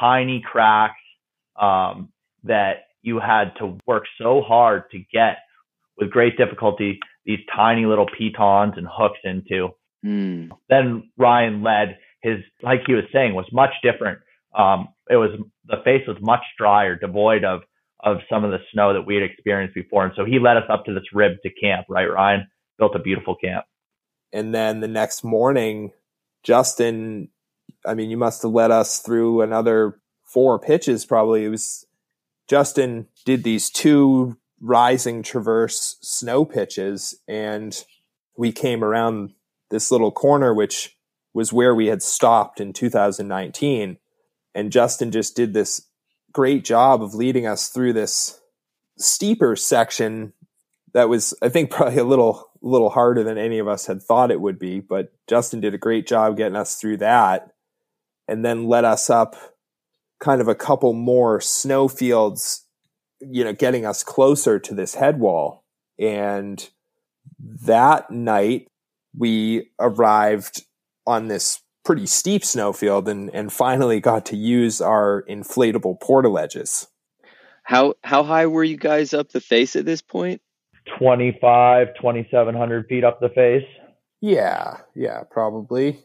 tiny 0.00 0.42
cracks 0.44 0.94
um, 1.60 2.10
that 2.44 2.86
you 3.02 3.18
had 3.20 3.52
to 3.58 3.78
work 3.86 4.04
so 4.20 4.40
hard 4.40 4.84
to 4.92 4.98
get 5.12 5.38
with 5.98 6.10
great 6.10 6.36
difficulty 6.38 7.00
these 7.26 7.40
tiny 7.54 7.84
little 7.84 8.06
pitons 8.06 8.74
and 8.76 8.86
hooks 8.90 9.18
into. 9.24 9.68
Mm. 10.04 10.50
Then 10.70 11.10
Ryan 11.18 11.62
led 11.62 11.98
his, 12.22 12.38
like 12.62 12.80
he 12.86 12.94
was 12.94 13.04
saying, 13.12 13.34
was 13.34 13.48
much 13.52 13.72
different. 13.82 14.20
Um, 14.56 14.88
it 15.10 15.16
was 15.16 15.30
the 15.66 15.82
face 15.84 16.06
was 16.06 16.16
much 16.20 16.42
drier, 16.56 16.96
devoid 16.96 17.44
of 17.44 17.62
of 18.04 18.18
some 18.30 18.44
of 18.44 18.52
the 18.52 18.60
snow 18.72 18.92
that 18.92 19.02
we 19.02 19.16
had 19.16 19.24
experienced 19.24 19.74
before, 19.74 20.04
and 20.04 20.12
so 20.16 20.24
he 20.24 20.38
led 20.38 20.56
us 20.56 20.64
up 20.70 20.84
to 20.84 20.94
this 20.94 21.12
rib 21.12 21.32
to 21.42 21.50
camp. 21.60 21.86
Right, 21.88 22.10
Ryan 22.10 22.46
built 22.78 22.94
a 22.94 22.98
beautiful 22.98 23.34
camp. 23.36 23.64
And 24.32 24.54
then 24.54 24.80
the 24.80 24.88
next 24.88 25.24
morning, 25.24 25.92
Justin, 26.42 27.28
I 27.86 27.94
mean, 27.94 28.10
you 28.10 28.16
must 28.16 28.42
have 28.42 28.52
led 28.52 28.70
us 28.70 29.00
through 29.00 29.42
another 29.42 30.00
four 30.24 30.58
pitches. 30.58 31.06
Probably 31.06 31.44
it 31.44 31.48
was 31.48 31.86
Justin 32.48 33.08
did 33.24 33.44
these 33.44 33.70
two 33.70 34.36
rising 34.60 35.22
traverse 35.22 35.96
snow 36.00 36.44
pitches 36.44 37.14
and 37.28 37.84
we 38.36 38.52
came 38.52 38.82
around 38.82 39.32
this 39.70 39.90
little 39.90 40.12
corner, 40.12 40.54
which 40.54 40.96
was 41.34 41.52
where 41.52 41.74
we 41.74 41.86
had 41.86 42.02
stopped 42.02 42.60
in 42.60 42.72
2019. 42.72 43.98
And 44.54 44.72
Justin 44.72 45.10
just 45.10 45.36
did 45.36 45.52
this 45.52 45.86
great 46.32 46.64
job 46.64 47.02
of 47.02 47.14
leading 47.14 47.46
us 47.46 47.68
through 47.68 47.92
this 47.92 48.40
steeper 48.96 49.56
section 49.56 50.32
that 50.94 51.08
was, 51.08 51.34
I 51.42 51.48
think, 51.48 51.70
probably 51.72 51.98
a 51.98 52.04
little, 52.04 52.47
little 52.62 52.90
harder 52.90 53.22
than 53.22 53.38
any 53.38 53.58
of 53.58 53.68
us 53.68 53.86
had 53.86 54.02
thought 54.02 54.30
it 54.30 54.40
would 54.40 54.58
be. 54.58 54.80
But 54.80 55.12
Justin 55.28 55.60
did 55.60 55.74
a 55.74 55.78
great 55.78 56.06
job 56.06 56.36
getting 56.36 56.56
us 56.56 56.76
through 56.76 56.98
that 56.98 57.52
and 58.26 58.44
then 58.44 58.66
led 58.66 58.84
us 58.84 59.08
up 59.08 59.36
kind 60.20 60.40
of 60.40 60.48
a 60.48 60.54
couple 60.54 60.92
more 60.92 61.40
snow 61.40 61.88
fields, 61.88 62.66
you 63.20 63.44
know, 63.44 63.52
getting 63.52 63.86
us 63.86 64.02
closer 64.02 64.58
to 64.58 64.74
this 64.74 64.94
head 64.94 65.20
wall. 65.20 65.64
And 65.98 66.68
that 67.40 68.10
night 68.10 68.68
we 69.16 69.70
arrived 69.78 70.64
on 71.06 71.28
this 71.28 71.60
pretty 71.84 72.06
steep 72.06 72.44
snowfield 72.44 73.08
and, 73.08 73.30
and 73.34 73.52
finally 73.52 74.00
got 74.00 74.26
to 74.26 74.36
use 74.36 74.80
our 74.80 75.24
inflatable 75.28 75.98
portaledges. 76.00 76.86
How 77.62 77.94
how 78.02 78.22
high 78.22 78.46
were 78.46 78.64
you 78.64 78.76
guys 78.76 79.12
up 79.12 79.30
the 79.30 79.40
face 79.40 79.76
at 79.76 79.84
this 79.84 80.00
point? 80.00 80.40
25, 80.98 81.88
2700 81.96 82.86
feet 82.86 83.04
up 83.04 83.20
the 83.20 83.28
face. 83.30 83.66
Yeah, 84.20 84.78
yeah, 84.94 85.22
probably. 85.30 86.02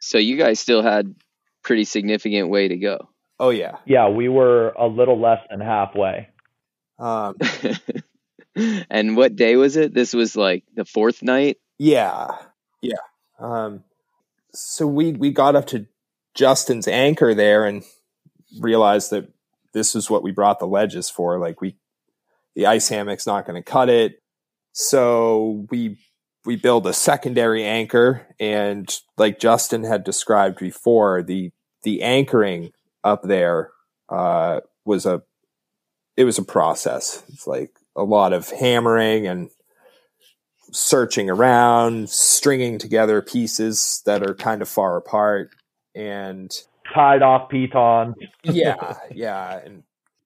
So 0.00 0.18
you 0.18 0.36
guys 0.36 0.58
still 0.60 0.82
had 0.82 1.14
pretty 1.62 1.84
significant 1.84 2.48
way 2.48 2.68
to 2.68 2.76
go. 2.76 3.08
Oh 3.38 3.50
yeah. 3.50 3.78
Yeah, 3.86 4.08
we 4.08 4.28
were 4.28 4.70
a 4.70 4.86
little 4.86 5.20
less 5.20 5.40
than 5.50 5.60
halfway. 5.60 6.28
Um, 6.98 7.36
and 8.90 9.16
what 9.16 9.36
day 9.36 9.56
was 9.56 9.76
it? 9.76 9.94
This 9.94 10.12
was 10.12 10.36
like 10.36 10.64
the 10.74 10.84
fourth 10.84 11.22
night. 11.22 11.58
Yeah, 11.78 12.36
yeah. 12.82 12.96
Um, 13.38 13.84
so 14.52 14.86
we 14.86 15.12
we 15.12 15.30
got 15.30 15.56
up 15.56 15.66
to 15.68 15.86
Justin's 16.34 16.86
anchor 16.86 17.34
there 17.34 17.64
and 17.64 17.82
realized 18.58 19.10
that 19.10 19.32
this 19.72 19.94
is 19.94 20.10
what 20.10 20.22
we 20.22 20.32
brought 20.32 20.58
the 20.58 20.66
ledges 20.66 21.08
for. 21.08 21.38
Like 21.38 21.60
we, 21.60 21.76
the 22.54 22.66
ice 22.66 22.88
hammock's 22.88 23.26
not 23.26 23.46
going 23.46 23.62
to 23.62 23.70
cut 23.70 23.88
it. 23.88 24.20
So 24.72 25.66
we 25.70 25.98
we 26.44 26.56
build 26.56 26.86
a 26.86 26.92
secondary 26.92 27.64
anchor, 27.64 28.26
and 28.38 28.88
like 29.18 29.38
Justin 29.38 29.84
had 29.84 30.04
described 30.04 30.58
before, 30.58 31.22
the 31.22 31.50
the 31.82 32.02
anchoring 32.02 32.70
up 33.04 33.22
there 33.22 33.70
uh, 34.08 34.60
was 34.84 35.06
a 35.06 35.22
it 36.16 36.24
was 36.24 36.38
a 36.38 36.44
process. 36.44 37.22
It's 37.28 37.46
like 37.46 37.70
a 37.96 38.04
lot 38.04 38.32
of 38.32 38.48
hammering 38.48 39.26
and 39.26 39.50
searching 40.72 41.28
around, 41.28 42.10
stringing 42.10 42.78
together 42.78 43.20
pieces 43.22 44.02
that 44.06 44.22
are 44.22 44.34
kind 44.34 44.62
of 44.62 44.68
far 44.68 44.96
apart, 44.96 45.50
and 45.94 46.50
tied 46.92 47.22
off 47.22 47.48
pitons. 47.50 48.14
yeah, 48.44 48.96
yeah, 49.10 49.60
and 49.64 49.82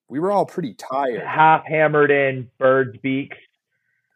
we 0.08 0.18
were 0.18 0.30
all 0.30 0.46
pretty 0.46 0.74
tired. 0.74 1.22
Half 1.22 1.64
hammered 1.66 2.10
in 2.10 2.50
birds' 2.58 2.96
beaks. 3.02 3.36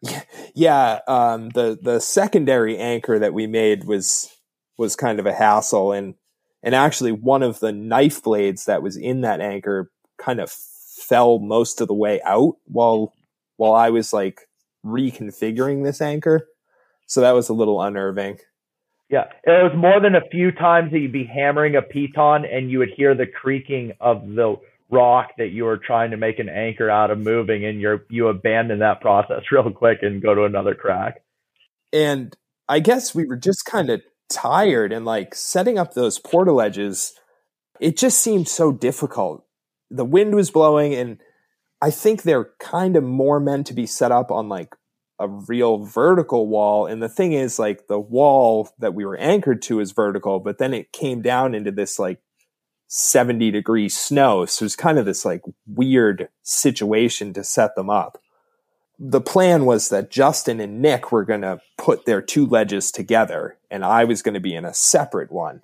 Yeah, 0.55 0.99
um, 1.07 1.49
the 1.49 1.77
the 1.81 1.99
secondary 1.99 2.77
anchor 2.77 3.19
that 3.19 3.33
we 3.33 3.47
made 3.47 3.83
was 3.83 4.29
was 4.77 4.95
kind 4.95 5.19
of 5.19 5.25
a 5.25 5.33
hassle, 5.33 5.91
and 5.91 6.15
and 6.63 6.73
actually 6.73 7.11
one 7.11 7.43
of 7.43 7.59
the 7.59 7.71
knife 7.71 8.23
blades 8.23 8.65
that 8.65 8.81
was 8.81 8.97
in 8.97 9.21
that 9.21 9.41
anchor 9.41 9.91
kind 10.17 10.39
of 10.39 10.51
fell 10.51 11.39
most 11.39 11.81
of 11.81 11.87
the 11.87 11.93
way 11.93 12.21
out 12.23 12.55
while 12.65 13.13
while 13.57 13.73
I 13.73 13.89
was 13.89 14.11
like 14.11 14.41
reconfiguring 14.85 15.83
this 15.83 16.01
anchor. 16.01 16.47
So 17.07 17.21
that 17.21 17.33
was 17.33 17.49
a 17.49 17.53
little 17.53 17.81
unnerving. 17.81 18.39
Yeah, 19.09 19.25
it 19.43 19.63
was 19.63 19.73
more 19.75 19.99
than 19.99 20.15
a 20.15 20.27
few 20.29 20.51
times 20.51 20.91
that 20.91 20.99
you'd 20.99 21.11
be 21.11 21.25
hammering 21.25 21.75
a 21.75 21.81
piton 21.81 22.45
and 22.45 22.69
you 22.69 22.79
would 22.79 22.91
hear 22.95 23.15
the 23.15 23.25
creaking 23.25 23.93
of 23.99 24.21
the 24.27 24.55
rock 24.91 25.31
that 25.37 25.49
you 25.49 25.65
were 25.65 25.77
trying 25.77 26.11
to 26.11 26.17
make 26.17 26.39
an 26.39 26.49
anchor 26.49 26.89
out 26.89 27.11
of 27.11 27.19
moving, 27.19 27.65
and 27.65 27.79
you're 27.79 28.05
you 28.09 28.27
abandon 28.27 28.79
that 28.79 29.01
process 29.01 29.43
real 29.51 29.71
quick 29.71 29.99
and 30.01 30.21
go 30.21 30.35
to 30.35 30.43
another 30.45 30.75
crack. 30.75 31.23
And 31.93 32.35
I 32.67 32.79
guess 32.79 33.15
we 33.15 33.25
were 33.25 33.37
just 33.37 33.65
kind 33.65 33.89
of 33.89 34.01
tired 34.29 34.93
and 34.93 35.05
like 35.05 35.33
setting 35.33 35.79
up 35.79 35.93
those 35.93 36.19
portaledges 36.19 37.13
It 37.79 37.97
just 37.97 38.19
seemed 38.19 38.47
so 38.47 38.71
difficult. 38.71 39.45
The 39.89 40.05
wind 40.05 40.35
was 40.35 40.51
blowing, 40.51 40.93
and 40.93 41.19
I 41.81 41.91
think 41.91 42.21
they're 42.21 42.51
kind 42.59 42.95
of 42.95 43.03
more 43.03 43.39
meant 43.39 43.67
to 43.67 43.73
be 43.73 43.85
set 43.87 44.11
up 44.11 44.31
on 44.31 44.49
like 44.49 44.75
a 45.19 45.27
real 45.27 45.77
vertical 45.85 46.47
wall. 46.47 46.85
And 46.85 47.01
the 47.01 47.09
thing 47.09 47.33
is, 47.33 47.59
like, 47.59 47.87
the 47.87 47.99
wall 47.99 48.69
that 48.79 48.93
we 48.93 49.05
were 49.05 49.17
anchored 49.17 49.61
to 49.63 49.79
is 49.79 49.91
vertical, 49.91 50.39
but 50.39 50.57
then 50.57 50.73
it 50.73 50.91
came 50.91 51.21
down 51.21 51.55
into 51.55 51.71
this 51.71 51.99
like 51.99 52.21
70 52.89 53.51
degree 53.51 53.87
snow. 53.87 54.45
So 54.45 54.65
it's 54.65 54.75
kind 54.75 54.99
of 54.99 55.05
this 55.05 55.23
like 55.23 55.41
weird 55.65 56.27
situation 56.43 57.31
to 57.33 57.43
set 57.43 57.75
them 57.75 57.89
up. 57.89 58.21
The 58.97 59.21
plan 59.21 59.63
was 59.65 59.89
that 59.89 60.11
Justin 60.11 60.59
and 60.59 60.81
Nick 60.81 61.11
were 61.11 61.23
going 61.23 61.41
to 61.41 61.61
put 61.77 62.05
their 62.05 62.21
two 62.21 62.45
ledges 62.45 62.91
together 62.91 63.57
and 63.71 63.85
I 63.85 64.03
was 64.03 64.21
going 64.21 64.33
to 64.33 64.41
be 64.41 64.55
in 64.55 64.65
a 64.65 64.73
separate 64.73 65.31
one. 65.31 65.63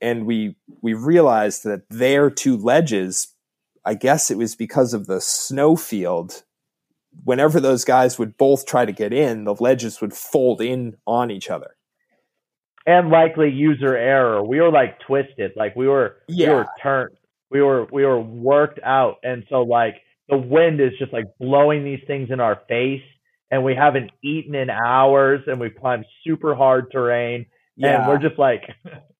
And 0.00 0.26
we, 0.26 0.56
we 0.80 0.94
realized 0.94 1.62
that 1.64 1.88
their 1.90 2.30
two 2.30 2.56
ledges, 2.56 3.28
I 3.84 3.94
guess 3.94 4.30
it 4.30 4.38
was 4.38 4.56
because 4.56 4.94
of 4.94 5.06
the 5.06 5.20
snow 5.20 5.76
field 5.76 6.42
whenever 7.24 7.60
those 7.60 7.84
guys 7.84 8.18
would 8.18 8.36
both 8.36 8.66
try 8.66 8.84
to 8.84 8.92
get 8.92 9.12
in, 9.12 9.44
the 9.44 9.54
ledges 9.54 10.00
would 10.00 10.14
fold 10.14 10.60
in 10.60 10.96
on 11.06 11.30
each 11.30 11.50
other. 11.50 11.76
And 12.86 13.10
likely 13.10 13.50
user 13.50 13.96
error. 13.96 14.42
We 14.42 14.60
were 14.60 14.70
like 14.70 14.98
twisted, 15.06 15.52
like 15.54 15.76
we 15.76 15.86
were 15.86 16.16
yeah. 16.28 16.48
we 16.48 16.54
were 16.54 16.66
turned, 16.82 17.10
we 17.50 17.60
were 17.60 17.86
we 17.92 18.04
were 18.04 18.20
worked 18.20 18.80
out, 18.82 19.16
and 19.22 19.44
so 19.50 19.62
like 19.62 19.96
the 20.28 20.38
wind 20.38 20.80
is 20.80 20.92
just 20.98 21.12
like 21.12 21.26
blowing 21.38 21.84
these 21.84 22.00
things 22.06 22.30
in 22.30 22.40
our 22.40 22.62
face, 22.68 23.02
and 23.50 23.64
we 23.64 23.74
haven't 23.74 24.10
eaten 24.24 24.54
in 24.54 24.70
hours, 24.70 25.40
and 25.46 25.60
we 25.60 25.68
climbed 25.68 26.06
super 26.26 26.54
hard 26.54 26.90
terrain, 26.90 27.46
yeah. 27.76 27.98
and 27.98 28.08
we're 28.08 28.18
just 28.18 28.38
like 28.38 28.62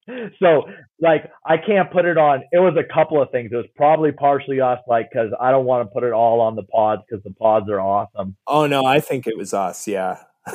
so 0.39 0.65
like 1.01 1.31
I 1.45 1.57
can't 1.57 1.91
put 1.91 2.05
it 2.05 2.17
on. 2.17 2.43
It 2.53 2.59
was 2.59 2.77
a 2.79 2.93
couple 2.93 3.21
of 3.21 3.31
things. 3.31 3.51
It 3.53 3.57
was 3.57 3.67
probably 3.77 4.13
partially 4.13 4.61
us, 4.61 4.79
like 4.87 5.09
because 5.13 5.31
I 5.41 5.51
don't 5.51 5.65
want 5.65 5.89
to 5.89 5.93
put 5.93 6.05
it 6.05 6.13
all 6.13 6.41
on 6.41 6.57
the 6.57 6.63
pods 6.63 7.03
because 7.09 7.23
the 7.25 7.35
pods 7.35 7.69
are 7.71 7.81
awesome. 7.81 8.37
Oh 8.47 8.67
no, 8.67 8.85
I 8.85 9.01
think 9.01 9.27
it 9.27 9.37
was 9.37 9.53
us. 9.53 9.87
Yeah, 9.87 10.19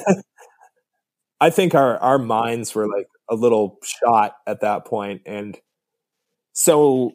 I 1.46 1.52
think 1.52 1.76
our 1.76 2.00
our 2.00 2.18
minds 2.18 2.74
were 2.74 2.88
like 2.88 3.08
a 3.30 3.36
little 3.36 3.78
shot 3.84 4.36
at 4.48 4.62
that 4.62 4.84
point, 4.86 5.22
and 5.28 5.56
so 6.54 7.12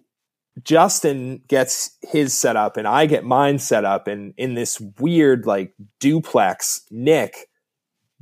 Justin 0.62 1.43
gets 1.49 1.97
his 2.03 2.33
set 2.33 2.55
up, 2.55 2.76
and 2.76 2.87
I 2.87 3.07
get 3.07 3.24
mine 3.24 3.59
set 3.59 3.85
up, 3.85 4.07
and 4.07 4.33
in 4.37 4.55
this 4.55 4.81
weird 5.01 5.47
like 5.47 5.74
duplex, 5.99 6.83
Nick 6.93 7.49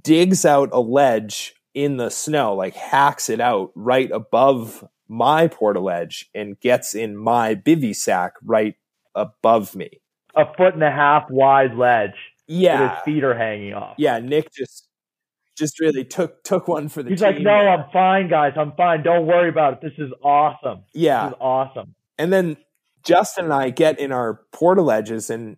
digs 0.03 0.47
out 0.47 0.71
a 0.73 0.81
ledge 0.81 1.55
in 1.75 1.99
the 1.99 2.09
snow, 2.09 2.55
like 2.55 2.75
hacks 2.75 3.29
it 3.29 3.41
out 3.41 3.71
right 3.75 4.11
above 4.11 4.89
my 5.09 5.47
portaledge 5.47 6.25
and 6.35 6.59
gets 6.61 6.95
in 6.95 7.19
my 7.19 7.55
bivy 7.55 7.95
sack 7.95 8.33
right 8.43 8.77
above 9.15 9.77
me. 9.77 10.01
A 10.35 10.47
foot 10.55 10.73
and 10.73 10.83
a 10.83 10.91
half 10.91 11.29
wide 11.29 11.75
ledge. 11.75 12.15
Yeah. 12.47 12.95
his 12.95 13.05
feet 13.05 13.25
are 13.25 13.37
hanging 13.37 13.75
off. 13.75 13.97
Yeah, 13.99 14.21
Nick 14.21 14.51
just 14.55 14.88
just 15.59 15.81
really 15.81 16.05
took 16.05 16.43
took 16.45 16.69
one 16.69 16.89
for 16.89 17.03
the 17.03 17.11
He's 17.11 17.21
team. 17.21 17.29
like, 17.35 17.41
No, 17.41 17.51
I'm 17.53 17.91
fine, 17.93 18.29
guys. 18.29 18.53
I'm 18.57 18.73
fine. 18.73 19.03
Don't 19.03 19.27
worry 19.27 19.49
about 19.49 19.75
it. 19.75 19.81
This 19.83 19.99
is 19.99 20.13
awesome. 20.23 20.85
Yeah. 20.95 21.25
This 21.25 21.33
is 21.33 21.39
awesome. 21.41 21.95
And 22.17 22.33
then 22.33 22.57
Justin 23.05 23.45
and 23.45 23.55
I 23.55 23.71
get 23.71 23.99
in 23.99 24.13
our 24.13 24.41
portaledges 24.53 25.31
and 25.31 25.57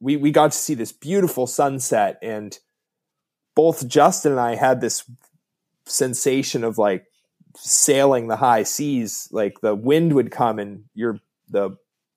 we 0.00 0.16
we 0.16 0.30
got 0.30 0.52
to 0.52 0.58
see 0.58 0.74
this 0.74 0.92
beautiful 0.92 1.46
sunset 1.46 2.18
and 2.22 2.58
both 3.54 3.86
Justin 3.86 4.32
and 4.32 4.40
I 4.40 4.54
had 4.54 4.80
this 4.80 5.04
sensation 5.84 6.64
of 6.64 6.78
like 6.78 7.06
sailing 7.56 8.28
the 8.28 8.36
high 8.36 8.62
seas 8.62 9.28
like 9.30 9.60
the 9.60 9.74
wind 9.74 10.14
would 10.14 10.30
come 10.30 10.58
and 10.58 10.84
your 10.94 11.18
the 11.48 11.76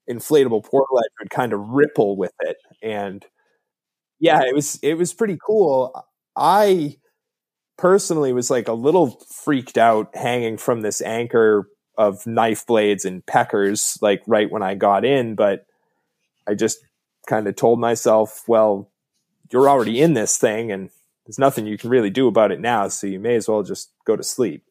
inflatable 0.09 0.63
portaledge 0.63 1.11
would 1.19 1.29
kind 1.29 1.51
of 1.51 1.59
ripple 1.69 2.15
with 2.15 2.31
it 2.41 2.57
and 2.81 3.25
yeah 4.19 4.43
it 4.43 4.55
was 4.55 4.79
it 4.81 4.93
was 4.93 5.13
pretty 5.13 5.37
cool 5.45 5.93
i 6.37 6.95
personally 7.77 8.33
was 8.33 8.49
like 8.49 8.67
a 8.67 8.73
little 8.73 9.19
freaked 9.29 9.77
out 9.77 10.15
hanging 10.15 10.57
from 10.57 10.81
this 10.81 11.01
anchor 11.01 11.69
of 11.97 12.25
knife 12.27 12.65
blades 12.65 13.05
and 13.05 13.25
peckers 13.25 13.97
like 14.01 14.21
right 14.27 14.51
when 14.51 14.61
i 14.61 14.75
got 14.75 15.05
in 15.05 15.35
but 15.35 15.65
i 16.47 16.53
just 16.53 16.79
kind 17.27 17.47
of 17.47 17.55
told 17.55 17.79
myself 17.79 18.43
well 18.47 18.89
you're 19.51 19.69
already 19.69 20.01
in 20.01 20.13
this 20.13 20.37
thing 20.37 20.71
and 20.71 20.89
there's 21.25 21.39
nothing 21.39 21.65
you 21.65 21.77
can 21.77 21.89
really 21.89 22.09
do 22.09 22.27
about 22.27 22.51
it 22.51 22.59
now, 22.59 22.87
so 22.87 23.07
you 23.07 23.19
may 23.19 23.35
as 23.35 23.47
well 23.47 23.63
just 23.63 23.91
go 24.05 24.15
to 24.15 24.23
sleep. 24.23 24.63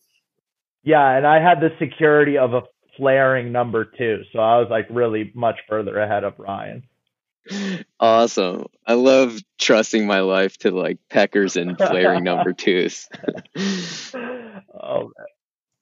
Yeah, 0.84 1.16
and 1.16 1.26
I 1.26 1.40
had 1.40 1.60
the 1.60 1.70
security 1.78 2.38
of 2.38 2.54
a 2.54 2.62
flaring 2.96 3.50
number 3.50 3.84
two, 3.84 4.22
so 4.32 4.38
I 4.38 4.58
was 4.58 4.68
like 4.70 4.86
really 4.88 5.32
much 5.34 5.58
further 5.68 5.98
ahead 5.98 6.22
of 6.22 6.38
Ryan. 6.38 6.84
Awesome. 8.00 8.66
I 8.86 8.94
love 8.94 9.38
trusting 9.60 10.06
my 10.06 10.20
life 10.20 10.56
to 10.58 10.70
like 10.70 10.98
peckers 11.10 11.56
and 11.56 11.76
flaring 11.76 12.24
number 12.24 12.52
twos. 12.52 13.08
oh, 13.56 15.10
man. 15.16 15.26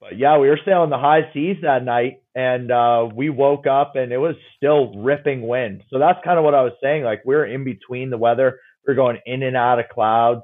But 0.01 0.19
yeah, 0.19 0.39
we 0.39 0.49
were 0.49 0.59
sailing 0.65 0.91
the 0.91 0.99
high 0.99 1.31
seas 1.33 1.59
that 1.63 1.85
night 1.85 2.23
and 2.35 2.73
uh, 2.73 3.09
we 3.15 3.31
woke 3.31 3.69
up 3.69 3.95
and 3.95 4.11
it 4.11 4.19
was 4.19 4.35
still 4.57 4.93
ripping 4.97 5.47
wind. 5.47 5.85
So 5.91 6.01
that's 6.01 6.19
kind 6.25 6.39
of 6.39 6.45
what 6.45 6.55
I 6.55 6.63
was 6.63 6.73
saying. 6.83 7.05
Like 7.05 7.23
we 7.25 7.37
are 7.37 7.47
in 7.47 7.63
between 7.63 8.11
the 8.11 8.19
weather. 8.19 8.59
We 8.85 8.93
are 8.93 8.97
going 8.97 9.19
in 9.27 9.45
and 9.45 9.57
out 9.57 9.79
of 9.79 9.89
clouds. 9.89 10.43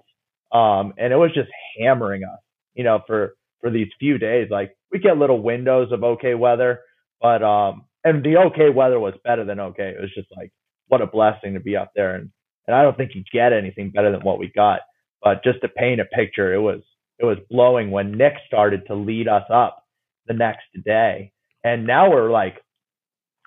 Um, 0.52 0.94
and 0.96 1.12
it 1.12 1.16
was 1.16 1.32
just 1.34 1.48
hammering 1.78 2.22
us, 2.22 2.38
you 2.74 2.84
know, 2.84 3.00
for, 3.04 3.34
for 3.60 3.70
these 3.70 3.88
few 3.98 4.16
days. 4.16 4.46
Like 4.48 4.76
we 4.92 5.00
get 5.00 5.18
little 5.18 5.42
windows 5.42 5.90
of 5.90 6.04
okay 6.04 6.34
weather, 6.34 6.78
but, 7.20 7.42
um, 7.42 7.84
and 8.04 8.24
the 8.24 8.36
okay 8.36 8.70
weather 8.70 9.00
was 9.00 9.14
better 9.24 9.44
than 9.44 9.58
okay. 9.58 9.88
It 9.88 10.00
was 10.00 10.14
just 10.14 10.28
like, 10.36 10.52
what 10.88 11.02
a 11.02 11.06
blessing 11.06 11.54
to 11.54 11.60
be 11.60 11.76
up 11.76 11.92
there. 11.94 12.14
And, 12.14 12.30
and 12.66 12.76
I 12.76 12.82
don't 12.82 12.96
think 12.96 13.12
you 13.14 13.22
get 13.32 13.52
anything 13.52 13.90
better 13.90 14.10
than 14.10 14.20
what 14.20 14.38
we 14.38 14.50
got. 14.54 14.80
But 15.22 15.44
just 15.44 15.60
to 15.62 15.68
paint 15.68 16.00
a 16.00 16.04
picture, 16.04 16.52
it 16.52 16.60
was, 16.60 16.80
it 17.18 17.24
was 17.24 17.38
blowing 17.50 17.90
when 17.90 18.12
Nick 18.12 18.34
started 18.46 18.86
to 18.86 18.94
lead 18.94 19.28
us 19.28 19.44
up 19.52 19.84
the 20.26 20.34
next 20.34 20.66
day. 20.84 21.32
And 21.64 21.86
now 21.86 22.10
we're 22.10 22.30
like, 22.30 22.56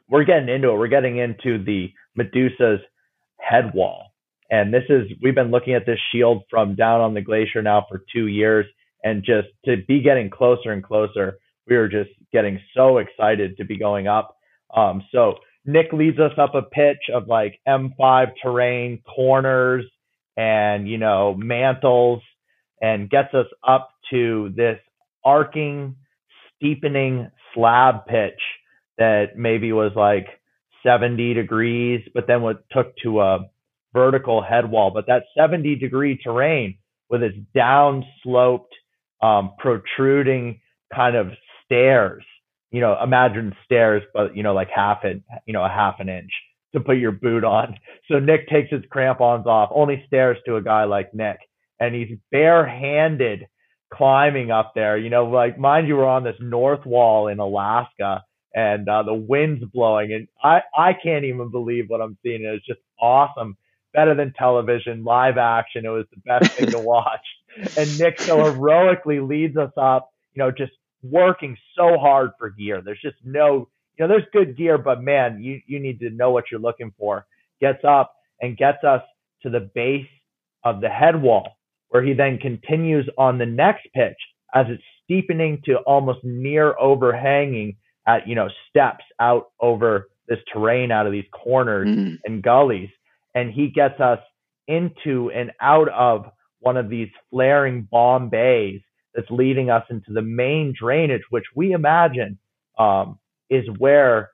we're 0.09 0.25
getting 0.25 0.49
into 0.49 0.69
it. 0.69 0.77
We're 0.77 0.87
getting 0.87 1.17
into 1.17 1.63
the 1.63 1.91
Medusa's 2.15 2.81
head 3.39 3.73
wall. 3.73 4.07
And 4.49 4.73
this 4.73 4.83
is, 4.89 5.03
we've 5.23 5.35
been 5.35 5.51
looking 5.51 5.73
at 5.75 5.85
this 5.85 5.99
shield 6.11 6.43
from 6.49 6.75
down 6.75 6.99
on 6.99 7.13
the 7.13 7.21
glacier 7.21 7.61
now 7.61 7.85
for 7.89 8.03
two 8.13 8.27
years. 8.27 8.65
And 9.03 9.23
just 9.23 9.47
to 9.65 9.77
be 9.87 10.01
getting 10.01 10.29
closer 10.29 10.73
and 10.73 10.83
closer, 10.83 11.37
we 11.67 11.77
were 11.77 11.87
just 11.87 12.09
getting 12.33 12.59
so 12.75 12.97
excited 12.97 13.55
to 13.57 13.63
be 13.63 13.77
going 13.77 14.07
up. 14.07 14.35
Um, 14.75 15.03
so 15.11 15.35
Nick 15.65 15.93
leads 15.93 16.19
us 16.19 16.31
up 16.37 16.55
a 16.55 16.61
pitch 16.61 17.09
of 17.13 17.27
like 17.27 17.59
M5 17.67 18.31
terrain, 18.41 19.01
corners, 19.15 19.85
and, 20.37 20.87
you 20.87 20.97
know, 20.97 21.35
mantles, 21.35 22.21
and 22.81 23.09
gets 23.09 23.33
us 23.33 23.45
up 23.67 23.91
to 24.09 24.51
this 24.55 24.79
arcing, 25.23 25.95
steepening 26.55 27.29
slab 27.53 28.05
pitch 28.07 28.39
that 28.97 29.37
maybe 29.37 29.71
was 29.71 29.91
like 29.95 30.27
70 30.83 31.33
degrees, 31.33 32.01
but 32.13 32.27
then 32.27 32.41
what 32.41 32.63
took 32.71 32.95
to 33.03 33.21
a 33.21 33.39
vertical 33.93 34.41
head 34.41 34.69
wall, 34.69 34.91
but 34.91 35.05
that 35.07 35.23
70 35.37 35.75
degree 35.75 36.17
terrain 36.17 36.77
with 37.09 37.23
its 37.23 37.37
down 37.53 38.05
sloped, 38.23 38.73
um, 39.21 39.51
protruding 39.59 40.59
kind 40.93 41.15
of 41.15 41.27
stairs, 41.65 42.23
you 42.71 42.81
know, 42.81 42.97
imagine 43.01 43.55
stairs, 43.65 44.03
but 44.13 44.35
you 44.35 44.43
know, 44.43 44.53
like 44.53 44.69
half 44.73 45.03
it, 45.03 45.21
you 45.45 45.53
know, 45.53 45.63
a 45.63 45.69
half 45.69 45.95
an 45.99 46.09
inch 46.09 46.31
to 46.73 46.79
put 46.79 46.97
your 46.97 47.11
boot 47.11 47.43
on. 47.43 47.75
So 48.09 48.19
Nick 48.19 48.49
takes 48.49 48.69
his 48.71 48.83
crampons 48.91 49.47
off, 49.47 49.69
only 49.73 50.03
stairs 50.07 50.37
to 50.45 50.57
a 50.57 50.61
guy 50.61 50.83
like 50.83 51.13
Nick. 51.13 51.37
and 51.79 51.95
he's 51.95 52.17
barehanded 52.31 53.47
climbing 53.93 54.51
up 54.51 54.73
there. 54.75 54.97
You 54.97 55.09
know, 55.09 55.25
like 55.25 55.57
mind 55.57 55.87
you, 55.87 55.97
we're 55.97 56.05
on 56.05 56.23
this 56.23 56.35
north 56.41 56.85
wall 56.85 57.27
in 57.27 57.39
Alaska 57.39 58.23
and 58.53 58.87
uh, 58.89 59.03
the 59.03 59.13
wind's 59.13 59.63
blowing, 59.73 60.13
and 60.13 60.27
I 60.43 60.61
I 60.77 60.93
can't 60.93 61.25
even 61.25 61.51
believe 61.51 61.85
what 61.87 62.01
I'm 62.01 62.17
seeing. 62.23 62.43
It's 62.43 62.65
just 62.65 62.81
awesome, 62.99 63.57
better 63.93 64.13
than 64.13 64.33
television, 64.33 65.03
live 65.05 65.37
action. 65.37 65.85
It 65.85 65.89
was 65.89 66.05
the 66.13 66.21
best 66.25 66.51
thing 66.57 66.71
to 66.71 66.79
watch. 66.81 67.25
And 67.77 67.97
Nick 67.99 68.19
so 68.19 68.43
heroically 68.43 69.19
leads 69.21 69.57
us 69.57 69.71
up. 69.77 70.09
You 70.33 70.43
know, 70.43 70.51
just 70.51 70.73
working 71.03 71.57
so 71.75 71.97
hard 71.97 72.31
for 72.37 72.49
gear. 72.49 72.81
There's 72.83 73.01
just 73.01 73.17
no, 73.23 73.69
you 73.97 74.05
know, 74.05 74.07
there's 74.07 74.27
good 74.33 74.57
gear, 74.57 74.77
but 74.77 75.03
man, 75.03 75.41
you 75.43 75.61
you 75.67 75.79
need 75.79 75.99
to 75.99 76.09
know 76.09 76.31
what 76.31 76.45
you're 76.51 76.59
looking 76.59 76.93
for. 76.97 77.25
Gets 77.59 77.83
up 77.83 78.13
and 78.41 78.57
gets 78.57 78.83
us 78.83 79.01
to 79.43 79.49
the 79.49 79.69
base 79.73 80.07
of 80.63 80.81
the 80.81 80.89
head 80.89 81.21
wall, 81.21 81.57
where 81.89 82.03
he 82.03 82.13
then 82.13 82.37
continues 82.37 83.07
on 83.17 83.37
the 83.37 83.45
next 83.45 83.87
pitch 83.93 84.17
as 84.53 84.65
it's 84.69 84.83
steepening 85.03 85.61
to 85.65 85.77
almost 85.79 86.19
near 86.23 86.77
overhanging 86.79 87.75
at 88.07 88.27
you 88.27 88.35
know 88.35 88.49
steps 88.69 89.03
out 89.19 89.51
over 89.59 90.09
this 90.27 90.39
terrain 90.51 90.91
out 90.91 91.05
of 91.05 91.11
these 91.11 91.25
corners 91.31 91.87
mm. 91.87 92.17
and 92.25 92.41
gullies 92.41 92.89
and 93.35 93.51
he 93.51 93.69
gets 93.69 93.99
us 93.99 94.19
into 94.67 95.31
and 95.31 95.51
out 95.61 95.89
of 95.89 96.25
one 96.59 96.77
of 96.77 96.89
these 96.89 97.09
flaring 97.29 97.87
bomb 97.91 98.29
bays 98.29 98.81
that's 99.15 99.29
leading 99.29 99.69
us 99.69 99.83
into 99.89 100.13
the 100.13 100.21
main 100.21 100.73
drainage 100.77 101.21
which 101.29 101.45
we 101.55 101.71
imagine 101.73 102.37
um, 102.79 103.19
is 103.49 103.65
where 103.77 104.31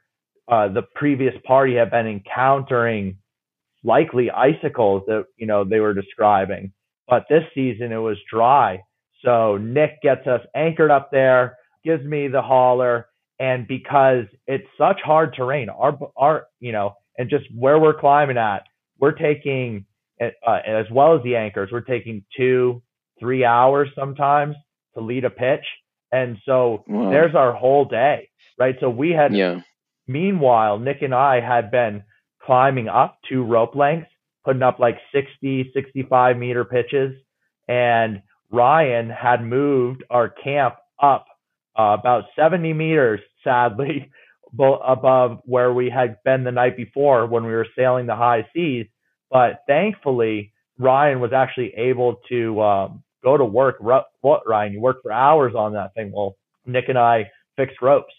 uh, 0.48 0.68
the 0.70 0.84
previous 0.96 1.34
party 1.46 1.76
had 1.76 1.92
been 1.92 2.08
encountering 2.08 3.18
likely 3.84 4.30
icicles 4.32 5.04
that 5.08 5.26
you 5.38 5.48
know 5.48 5.64
they 5.64 5.80
were 5.80 5.94
describing. 5.94 6.72
But 7.08 7.26
this 7.30 7.44
season 7.54 7.92
it 7.92 7.98
was 7.98 8.18
dry. 8.32 8.82
So 9.24 9.58
nick 9.58 10.02
gets 10.02 10.28
us 10.28 10.42
anchored 10.56 10.92
up 10.92 11.12
there 11.12 11.58
gives 11.84 12.04
me 12.04 12.28
the 12.28 12.42
hauler 12.42 13.08
and 13.40 13.68
because 13.68 14.26
it's 14.48 14.68
such 14.78 15.00
hard 15.04 15.34
terrain, 15.34 15.70
our 15.70 15.98
our 16.16 16.48
you 16.60 16.72
know, 16.72 16.94
and 17.18 17.30
just 17.30 17.46
where 17.56 17.80
we're 17.80 18.00
climbing 18.00 18.38
at, 18.38 18.64
we're 19.00 19.12
taking 19.12 19.86
uh, 20.22 20.60
as 20.66 20.86
well 20.92 21.16
as 21.16 21.24
the 21.24 21.36
anchors, 21.36 21.70
we're 21.72 21.82
taking 21.82 22.24
two, 22.36 22.82
three 23.20 23.46
hours 23.46 23.90
sometimes 23.96 24.56
to 24.98 25.04
lead 25.04 25.26
a 25.26 25.30
pitch, 25.30 25.66
and 26.12 26.38
so 26.46 26.84
wow. 26.88 27.10
there's 27.10 27.36
our 27.36 27.54
whole 27.54 27.86
day, 27.86 28.30
right? 28.58 28.76
So 28.80 28.90
we 28.90 29.12
had, 29.12 29.36
yeah. 29.36 29.62
Meanwhile, 30.08 30.80
Nick 30.80 31.02
and 31.02 31.14
I 31.14 31.42
had 31.42 31.70
been 31.70 32.04
climbing 32.42 32.88
up 32.88 33.20
two 33.30 33.44
rope 33.44 33.76
lengths, 33.76 34.10
putting 34.46 34.64
up 34.64 34.80
like 34.80 34.98
60, 35.14 35.72
65 35.74 36.38
meter 36.38 36.64
pitches, 36.64 37.14
and 37.68 38.22
Ryan 38.50 39.10
had 39.10 39.44
moved 39.44 40.04
our 40.10 40.30
camp 40.30 40.76
up 41.02 41.26
uh, 41.78 41.98
about 42.00 42.26
70 42.36 42.74
meters, 42.74 43.20
sadly, 43.44 44.10
above 44.60 45.40
where 45.44 45.74
we 45.74 45.90
had 45.90 46.18
been 46.24 46.46
the 46.46 46.52
night 46.52 46.78
before 46.78 47.28
when 47.28 47.46
we 47.46 47.52
were 47.52 47.68
sailing 47.78 48.08
the 48.08 48.16
high 48.16 48.48
seas. 48.56 48.88
But 49.30 49.64
thankfully, 49.68 50.54
Ryan 50.80 51.20
was 51.20 51.34
actually 51.34 51.74
able 51.76 52.22
to 52.30 52.62
um, 52.62 53.04
go 53.24 53.38
to 53.38 53.46
work. 53.46 53.78
What, 53.80 54.48
Ryan? 54.48 54.74
You 54.74 54.82
worked 54.82 55.04
for 55.04 55.12
hours 55.12 55.56
on 55.56 55.74
that 55.74 55.94
thing. 55.94 56.12
Well, 56.14 56.36
Nick 56.66 56.90
and 56.90 56.98
I 56.98 57.32
fixed 57.56 57.82
ropes. 57.82 58.14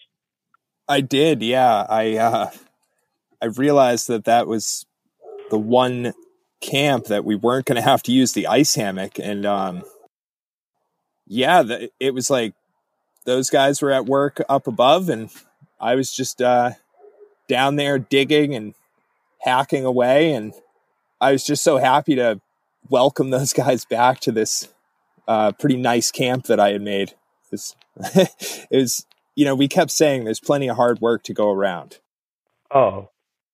I 0.87 1.01
did, 1.01 1.41
yeah. 1.41 1.85
I 1.87 2.17
uh, 2.17 2.49
I 3.41 3.45
realized 3.45 4.07
that 4.07 4.25
that 4.25 4.47
was 4.47 4.85
the 5.49 5.59
one 5.59 6.13
camp 6.61 7.05
that 7.05 7.23
we 7.23 7.35
weren't 7.35 7.65
going 7.65 7.75
to 7.75 7.81
have 7.81 8.03
to 8.03 8.11
use 8.11 8.33
the 8.33 8.47
ice 8.47 8.75
hammock, 8.75 9.19
and 9.19 9.45
um, 9.45 9.83
yeah, 11.27 11.61
the, 11.61 11.91
it 11.99 12.13
was 12.13 12.29
like 12.29 12.53
those 13.25 13.49
guys 13.49 13.81
were 13.81 13.91
at 13.91 14.07
work 14.07 14.41
up 14.49 14.65
above, 14.65 15.09
and 15.09 15.29
I 15.79 15.95
was 15.95 16.11
just 16.11 16.41
uh, 16.41 16.71
down 17.47 17.75
there 17.75 17.99
digging 17.99 18.55
and 18.55 18.73
hacking 19.39 19.85
away. 19.85 20.33
And 20.33 20.53
I 21.21 21.31
was 21.31 21.43
just 21.43 21.63
so 21.63 21.77
happy 21.77 22.15
to 22.15 22.41
welcome 22.89 23.29
those 23.29 23.53
guys 23.53 23.85
back 23.85 24.19
to 24.21 24.31
this 24.31 24.67
uh, 25.29 25.51
pretty 25.51 25.77
nice 25.77 26.11
camp 26.11 26.45
that 26.45 26.59
I 26.59 26.71
had 26.71 26.81
made. 26.81 27.09
It 27.09 27.51
was, 27.51 27.75
it 28.71 28.75
was, 28.75 29.05
you 29.35 29.45
know, 29.45 29.53
we 29.53 29.67
kept 29.67 29.91
saying 29.91 30.25
there's 30.25 30.39
plenty 30.39 30.67
of 30.67 30.75
hard 30.75 30.99
work 30.99 31.23
to 31.25 31.33
go 31.35 31.51
around. 31.51 31.99
Oh, 32.73 33.11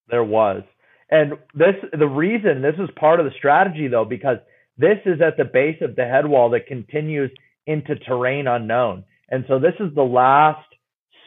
there 0.09 0.23
was. 0.23 0.63
And 1.11 1.34
this, 1.53 1.76
the 1.91 2.07
reason 2.07 2.61
this 2.61 2.76
is 2.80 2.89
part 2.97 3.19
of 3.19 3.26
the 3.26 3.34
strategy 3.38 3.89
though, 3.89 4.05
because 4.05 4.38
this 4.78 4.97
is 5.05 5.21
at 5.21 5.36
the 5.38 5.43
base 5.43 5.78
of 5.82 5.97
the 5.97 6.05
headwall 6.05 6.49
that 6.51 6.65
continues 6.65 7.30
into 7.67 7.95
terrain 7.95 8.47
unknown. 8.47 9.03
And 9.30 9.43
so 9.47 9.59
this 9.59 9.73
is 9.80 9.93
the 9.93 10.03
last 10.03 10.65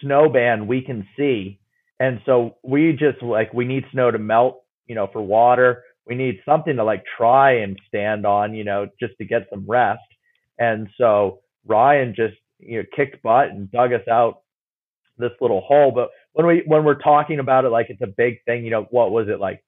snow 0.00 0.30
band 0.30 0.66
we 0.66 0.80
can 0.80 1.06
see. 1.16 1.60
And 2.00 2.20
so 2.24 2.56
we 2.62 2.92
just 2.92 3.22
like, 3.22 3.52
we 3.52 3.66
need 3.66 3.84
snow 3.92 4.10
to 4.10 4.18
melt, 4.18 4.62
you 4.86 4.94
know, 4.94 5.08
for 5.12 5.20
water. 5.20 5.82
We 6.06 6.14
need 6.14 6.40
something 6.46 6.76
to 6.76 6.84
like 6.84 7.04
try 7.18 7.60
and 7.60 7.78
stand 7.86 8.24
on, 8.24 8.54
you 8.54 8.64
know, 8.64 8.86
just 8.98 9.12
to 9.18 9.26
get 9.26 9.46
some 9.50 9.66
rest. 9.66 10.00
And 10.58 10.88
so 10.98 11.40
Ryan 11.66 12.14
just, 12.14 12.34
you 12.58 12.78
know, 12.78 12.84
kicked 12.94 13.22
butt 13.22 13.48
and 13.48 13.70
dug 13.70 13.92
us 13.92 14.06
out 14.10 14.42
this 15.16 15.32
little 15.40 15.60
hole. 15.60 15.92
But 15.92 16.10
when 16.32 16.46
we, 16.46 16.62
when 16.66 16.84
we're 16.84 17.00
talking 17.00 17.38
about 17.38 17.64
it, 17.64 17.70
like 17.70 17.86
it's 17.90 18.02
a 18.02 18.06
big 18.06 18.42
thing, 18.44 18.64
you 18.64 18.70
know, 18.70 18.86
what 18.90 19.10
was 19.10 19.28
it 19.28 19.40
like 19.40 19.64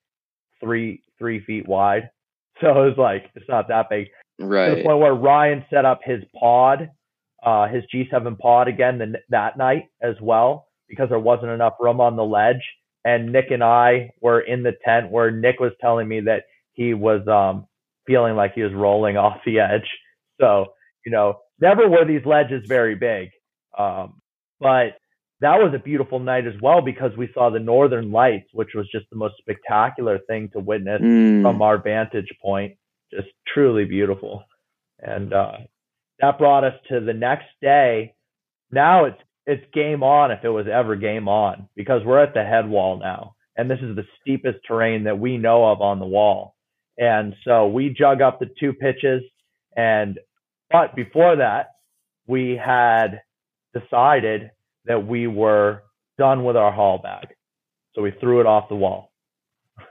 three, 0.61 1.03
three 1.19 1.45
feet 1.45 1.69
wide? 1.69 2.11
So 2.61 2.69
it 2.69 2.89
was 2.91 2.99
like, 2.99 3.31
it's 3.35 3.49
not 3.49 3.69
that 3.69 3.89
big. 3.89 4.09
Right. 4.39 4.69
To 4.69 4.77
the 4.77 4.83
point 4.83 4.99
where 4.99 5.15
Ryan 5.15 5.65
set 5.71 5.87
up 5.87 6.01
his 6.05 6.23
pod 6.39 6.91
uh, 7.43 7.69
his 7.69 7.85
G7 7.93 8.39
pod 8.39 8.69
again 8.69 8.99
the, 8.99 9.15
that 9.31 9.57
night 9.57 9.85
as 10.03 10.15
well 10.21 10.69
because 10.89 11.09
there 11.09 11.19
wasn't 11.19 11.53
enough 11.53 11.75
room 11.81 12.01
on 12.01 12.17
the 12.17 12.25
ledge. 12.25 12.63
And 13.05 13.33
Nick 13.33 13.51
and 13.51 13.65
I 13.65 14.11
were 14.21 14.41
in 14.41 14.63
the 14.63 14.77
tent 14.85 15.11
where 15.11 15.31
Nick 15.31 15.59
was 15.59 15.73
telling 15.81 16.07
me 16.07 16.21
that 16.21 16.45
he 16.73 16.93
was 16.93 17.27
um, 17.29 17.67
feeling 18.07 18.37
like 18.37 18.55
he 18.55 18.63
was 18.63 18.73
rolling 18.75 19.17
off 19.17 19.39
the 19.47 19.61
edge. 19.61 19.89
So, 20.41 20.67
you 21.05 21.13
know, 21.13 21.39
never 21.61 21.89
were 21.89 22.05
these 22.05 22.25
ledges 22.25 22.65
very 22.67 22.95
big. 22.95 23.31
Um, 23.77 24.21
but 24.59 24.97
that 25.41 25.57
was 25.57 25.73
a 25.75 25.79
beautiful 25.79 26.19
night 26.19 26.47
as 26.47 26.55
well 26.61 26.83
because 26.83 27.13
we 27.17 27.31
saw 27.33 27.51
the 27.51 27.59
northern 27.59 28.13
lights, 28.13 28.49
which 28.53 28.71
was 28.75 28.87
just 28.93 29.07
the 29.11 29.17
most 29.17 29.35
spectacular 29.39 30.19
thing 30.29 30.51
to 30.53 30.61
witness 30.61 31.01
mm. 31.01 31.43
from 31.43 31.63
our 31.63 31.79
vantage 31.79 32.29
point. 32.43 32.77
Just 33.13 33.29
truly 33.53 33.87
beautiful. 33.87 34.45
And 34.99 35.33
uh, 35.33 35.53
that 36.21 36.39
brought 36.39 36.65
us 36.65 36.75
to 36.91 37.01
the 37.01 37.15
next 37.15 37.49
day. 37.63 38.15
Now 38.71 39.07
it's 39.07 39.21
it's 39.47 39.65
game 39.73 40.03
on 40.03 40.31
if 40.31 40.45
it 40.45 40.51
was 40.51 40.67
ever 40.71 40.95
game 40.95 41.27
on 41.27 41.69
because 41.75 42.03
we're 42.05 42.23
at 42.23 42.35
the 42.35 42.45
head 42.45 42.69
wall 42.69 42.99
now. 42.99 43.35
And 43.57 43.71
this 43.71 43.81
is 43.81 43.97
the 43.97 44.05
steepest 44.21 44.59
terrain 44.67 45.05
that 45.05 45.19
we 45.19 45.39
know 45.39 45.65
of 45.65 45.81
on 45.81 45.99
the 45.99 46.07
wall. 46.07 46.55
And 46.99 47.35
so 47.45 47.67
we 47.67 47.89
jug 47.89 48.21
up 48.21 48.39
the 48.39 48.51
two 48.61 48.75
pitches 48.75 49.23
and 49.77 50.19
but 50.71 50.95
before 50.95 51.37
that 51.37 51.71
we 52.27 52.57
had 52.57 53.23
decided 53.75 54.51
that 54.85 55.07
we 55.07 55.27
were 55.27 55.83
done 56.17 56.45
with 56.45 56.57
our 56.57 56.73
haul 56.73 56.99
bag. 56.99 57.29
So 57.95 58.03
we 58.03 58.13
threw 58.13 58.41
it 58.41 58.47
off 58.47 58.69
the 58.69 58.77
wall. 58.77 59.11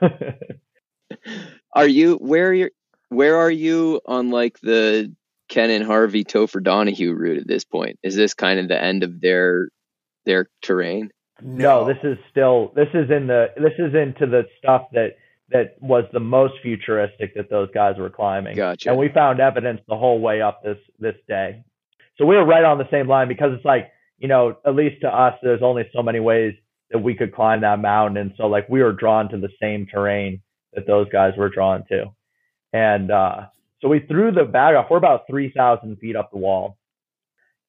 are 1.74 1.86
you 1.86 2.14
where 2.16 2.52
you 2.52 2.70
where 3.08 3.36
are 3.36 3.50
you 3.50 4.00
on 4.06 4.30
like 4.30 4.58
the 4.60 5.14
Kennan 5.48 5.82
Harvey 5.82 6.24
Topher 6.24 6.62
Donahue 6.62 7.12
route 7.12 7.38
at 7.38 7.46
this 7.46 7.64
point? 7.64 7.98
Is 8.02 8.14
this 8.16 8.34
kind 8.34 8.58
of 8.60 8.68
the 8.68 8.80
end 8.80 9.02
of 9.02 9.20
their 9.20 9.68
their 10.24 10.46
terrain? 10.62 11.10
No, 11.42 11.86
this 11.86 11.98
is 12.02 12.16
still 12.30 12.72
this 12.74 12.88
is 12.94 13.10
in 13.10 13.26
the 13.26 13.48
this 13.56 13.74
is 13.78 13.94
into 13.94 14.26
the 14.26 14.44
stuff 14.58 14.86
that 14.92 15.16
that 15.50 15.76
was 15.80 16.04
the 16.12 16.20
most 16.20 16.54
futuristic 16.62 17.34
that 17.34 17.50
those 17.50 17.68
guys 17.72 17.96
were 17.98 18.10
climbing. 18.10 18.56
Gotcha. 18.56 18.90
And 18.90 18.98
we 18.98 19.08
found 19.08 19.40
evidence 19.40 19.80
the 19.88 19.96
whole 19.96 20.20
way 20.20 20.40
up 20.40 20.62
this 20.62 20.78
this 20.98 21.16
day. 21.28 21.62
So 22.18 22.26
we 22.26 22.36
were 22.36 22.44
right 22.44 22.64
on 22.64 22.78
the 22.78 22.88
same 22.90 23.08
line 23.08 23.28
because 23.28 23.52
it's 23.54 23.64
like, 23.64 23.90
you 24.18 24.28
know, 24.28 24.56
at 24.66 24.74
least 24.74 25.00
to 25.02 25.08
us, 25.08 25.34
there's 25.42 25.62
only 25.62 25.88
so 25.94 26.02
many 26.02 26.20
ways 26.20 26.54
that 26.90 26.98
we 26.98 27.14
could 27.14 27.34
climb 27.34 27.62
that 27.62 27.80
mountain. 27.80 28.16
And 28.18 28.32
so 28.36 28.46
like 28.46 28.68
we 28.68 28.82
were 28.82 28.92
drawn 28.92 29.28
to 29.30 29.38
the 29.38 29.48
same 29.60 29.86
terrain 29.86 30.42
that 30.74 30.86
those 30.86 31.08
guys 31.10 31.32
were 31.36 31.48
drawn 31.48 31.84
to. 31.88 32.06
And 32.72 33.10
uh 33.10 33.46
so 33.80 33.88
we 33.88 34.00
threw 34.00 34.30
the 34.30 34.44
bag 34.44 34.74
off. 34.74 34.86
We're 34.90 34.98
about 34.98 35.22
3,000 35.28 35.96
feet 35.96 36.16
up 36.16 36.30
the 36.30 36.38
wall. 36.38 36.76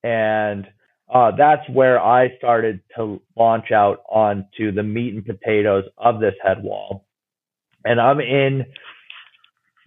And 0.03 0.67
uh, 1.13 1.31
that's 1.37 1.67
where 1.69 2.01
I 2.01 2.35
started 2.37 2.81
to 2.97 3.21
launch 3.37 3.71
out 3.71 4.03
onto 4.09 4.71
the 4.71 4.83
meat 4.83 5.13
and 5.13 5.25
potatoes 5.25 5.85
of 5.97 6.19
this 6.19 6.33
head 6.43 6.63
wall. 6.63 7.05
And 7.85 7.99
I'm 7.99 8.19
in 8.19 8.65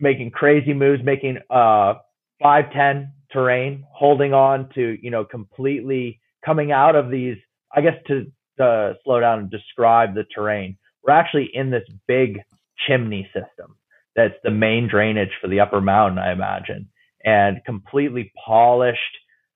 making 0.00 0.30
crazy 0.30 0.74
moves, 0.74 1.02
making 1.04 1.38
uh, 1.50 1.94
510 2.42 3.12
terrain, 3.32 3.84
holding 3.90 4.32
on 4.34 4.68
to, 4.74 4.98
you 5.00 5.10
know, 5.10 5.24
completely 5.24 6.20
coming 6.44 6.72
out 6.72 6.96
of 6.96 7.10
these, 7.10 7.36
I 7.74 7.80
guess 7.80 7.94
to, 8.08 8.26
slow 8.56 9.18
down 9.18 9.40
and 9.40 9.50
describe 9.50 10.14
the 10.14 10.24
terrain. 10.32 10.76
We're 11.02 11.14
actually 11.14 11.50
in 11.52 11.70
this 11.70 11.82
big 12.06 12.40
chimney 12.86 13.28
system 13.34 13.76
that's 14.14 14.34
the 14.44 14.50
main 14.50 14.88
drainage 14.88 15.32
for 15.40 15.48
the 15.48 15.60
upper 15.60 15.80
mountain, 15.80 16.18
I 16.18 16.32
imagine. 16.32 16.88
and 17.24 17.64
completely 17.64 18.32
polished. 18.44 19.00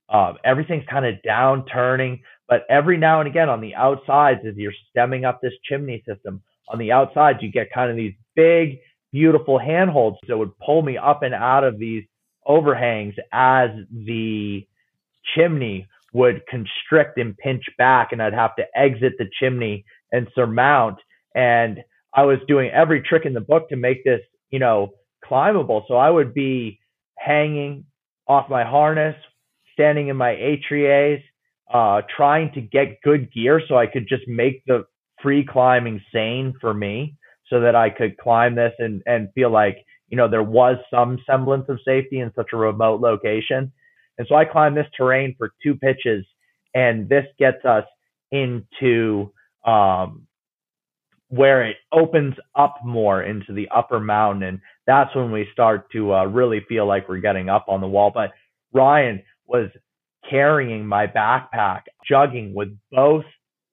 Um, 0.08 0.38
everything's 0.44 0.86
kind 0.90 1.04
of 1.04 1.22
down 1.22 1.66
turning, 1.66 2.22
but 2.48 2.64
every 2.70 2.96
now 2.96 3.20
and 3.20 3.28
again 3.28 3.50
on 3.50 3.60
the 3.60 3.74
outsides, 3.74 4.40
as 4.48 4.56
you're 4.56 4.72
stemming 4.90 5.24
up 5.26 5.40
this 5.40 5.52
chimney 5.64 6.02
system, 6.06 6.42
on 6.70 6.78
the 6.78 6.92
outsides, 6.92 7.38
you 7.42 7.50
get 7.50 7.72
kind 7.72 7.90
of 7.90 7.96
these 7.96 8.14
big, 8.38 8.78
beautiful 9.12 9.58
handholds 9.58 10.16
that 10.28 10.38
would 10.38 10.56
pull 10.64 10.82
me 10.82 10.96
up 10.96 11.24
and 11.24 11.34
out 11.34 11.64
of 11.64 11.76
these 11.78 12.04
overhangs 12.46 13.14
as 13.32 13.70
the 13.90 14.64
chimney 15.34 15.88
would 16.12 16.40
constrict 16.48 17.18
and 17.18 17.36
pinch 17.36 17.64
back, 17.76 18.12
and 18.12 18.22
I'd 18.22 18.32
have 18.32 18.54
to 18.56 18.64
exit 18.76 19.14
the 19.18 19.28
chimney 19.40 19.84
and 20.12 20.28
surmount. 20.36 20.98
And 21.34 21.82
I 22.14 22.22
was 22.22 22.38
doing 22.46 22.70
every 22.70 23.02
trick 23.02 23.26
in 23.26 23.34
the 23.34 23.40
book 23.40 23.68
to 23.70 23.76
make 23.76 24.04
this, 24.04 24.20
you 24.50 24.60
know, 24.60 24.92
climbable. 25.24 25.84
So 25.88 25.94
I 25.96 26.08
would 26.08 26.32
be 26.32 26.78
hanging 27.18 27.84
off 28.28 28.48
my 28.48 28.64
harness, 28.64 29.16
standing 29.72 30.08
in 30.08 30.16
my 30.16 30.30
aiders, 30.30 31.20
uh, 31.74 32.02
trying 32.16 32.52
to 32.52 32.60
get 32.60 33.02
good 33.02 33.32
gear 33.32 33.60
so 33.68 33.76
I 33.76 33.86
could 33.86 34.08
just 34.08 34.26
make 34.28 34.62
the 34.66 34.86
free 35.20 35.44
climbing 35.44 36.00
sane 36.12 36.54
for 36.60 36.72
me 36.72 37.16
so 37.50 37.60
that 37.60 37.74
I 37.74 37.90
could 37.90 38.16
climb 38.18 38.54
this 38.54 38.72
and, 38.78 39.02
and 39.06 39.28
feel 39.34 39.50
like, 39.50 39.78
you 40.08 40.16
know, 40.16 40.28
there 40.28 40.42
was 40.42 40.76
some 40.90 41.18
semblance 41.26 41.66
of 41.68 41.80
safety 41.84 42.20
in 42.20 42.32
such 42.34 42.48
a 42.52 42.56
remote 42.56 43.00
location. 43.00 43.72
And 44.18 44.26
so 44.28 44.34
I 44.34 44.44
climbed 44.44 44.76
this 44.76 44.86
terrain 44.96 45.34
for 45.38 45.52
two 45.62 45.76
pitches 45.76 46.24
and 46.74 47.08
this 47.08 47.26
gets 47.38 47.64
us 47.64 47.84
into, 48.30 49.32
um, 49.64 50.26
where 51.28 51.62
it 51.64 51.76
opens 51.92 52.34
up 52.54 52.76
more 52.84 53.22
into 53.22 53.52
the 53.52 53.68
upper 53.74 54.00
mountain. 54.00 54.42
And 54.44 54.60
that's 54.86 55.14
when 55.14 55.30
we 55.30 55.46
start 55.52 55.90
to 55.92 56.14
uh, 56.14 56.24
really 56.24 56.60
feel 56.68 56.86
like 56.86 57.08
we're 57.08 57.18
getting 57.18 57.48
up 57.50 57.66
on 57.68 57.80
the 57.80 57.88
wall. 57.88 58.10
But 58.14 58.32
Ryan 58.72 59.22
was 59.46 59.68
carrying 60.28 60.86
my 60.86 61.06
backpack, 61.06 61.82
jugging 62.10 62.54
with 62.54 62.76
both 62.90 63.24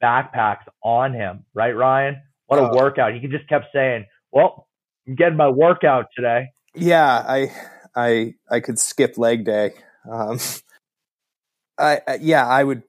backpacks 0.03 0.65
on 0.84 1.13
him, 1.13 1.45
right, 1.53 1.76
Ryan? 1.76 2.21
What 2.48 2.60
a 2.60 2.70
oh. 2.70 2.76
workout. 2.76 3.14
He 3.14 3.28
just 3.28 3.48
kept 3.48 3.68
saying, 3.74 4.06
Well, 4.32 4.68
I'm 5.08 5.16
getting 5.16 5.38
my 5.38 5.50
workout 5.50 6.08
today. 6.16 6.50
Yeah, 6.74 7.24
I 7.28 7.52
I 7.96 8.34
I 8.50 8.60
could 8.60 8.80
skip 8.80 9.18
leg 9.18 9.46
day. 9.46 9.74
Um 10.10 10.39
I, 11.78 12.02
I 12.08 12.20
yeah, 12.22 12.48
I 12.48 12.64
would 12.64 12.84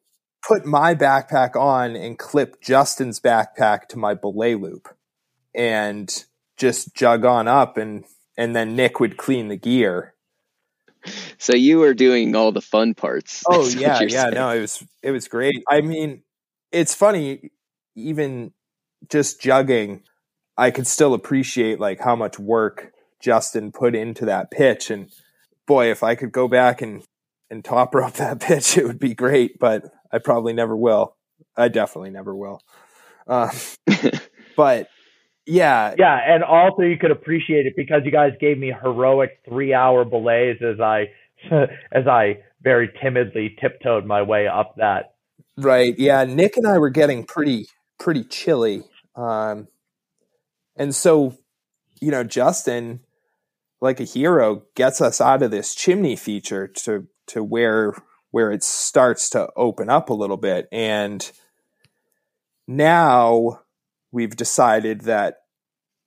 put 0.46 0.64
my 0.64 0.94
backpack 0.94 1.56
on 1.56 1.96
and 1.96 2.18
clip 2.18 2.60
Justin's 2.60 3.20
backpack 3.20 3.88
to 3.88 3.98
my 3.98 4.14
belay 4.14 4.54
loop 4.54 4.88
and 5.54 6.24
just 6.56 6.94
jug 6.94 7.24
on 7.24 7.48
up 7.48 7.76
and 7.76 8.04
and 8.36 8.54
then 8.54 8.76
Nick 8.76 9.00
would 9.00 9.16
clean 9.16 9.48
the 9.48 9.56
gear. 9.56 10.14
So 11.38 11.54
you 11.54 11.78
were 11.78 11.94
doing 11.94 12.34
all 12.34 12.52
the 12.52 12.60
fun 12.60 12.94
parts. 12.94 13.44
Oh 13.48 13.68
yeah, 13.68 14.00
yeah, 14.02 14.22
saying. 14.22 14.34
no, 14.34 14.50
it 14.50 14.60
was 14.60 14.84
it 15.02 15.10
was 15.10 15.28
great. 15.28 15.62
I 15.70 15.80
mean, 15.80 16.22
it's 16.72 16.94
funny 16.94 17.50
even 17.94 18.52
just 19.10 19.40
jugging, 19.40 20.02
I 20.56 20.70
could 20.70 20.86
still 20.86 21.14
appreciate 21.14 21.80
like 21.80 22.00
how 22.00 22.16
much 22.16 22.38
work 22.38 22.92
Justin 23.20 23.72
put 23.72 23.94
into 23.94 24.24
that 24.26 24.50
pitch 24.50 24.90
and 24.90 25.10
boy, 25.66 25.90
if 25.90 26.02
I 26.02 26.14
could 26.14 26.32
go 26.32 26.48
back 26.48 26.80
and 26.80 27.02
and 27.50 27.64
top 27.64 27.94
rope 27.94 28.12
that 28.14 28.40
pitch, 28.40 28.76
it 28.78 28.86
would 28.86 28.98
be 28.98 29.14
great, 29.14 29.58
but 29.58 29.84
I 30.12 30.18
probably 30.18 30.52
never 30.52 30.76
will. 30.76 31.16
I 31.56 31.68
definitely 31.68 32.10
never 32.10 32.34
will. 32.34 32.60
Uh, 33.26 33.50
but 34.56 34.88
yeah, 35.46 35.94
yeah, 35.98 36.18
and 36.26 36.42
also 36.42 36.82
you 36.82 36.98
could 36.98 37.10
appreciate 37.10 37.66
it 37.66 37.74
because 37.76 38.02
you 38.04 38.10
guys 38.10 38.32
gave 38.40 38.58
me 38.58 38.72
heroic 38.82 39.40
three 39.48 39.72
hour 39.74 40.04
belays 40.04 40.58
as 40.62 40.80
I 40.80 41.06
as 41.92 42.06
I 42.06 42.38
very 42.62 42.90
timidly 43.02 43.56
tiptoed 43.60 44.06
my 44.06 44.22
way 44.22 44.48
up 44.48 44.74
that. 44.76 45.14
Right. 45.56 45.98
Yeah, 45.98 46.24
Nick 46.24 46.56
and 46.56 46.66
I 46.66 46.78
were 46.78 46.90
getting 46.90 47.24
pretty 47.24 47.68
pretty 47.98 48.24
chilly, 48.24 48.82
um, 49.16 49.68
and 50.76 50.94
so 50.94 51.36
you 52.00 52.10
know 52.10 52.24
Justin, 52.24 53.00
like 53.80 54.00
a 54.00 54.04
hero, 54.04 54.62
gets 54.74 55.00
us 55.00 55.20
out 55.20 55.42
of 55.42 55.50
this 55.50 55.74
chimney 55.74 56.16
feature 56.16 56.68
to 56.68 57.06
to 57.28 57.42
where 57.42 57.94
where 58.30 58.52
it 58.52 58.62
starts 58.62 59.30
to 59.30 59.48
open 59.56 59.88
up 59.88 60.10
a 60.10 60.14
little 60.14 60.36
bit. 60.36 60.68
And 60.70 61.30
now 62.66 63.60
we've 64.12 64.36
decided 64.36 65.02
that 65.02 65.38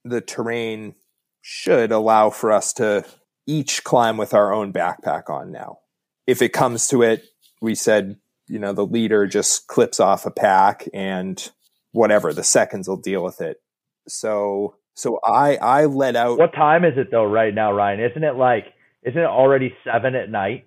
the 0.04 0.20
terrain 0.20 0.94
should 1.42 1.90
allow 1.90 2.30
for 2.30 2.52
us 2.52 2.72
to 2.74 3.04
each 3.46 3.82
climb 3.82 4.16
with 4.16 4.34
our 4.34 4.52
own 4.52 4.72
backpack 4.72 5.28
on 5.28 5.50
now. 5.50 5.78
If 6.26 6.42
it 6.42 6.52
comes 6.52 6.86
to 6.88 7.02
it, 7.02 7.24
we 7.60 7.74
said, 7.74 8.16
you 8.46 8.58
know, 8.58 8.72
the 8.72 8.86
leader 8.86 9.26
just 9.26 9.66
clips 9.66 9.98
off 9.98 10.26
a 10.26 10.30
pack 10.30 10.86
and 10.94 11.50
whatever, 11.92 12.32
the 12.32 12.44
seconds 12.44 12.88
will 12.88 12.96
deal 12.96 13.22
with 13.22 13.40
it. 13.40 13.60
So 14.08 14.76
so 14.94 15.20
I 15.24 15.56
I 15.56 15.84
let 15.86 16.16
out 16.16 16.38
What 16.38 16.52
time 16.52 16.84
is 16.84 16.94
it 16.96 17.10
though 17.10 17.24
right 17.24 17.54
now, 17.54 17.72
Ryan? 17.72 18.00
Isn't 18.00 18.24
it 18.24 18.36
like 18.36 18.66
isn't 19.02 19.20
it 19.20 19.24
already 19.24 19.74
seven 19.84 20.14
at 20.14 20.30
night? 20.30 20.66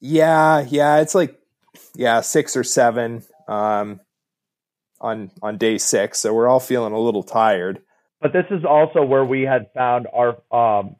Yeah, 0.00 0.64
yeah, 0.68 1.00
it's 1.00 1.14
like 1.14 1.40
yeah, 1.94 2.20
six 2.20 2.56
or 2.56 2.64
seven 2.64 3.22
um, 3.48 4.00
on 5.00 5.30
on 5.42 5.58
day 5.58 5.78
six. 5.78 6.20
So 6.20 6.32
we're 6.32 6.48
all 6.48 6.60
feeling 6.60 6.92
a 6.92 6.98
little 6.98 7.22
tired. 7.22 7.82
But 8.20 8.32
this 8.32 8.46
is 8.50 8.64
also 8.64 9.04
where 9.04 9.24
we 9.24 9.42
had 9.42 9.66
found 9.74 10.06
our 10.12 10.38
um, 10.50 10.96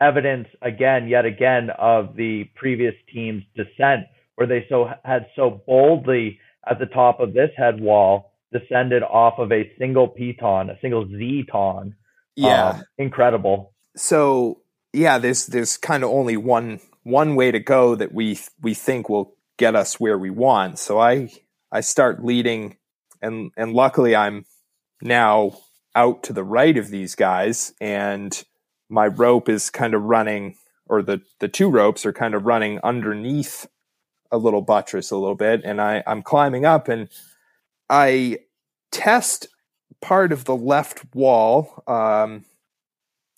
evidence 0.00 0.48
again, 0.60 1.08
yet 1.08 1.24
again, 1.24 1.70
of 1.78 2.16
the 2.16 2.44
previous 2.54 2.94
team's 3.12 3.44
descent, 3.56 4.06
where 4.34 4.46
they 4.46 4.66
so 4.68 4.90
had 5.04 5.26
so 5.36 5.62
boldly 5.66 6.38
at 6.68 6.78
the 6.78 6.86
top 6.86 7.20
of 7.20 7.32
this 7.32 7.50
head 7.56 7.80
wall 7.80 8.29
descended 8.52 9.02
off 9.02 9.38
of 9.38 9.52
a 9.52 9.70
single 9.78 10.08
piton, 10.08 10.70
a 10.70 10.78
single 10.80 11.06
Z-ton. 11.06 11.94
Yeah, 12.36 12.68
um, 12.70 12.82
incredible. 12.98 13.74
So 13.96 14.62
yeah, 14.92 15.18
there's 15.18 15.46
there's 15.46 15.76
kind 15.76 16.04
of 16.04 16.10
only 16.10 16.36
one 16.36 16.80
one 17.02 17.34
way 17.34 17.50
to 17.50 17.60
go 17.60 17.94
that 17.94 18.12
we 18.12 18.38
we 18.60 18.74
think 18.74 19.08
will 19.08 19.34
get 19.58 19.74
us 19.74 20.00
where 20.00 20.18
we 20.18 20.30
want. 20.30 20.78
So 20.78 20.98
I 20.98 21.30
I 21.72 21.80
start 21.80 22.24
leading 22.24 22.76
and 23.22 23.52
and 23.56 23.72
luckily 23.72 24.16
I'm 24.16 24.44
now 25.02 25.58
out 25.94 26.22
to 26.24 26.32
the 26.32 26.44
right 26.44 26.76
of 26.76 26.88
these 26.88 27.14
guys 27.14 27.72
and 27.80 28.42
my 28.88 29.06
rope 29.06 29.48
is 29.48 29.70
kind 29.70 29.94
of 29.94 30.02
running 30.02 30.56
or 30.88 31.02
the 31.02 31.20
the 31.40 31.48
two 31.48 31.68
ropes 31.68 32.06
are 32.06 32.12
kind 32.12 32.34
of 32.34 32.46
running 32.46 32.80
underneath 32.82 33.66
a 34.32 34.38
little 34.38 34.62
buttress 34.62 35.10
a 35.10 35.16
little 35.16 35.34
bit 35.34 35.62
and 35.64 35.80
I 35.80 36.02
I'm 36.06 36.22
climbing 36.22 36.64
up 36.64 36.88
and 36.88 37.08
I 37.90 38.38
test 38.92 39.48
part 40.00 40.32
of 40.32 40.44
the 40.44 40.56
left 40.56 41.04
wall 41.14 41.82
um, 41.86 42.44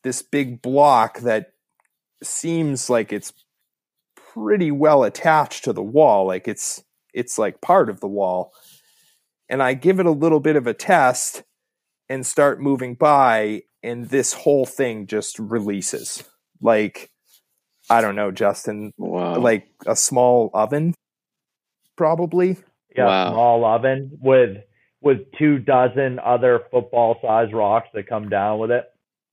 this 0.05 0.23
big 0.23 0.63
block 0.63 1.21
that 1.21 1.53
seems 2.23 2.91
like 2.91 3.13
it's 3.13 3.33
pretty 4.35 4.71
well 4.71 5.05
attached 5.05 5.65
to 5.65 5.73
the 5.73 5.83
wall 5.83 6.27
like 6.27 6.47
it's 6.49 6.83
it's 7.13 7.39
like 7.39 7.61
part 7.61 7.91
of 7.91 8.01
the 8.01 8.09
wall. 8.09 8.53
And 9.49 9.63
i 9.63 9.75
give 9.75 10.01
it 10.01 10.07
a 10.07 10.11
little 10.11 10.41
bit 10.41 10.57
of 10.57 10.67
a 10.67 10.75
test 10.75 11.43
and 12.09 12.27
start 12.27 12.61
moving 12.61 12.95
by 12.95 13.63
and 13.83 14.09
this 14.09 14.33
whole 14.33 14.67
thing 14.67 15.07
just 15.07 15.39
releases. 15.39 16.25
Like 16.61 17.11
i 17.91 18.01
don't 18.01 18.15
know 18.15 18.31
justin 18.31 18.93
wow. 18.97 19.37
like 19.39 19.67
a 19.87 19.97
small 19.97 20.51
oven 20.55 20.95
probably 21.97 22.57
yeah 22.97 23.07
wow. 23.07 23.33
small 23.33 23.65
oven 23.65 24.19
with 24.21 24.59
with 25.01 25.19
two 25.39 25.59
dozen 25.59 26.19
other 26.19 26.61
football 26.71 27.17
size 27.23 27.53
rocks 27.53 27.89
that 27.95 28.07
come 28.09 28.29
down 28.29 28.59
with 28.59 28.71
it 28.71 28.85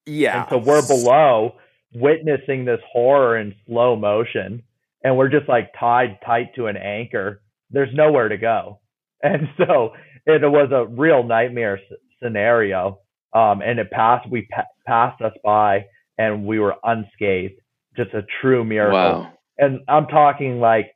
yeah 0.05 0.41
and 0.41 0.49
so 0.49 0.57
we're 0.57 0.85
below 0.87 1.53
witnessing 1.93 2.65
this 2.65 2.79
horror 2.91 3.37
in 3.37 3.53
slow 3.65 3.95
motion 3.95 4.63
and 5.03 5.17
we're 5.17 5.29
just 5.29 5.47
like 5.47 5.71
tied 5.79 6.19
tight 6.25 6.55
to 6.55 6.67
an 6.67 6.77
anchor. 6.77 7.41
There's 7.71 7.93
nowhere 7.93 8.29
to 8.29 8.37
go. 8.37 8.79
And 9.21 9.49
so 9.57 9.91
it 10.25 10.49
was 10.49 10.71
a 10.71 10.85
real 10.85 11.23
nightmare 11.23 11.77
scenario. 12.23 13.01
Um, 13.33 13.61
and 13.61 13.77
it 13.77 13.91
passed, 13.91 14.29
we 14.29 14.47
pa- 14.49 14.63
passed 14.87 15.21
us 15.21 15.33
by 15.43 15.87
and 16.17 16.45
we 16.45 16.57
were 16.57 16.75
unscathed. 16.85 17.59
Just 17.97 18.13
a 18.13 18.21
true 18.39 18.63
miracle. 18.63 18.93
Wow. 18.93 19.33
And 19.57 19.81
I'm 19.89 20.07
talking 20.07 20.61
like 20.61 20.95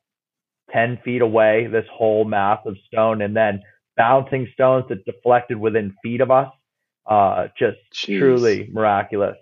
10 0.74 1.00
feet 1.04 1.22
away, 1.22 1.68
this 1.68 1.86
whole 1.92 2.26
mass 2.26 2.60
of 2.66 2.76
stone, 2.88 3.22
and 3.22 3.36
then 3.36 3.62
bouncing 3.96 4.48
stones 4.54 4.86
that 4.90 5.06
deflected 5.06 5.58
within 5.58 5.96
feet 6.04 6.22
of 6.22 6.32
us. 6.32 6.52
Uh, 7.06 7.48
just 7.58 7.78
Jeez. 7.94 8.20
truly 8.20 8.70
miraculous 8.72 9.38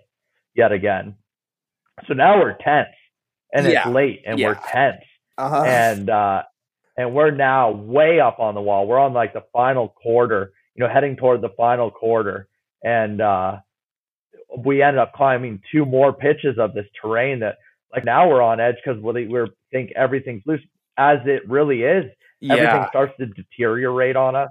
yet 0.54 0.72
again. 0.72 1.14
So 2.06 2.14
now 2.14 2.38
we're 2.38 2.56
tense 2.58 2.88
and 3.52 3.66
yeah. 3.66 3.86
it's 3.86 3.94
late 3.94 4.22
and 4.26 4.38
yeah. 4.38 4.48
we're 4.48 4.54
tense 4.54 5.04
uh-huh. 5.38 5.62
and 5.62 6.10
uh 6.10 6.42
and 6.96 7.14
we're 7.14 7.30
now 7.30 7.70
way 7.70 8.18
up 8.18 8.40
on 8.40 8.54
the 8.54 8.60
wall 8.60 8.86
we're 8.86 8.98
on 8.98 9.12
like 9.12 9.32
the 9.32 9.44
final 9.52 9.88
quarter 9.88 10.52
you 10.74 10.82
know 10.82 10.92
heading 10.92 11.16
toward 11.16 11.40
the 11.42 11.50
final 11.50 11.90
quarter 11.90 12.48
and 12.82 13.20
uh 13.20 13.58
we 14.64 14.82
ended 14.82 14.98
up 14.98 15.12
climbing 15.12 15.60
two 15.70 15.84
more 15.84 16.12
pitches 16.12 16.58
of 16.58 16.74
this 16.74 16.86
terrain 17.00 17.40
that 17.40 17.56
like 17.94 18.04
now 18.04 18.28
we're 18.28 18.42
on 18.42 18.60
edge 18.60 18.76
because 18.84 19.00
we 19.02 19.26
we 19.26 19.46
think 19.70 19.92
everything's 19.96 20.42
loose, 20.46 20.60
as 21.10 21.18
it 21.26 21.42
really 21.48 21.82
is. 21.82 22.04
Yeah. 22.40 22.54
Everything 22.54 22.86
starts 22.90 23.12
to 23.18 23.26
deteriorate 23.26 24.16
on 24.16 24.34
us. 24.36 24.48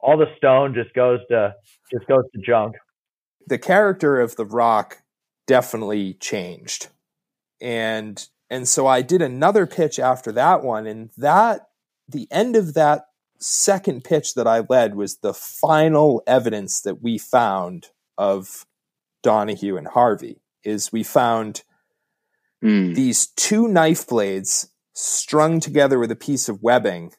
All 0.00 0.16
the 0.18 0.26
stone 0.36 0.74
just 0.74 0.92
goes 0.94 1.20
to 1.30 1.54
just 1.92 2.06
goes 2.06 2.24
to 2.34 2.40
junk. 2.44 2.74
the 3.46 3.58
character 3.58 4.20
of 4.20 4.36
the 4.36 4.44
rock 4.46 4.98
definitely 5.46 6.14
changed 6.14 6.88
and 7.60 8.28
and 8.50 8.66
so 8.66 8.86
i 8.86 9.02
did 9.02 9.20
another 9.20 9.66
pitch 9.66 9.98
after 9.98 10.32
that 10.32 10.62
one 10.64 10.86
and 10.86 11.10
that 11.18 11.60
the 12.08 12.26
end 12.30 12.56
of 12.56 12.72
that 12.74 13.04
second 13.40 14.02
pitch 14.04 14.32
that 14.34 14.46
i 14.46 14.60
led 14.70 14.94
was 14.94 15.18
the 15.18 15.34
final 15.34 16.22
evidence 16.26 16.80
that 16.80 17.02
we 17.02 17.18
found 17.18 17.88
of 18.16 18.64
donahue 19.22 19.76
and 19.76 19.88
harvey 19.88 20.40
is 20.64 20.90
we 20.92 21.02
found 21.02 21.62
Hmm. 22.62 22.94
these 22.94 23.26
two 23.26 23.68
knife 23.68 24.06
blades 24.08 24.70
strung 24.94 25.60
together 25.60 25.98
with 25.98 26.10
a 26.10 26.16
piece 26.16 26.48
of 26.48 26.62
webbing. 26.62 27.12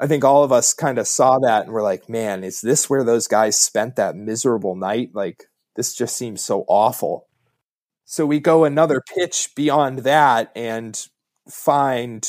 I 0.00 0.06
think 0.06 0.24
all 0.24 0.42
of 0.42 0.52
us 0.52 0.72
kind 0.72 0.98
of 0.98 1.06
saw 1.06 1.38
that 1.40 1.64
and 1.64 1.72
were 1.72 1.82
like, 1.82 2.08
man, 2.08 2.42
is 2.42 2.62
this 2.62 2.88
where 2.88 3.04
those 3.04 3.26
guys 3.26 3.58
spent 3.58 3.96
that 3.96 4.16
miserable 4.16 4.74
night? 4.74 5.10
Like, 5.12 5.44
this 5.76 5.94
just 5.94 6.16
seems 6.16 6.42
so 6.42 6.64
awful. 6.68 7.26
So 8.06 8.24
we 8.26 8.40
go 8.40 8.64
another 8.64 9.02
pitch 9.14 9.50
beyond 9.54 10.00
that 10.00 10.50
and 10.56 10.98
find 11.48 12.28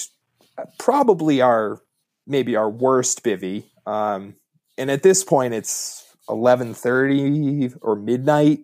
probably 0.77 1.41
our 1.41 1.81
maybe 2.27 2.55
our 2.55 2.69
worst 2.69 3.23
bivy. 3.23 3.65
Um, 3.85 4.35
and 4.77 4.91
at 4.91 5.01
this 5.03 5.23
point, 5.23 5.53
it's 5.53 6.05
eleven 6.29 6.73
thirty 6.73 7.71
or 7.81 7.95
midnight, 7.95 8.59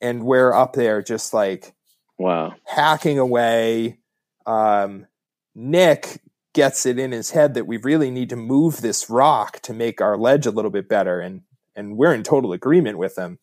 and 0.00 0.24
we're 0.24 0.52
up 0.52 0.74
there 0.74 1.02
just 1.02 1.32
like 1.32 1.72
Wow. 2.18 2.54
hacking 2.64 3.18
away. 3.18 3.98
Um, 4.46 5.06
Nick 5.54 6.20
gets 6.52 6.86
it 6.86 6.98
in 6.98 7.12
his 7.12 7.30
head 7.30 7.54
that 7.54 7.66
we 7.66 7.76
really 7.76 8.10
need 8.10 8.30
to 8.30 8.36
move 8.36 8.80
this 8.80 9.10
rock 9.10 9.60
to 9.60 9.74
make 9.74 10.00
our 10.00 10.16
ledge 10.16 10.46
a 10.46 10.50
little 10.50 10.70
bit 10.70 10.88
better, 10.88 11.20
and 11.20 11.42
and 11.76 11.96
we're 11.96 12.14
in 12.14 12.22
total 12.22 12.52
agreement 12.52 12.98
with 12.98 13.16
him. 13.16 13.38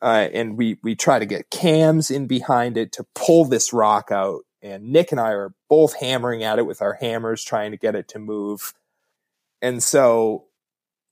Uh, 0.00 0.28
and 0.32 0.56
we 0.56 0.78
we 0.82 0.94
try 0.94 1.18
to 1.18 1.26
get 1.26 1.50
cams 1.50 2.10
in 2.10 2.26
behind 2.26 2.76
it 2.76 2.92
to 2.92 3.06
pull 3.14 3.44
this 3.44 3.72
rock 3.72 4.10
out. 4.10 4.42
And 4.62 4.92
Nick 4.92 5.12
and 5.12 5.20
I 5.20 5.30
are 5.30 5.54
both 5.68 5.94
hammering 6.00 6.42
at 6.42 6.58
it 6.58 6.66
with 6.66 6.82
our 6.82 6.94
hammers, 6.94 7.44
trying 7.44 7.70
to 7.70 7.76
get 7.76 7.94
it 7.94 8.08
to 8.08 8.18
move. 8.18 8.74
And 9.60 9.82
so 9.82 10.46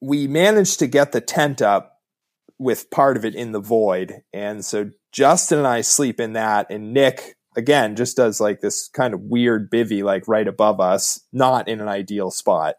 we 0.01 0.27
managed 0.27 0.79
to 0.81 0.87
get 0.87 1.13
the 1.13 1.21
tent 1.21 1.63
up 1.63 2.01
with 2.59 2.91
part 2.91 3.17
of 3.17 3.25
it 3.25 3.35
in 3.35 3.53
the 3.53 3.61
void. 3.61 4.23
And 4.33 4.65
so 4.65 4.91
Justin 5.13 5.59
and 5.59 5.67
I 5.67 5.81
sleep 5.81 6.21
in 6.21 6.33
that, 6.35 6.71
and 6.71 6.93
Nick 6.93 7.37
again 7.57 7.97
just 7.97 8.17
does 8.17 8.41
like 8.41 8.61
this 8.61 8.89
kind 8.89 9.15
of 9.15 9.21
weird 9.23 9.71
bivy 9.71 10.03
like 10.03 10.29
right 10.29 10.47
above 10.47 10.81
us, 10.81 11.21
not 11.33 11.69
in 11.69 11.81
an 11.81 11.89
ideal 11.89 12.31
spot. 12.31 12.77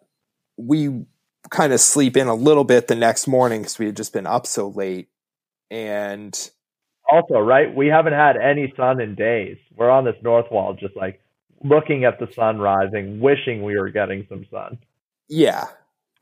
We 0.57 1.05
kind 1.49 1.73
of 1.73 1.79
sleep 1.79 2.15
in 2.15 2.27
a 2.27 2.35
little 2.35 2.63
bit 2.63 2.87
the 2.87 2.95
next 2.95 3.27
morning 3.27 3.61
because 3.61 3.79
we 3.79 3.87
had 3.87 3.97
just 3.97 4.13
been 4.13 4.27
up 4.27 4.45
so 4.47 4.69
late. 4.69 5.09
And 5.69 6.49
Also, 7.11 7.39
right? 7.39 7.73
We 7.73 7.87
haven't 7.87 8.13
had 8.13 8.37
any 8.37 8.73
sun 8.77 9.01
in 9.01 9.15
days. 9.15 9.57
We're 9.75 9.89
on 9.89 10.05
this 10.05 10.15
north 10.21 10.51
wall, 10.51 10.75
just 10.79 10.95
like 10.95 11.21
looking 11.63 12.05
at 12.05 12.19
the 12.19 12.27
sun 12.33 12.59
rising, 12.59 13.19
wishing 13.19 13.63
we 13.63 13.77
were 13.77 13.89
getting 13.89 14.25
some 14.29 14.45
sun. 14.51 14.77
yeah, 15.29 15.65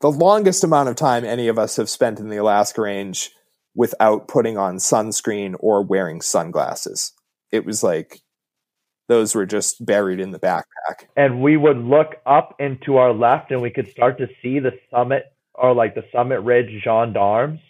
the 0.00 0.10
longest 0.10 0.64
amount 0.64 0.88
of 0.88 0.96
time 0.96 1.24
any 1.24 1.48
of 1.48 1.58
us 1.58 1.76
have 1.76 1.88
spent 1.88 2.20
in 2.20 2.28
the 2.28 2.36
Alaska 2.36 2.82
range 2.82 3.30
without 3.74 4.28
putting 4.28 4.58
on 4.58 4.76
sunscreen 4.76 5.54
or 5.60 5.82
wearing 5.82 6.20
sunglasses. 6.20 7.12
It 7.52 7.64
was 7.64 7.82
like 7.82 8.20
those 9.08 9.34
were 9.34 9.46
just 9.46 9.84
buried 9.84 10.20
in 10.20 10.30
the 10.30 10.38
backpack. 10.38 11.06
and 11.16 11.42
we 11.42 11.56
would 11.56 11.78
look 11.78 12.16
up 12.26 12.54
and 12.58 12.80
to 12.82 12.96
our 12.96 13.12
left 13.12 13.50
and 13.50 13.62
we 13.62 13.70
could 13.70 13.88
start 13.90 14.18
to 14.18 14.28
see 14.42 14.58
the 14.58 14.72
summit 14.90 15.24
or 15.54 15.74
like 15.74 15.94
the 15.94 16.04
summit 16.12 16.40
ridge 16.40 16.82
gendarmes 16.82 17.60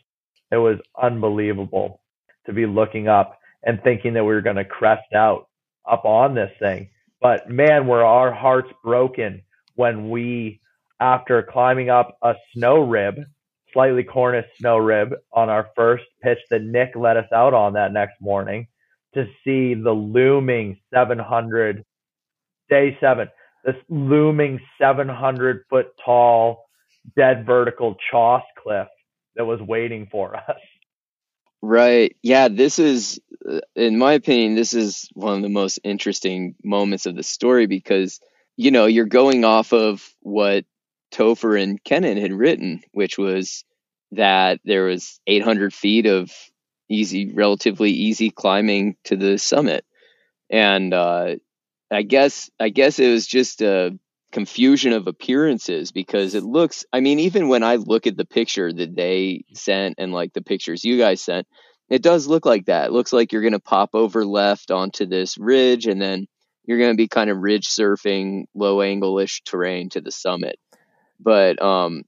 it 0.50 0.56
was 0.56 0.78
unbelievable 1.00 2.00
to 2.46 2.52
be 2.52 2.66
looking 2.66 3.08
up 3.08 3.38
and 3.64 3.82
thinking 3.82 4.14
that 4.14 4.24
we 4.24 4.32
were 4.32 4.40
going 4.40 4.56
to 4.56 4.64
crest 4.64 5.12
out 5.14 5.48
up 5.88 6.04
on 6.04 6.34
this 6.34 6.52
thing 6.58 6.88
but 7.20 7.48
man 7.50 7.86
were 7.86 8.04
our 8.04 8.32
hearts 8.32 8.70
broken 8.82 9.42
when 9.74 10.10
we 10.10 10.60
after 11.00 11.42
climbing 11.42 11.90
up 11.90 12.16
a 12.22 12.34
snow 12.52 12.80
rib 12.80 13.20
slightly 13.72 14.02
cornice 14.02 14.46
snow 14.58 14.78
rib 14.78 15.14
on 15.32 15.48
our 15.50 15.68
first 15.76 16.04
pitch 16.22 16.38
that 16.50 16.62
nick 16.62 16.92
let 16.96 17.16
us 17.16 17.30
out 17.32 17.54
on 17.54 17.74
that 17.74 17.92
next 17.92 18.20
morning 18.20 18.66
to 19.16 19.26
see 19.44 19.74
the 19.74 19.92
looming 19.92 20.78
700 20.94 21.84
day 22.68 22.96
seven, 23.00 23.28
this 23.64 23.76
looming 23.88 24.60
700 24.80 25.64
foot 25.68 25.88
tall, 26.04 26.66
dead 27.16 27.46
vertical 27.46 27.96
choss 28.10 28.42
cliff 28.62 28.88
that 29.36 29.44
was 29.44 29.60
waiting 29.60 30.06
for 30.10 30.36
us. 30.36 30.60
Right. 31.62 32.14
Yeah, 32.22 32.48
this 32.48 32.78
is, 32.78 33.20
uh, 33.48 33.60
in 33.74 33.98
my 33.98 34.12
opinion, 34.12 34.54
this 34.54 34.74
is 34.74 35.08
one 35.14 35.36
of 35.36 35.42
the 35.42 35.48
most 35.48 35.80
interesting 35.82 36.54
moments 36.62 37.06
of 37.06 37.16
the 37.16 37.22
story 37.22 37.66
because, 37.66 38.20
you 38.56 38.70
know, 38.70 38.86
you're 38.86 39.06
going 39.06 39.44
off 39.44 39.72
of 39.72 40.06
what 40.20 40.64
Topher 41.12 41.60
and 41.60 41.82
Kennan 41.82 42.18
had 42.18 42.32
written, 42.32 42.82
which 42.92 43.16
was 43.16 43.64
that 44.12 44.60
there 44.64 44.84
was 44.84 45.18
800 45.26 45.72
feet 45.72 46.06
of 46.06 46.30
easy, 46.88 47.32
relatively 47.32 47.90
easy 47.90 48.30
climbing 48.30 48.96
to 49.04 49.16
the 49.16 49.38
summit. 49.38 49.84
And 50.50 50.92
uh, 50.94 51.36
I 51.90 52.02
guess, 52.02 52.50
I 52.58 52.68
guess 52.68 52.98
it 52.98 53.10
was 53.10 53.26
just 53.26 53.62
a 53.62 53.98
confusion 54.32 54.92
of 54.92 55.06
appearances 55.06 55.92
because 55.92 56.34
it 56.34 56.44
looks, 56.44 56.84
I 56.92 57.00
mean, 57.00 57.20
even 57.20 57.48
when 57.48 57.62
I 57.62 57.76
look 57.76 58.06
at 58.06 58.16
the 58.16 58.24
picture 58.24 58.72
that 58.72 58.94
they 58.94 59.44
sent 59.54 59.96
and 59.98 60.12
like 60.12 60.32
the 60.32 60.42
pictures 60.42 60.84
you 60.84 60.98
guys 60.98 61.22
sent, 61.22 61.46
it 61.88 62.02
does 62.02 62.26
look 62.26 62.44
like 62.44 62.66
that. 62.66 62.86
It 62.86 62.92
looks 62.92 63.12
like 63.12 63.32
you're 63.32 63.42
going 63.42 63.52
to 63.52 63.60
pop 63.60 63.90
over 63.94 64.24
left 64.24 64.70
onto 64.70 65.06
this 65.06 65.38
ridge 65.38 65.86
and 65.86 66.00
then 66.00 66.26
you're 66.64 66.78
going 66.78 66.90
to 66.90 66.96
be 66.96 67.08
kind 67.08 67.30
of 67.30 67.38
ridge 67.38 67.68
surfing 67.68 68.46
low 68.54 68.82
angle 68.82 69.18
ish 69.20 69.42
terrain 69.42 69.88
to 69.90 70.00
the 70.00 70.10
summit. 70.10 70.58
But 71.20 71.62
um, 71.62 72.02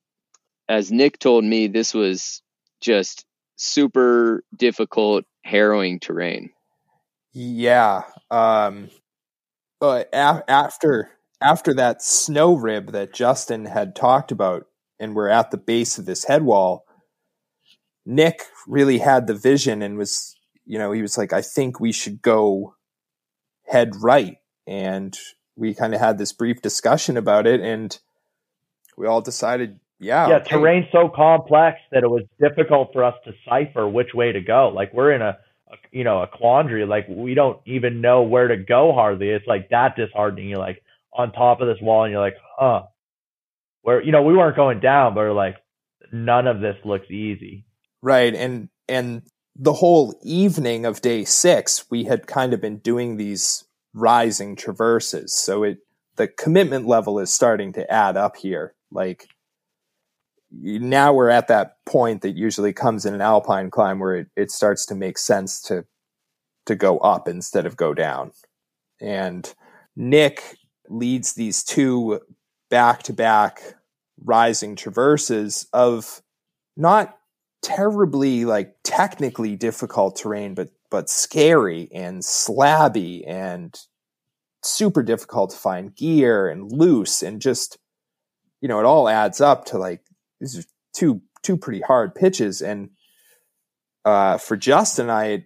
as 0.68 0.90
Nick 0.90 1.18
told 1.18 1.44
me, 1.44 1.68
this 1.68 1.94
was 1.94 2.42
just 2.80 3.24
super 3.58 4.42
difficult, 4.56 5.24
harrowing 5.44 6.00
terrain. 6.00 6.50
Yeah. 7.32 8.02
Um, 8.30 8.88
but 9.80 10.08
a- 10.12 10.44
after 10.48 11.10
after 11.40 11.74
that 11.74 12.02
snow 12.02 12.54
rib 12.54 12.92
that 12.92 13.14
Justin 13.14 13.66
had 13.66 13.94
talked 13.94 14.32
about, 14.32 14.66
and 14.98 15.14
we're 15.14 15.28
at 15.28 15.50
the 15.50 15.56
base 15.56 15.98
of 15.98 16.06
this 16.06 16.24
head 16.24 16.42
wall, 16.42 16.84
Nick 18.04 18.42
really 18.66 18.98
had 18.98 19.26
the 19.26 19.34
vision 19.34 19.82
and 19.82 19.96
was, 19.96 20.34
you 20.64 20.78
know, 20.78 20.90
he 20.90 21.02
was 21.02 21.16
like, 21.16 21.32
I 21.32 21.42
think 21.42 21.78
we 21.78 21.92
should 21.92 22.22
go 22.22 22.74
head 23.66 23.92
right. 24.00 24.38
And 24.66 25.16
we 25.56 25.74
kind 25.74 25.94
of 25.94 26.00
had 26.00 26.18
this 26.18 26.32
brief 26.32 26.60
discussion 26.60 27.16
about 27.16 27.46
it, 27.46 27.60
and 27.60 27.98
we 28.96 29.06
all 29.06 29.20
decided, 29.20 29.78
yeah, 29.98 30.28
yeah, 30.28 30.36
okay. 30.36 30.50
terrain's 30.50 30.86
so 30.92 31.08
complex 31.08 31.78
that 31.90 32.04
it 32.04 32.10
was 32.10 32.22
difficult 32.40 32.92
for 32.92 33.04
us 33.04 33.14
to 33.24 33.32
cipher 33.48 33.88
which 33.88 34.14
way 34.14 34.32
to 34.32 34.40
go. 34.40 34.68
Like 34.68 34.92
we're 34.94 35.12
in 35.12 35.22
a, 35.22 35.38
a 35.70 35.76
you 35.90 36.04
know, 36.04 36.22
a 36.22 36.26
quandary. 36.26 36.86
Like 36.86 37.06
we 37.08 37.34
don't 37.34 37.60
even 37.66 38.00
know 38.00 38.22
where 38.22 38.48
to 38.48 38.56
go 38.56 38.92
hardly. 38.92 39.30
It's 39.30 39.46
like 39.46 39.70
that 39.70 39.96
disheartening. 39.96 40.48
You're 40.48 40.58
like 40.58 40.82
on 41.12 41.32
top 41.32 41.60
of 41.60 41.66
this 41.68 41.78
wall 41.80 42.04
and 42.04 42.12
you're 42.12 42.20
like, 42.20 42.36
huh. 42.56 42.82
Where 43.82 44.02
you 44.02 44.12
know, 44.12 44.22
we 44.22 44.36
weren't 44.36 44.56
going 44.56 44.80
down, 44.80 45.14
but 45.14 45.20
we're 45.20 45.32
like, 45.32 45.56
none 46.12 46.46
of 46.46 46.60
this 46.60 46.76
looks 46.84 47.10
easy. 47.10 47.64
Right. 48.02 48.34
And 48.34 48.68
and 48.88 49.22
the 49.56 49.72
whole 49.72 50.18
evening 50.22 50.86
of 50.86 51.00
day 51.00 51.24
six, 51.24 51.84
we 51.90 52.04
had 52.04 52.26
kind 52.26 52.54
of 52.54 52.60
been 52.60 52.78
doing 52.78 53.16
these 53.16 53.64
rising 53.92 54.54
traverses. 54.54 55.34
So 55.34 55.64
it 55.64 55.78
the 56.16 56.28
commitment 56.28 56.86
level 56.86 57.18
is 57.18 57.32
starting 57.32 57.72
to 57.74 57.90
add 57.90 58.16
up 58.16 58.36
here. 58.36 58.74
Like 58.90 59.28
now 60.50 61.12
we're 61.12 61.28
at 61.28 61.48
that 61.48 61.76
point 61.84 62.22
that 62.22 62.36
usually 62.36 62.72
comes 62.72 63.04
in 63.04 63.14
an 63.14 63.20
alpine 63.20 63.70
climb 63.70 63.98
where 63.98 64.16
it, 64.16 64.28
it 64.36 64.50
starts 64.50 64.86
to 64.86 64.94
make 64.94 65.18
sense 65.18 65.60
to 65.62 65.84
to 66.66 66.74
go 66.74 66.98
up 66.98 67.28
instead 67.28 67.64
of 67.64 67.76
go 67.76 67.94
down. 67.94 68.30
And 69.00 69.52
Nick 69.96 70.56
leads 70.88 71.34
these 71.34 71.64
two 71.64 72.20
back 72.70 73.02
to 73.04 73.12
back 73.12 73.62
rising 74.22 74.76
traverses 74.76 75.66
of 75.72 76.22
not 76.76 77.16
terribly 77.62 78.44
like 78.44 78.76
technically 78.84 79.56
difficult 79.56 80.16
terrain 80.16 80.54
but 80.54 80.70
but 80.90 81.10
scary 81.10 81.88
and 81.92 82.22
slabby 82.22 83.22
and 83.26 83.80
super 84.62 85.02
difficult 85.02 85.50
to 85.50 85.56
find 85.56 85.94
gear 85.94 86.48
and 86.48 86.70
loose 86.70 87.22
and 87.22 87.40
just 87.40 87.78
you 88.60 88.68
know 88.68 88.78
it 88.78 88.84
all 88.84 89.08
adds 89.08 89.40
up 89.40 89.64
to 89.64 89.78
like 89.78 90.02
these 90.40 90.58
are 90.58 90.64
two 90.94 91.22
two 91.42 91.56
pretty 91.56 91.80
hard 91.80 92.14
pitches 92.14 92.60
and 92.60 92.90
uh 94.04 94.38
for 94.38 94.56
Justin 94.56 95.06
and 95.06 95.12
I 95.12 95.44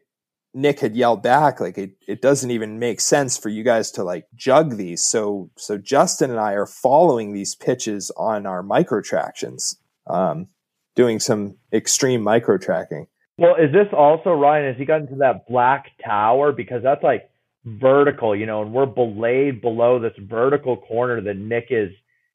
Nick 0.55 0.81
had 0.81 0.95
yelled 0.95 1.23
back 1.23 1.61
like 1.61 1.79
it, 1.79 1.93
it 2.07 2.21
doesn't 2.21 2.51
even 2.51 2.79
make 2.79 3.01
sense 3.01 3.39
for 3.39 3.49
you 3.49 3.63
guys 3.63 3.91
to 3.93 4.05
like 4.05 4.27
jug 4.35 4.77
these. 4.77 5.03
So 5.03 5.51
so 5.57 5.79
Justin 5.79 6.31
and 6.31 6.39
I 6.39 6.53
are 6.53 6.67
following 6.67 7.33
these 7.33 7.55
pitches 7.55 8.11
on 8.17 8.45
our 8.47 8.63
Micro 8.63 9.01
Traxions, 9.01 9.77
um, 10.07 10.49
doing 10.95 11.21
some 11.21 11.57
extreme 11.73 12.23
micro 12.23 12.59
tracking. 12.59 13.07
Well, 13.39 13.55
is 13.55 13.73
this 13.73 13.89
also 13.97 14.31
Ryan? 14.31 14.69
Has 14.69 14.77
he 14.77 14.85
gotten 14.85 15.09
to 15.09 15.17
that 15.17 15.49
black 15.49 15.87
tower 16.05 16.53
because 16.53 16.83
that's 16.83 17.03
like 17.03 17.31
vertical, 17.65 18.37
you 18.37 18.45
know, 18.45 18.63
and 18.63 18.73
we're 18.73 18.87
belayed 18.87 19.63
below 19.63 19.99
this 19.99 20.13
vertical 20.19 20.77
corner 20.77 21.21
that 21.21 21.37
Nick 21.37 21.69
is. 21.71 21.91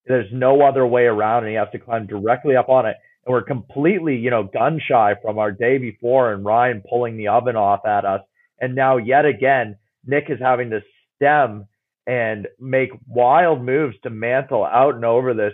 There's 0.07 0.31
no 0.31 0.61
other 0.61 0.85
way 0.85 1.03
around, 1.03 1.43
and 1.43 1.49
he 1.49 1.55
has 1.55 1.67
to 1.73 1.79
climb 1.79 2.07
directly 2.07 2.55
up 2.55 2.69
on 2.69 2.85
it 2.85 2.95
and 3.27 3.33
we're 3.33 3.43
completely, 3.43 4.15
you 4.15 4.29
know, 4.29 4.43
gun 4.43 4.79
shy 4.89 5.15
from 5.21 5.37
our 5.37 5.51
day 5.51 5.77
before 5.77 6.31
and 6.31 6.45
Ryan 6.45 6.81
pulling 6.89 7.17
the 7.17 7.27
oven 7.27 7.57
off 7.57 7.85
at 7.85 8.05
us. 8.05 8.21
And 8.61 8.73
now 8.73 8.95
yet 8.95 9.25
again, 9.25 9.75
Nick 10.05 10.29
is 10.29 10.39
having 10.39 10.69
to 10.69 10.79
stem 11.15 11.67
and 12.07 12.47
make 12.57 12.91
wild 13.05 13.61
moves 13.61 13.95
to 14.03 14.09
mantle 14.09 14.63
out 14.63 14.95
and 14.95 15.03
over 15.03 15.33
this 15.33 15.51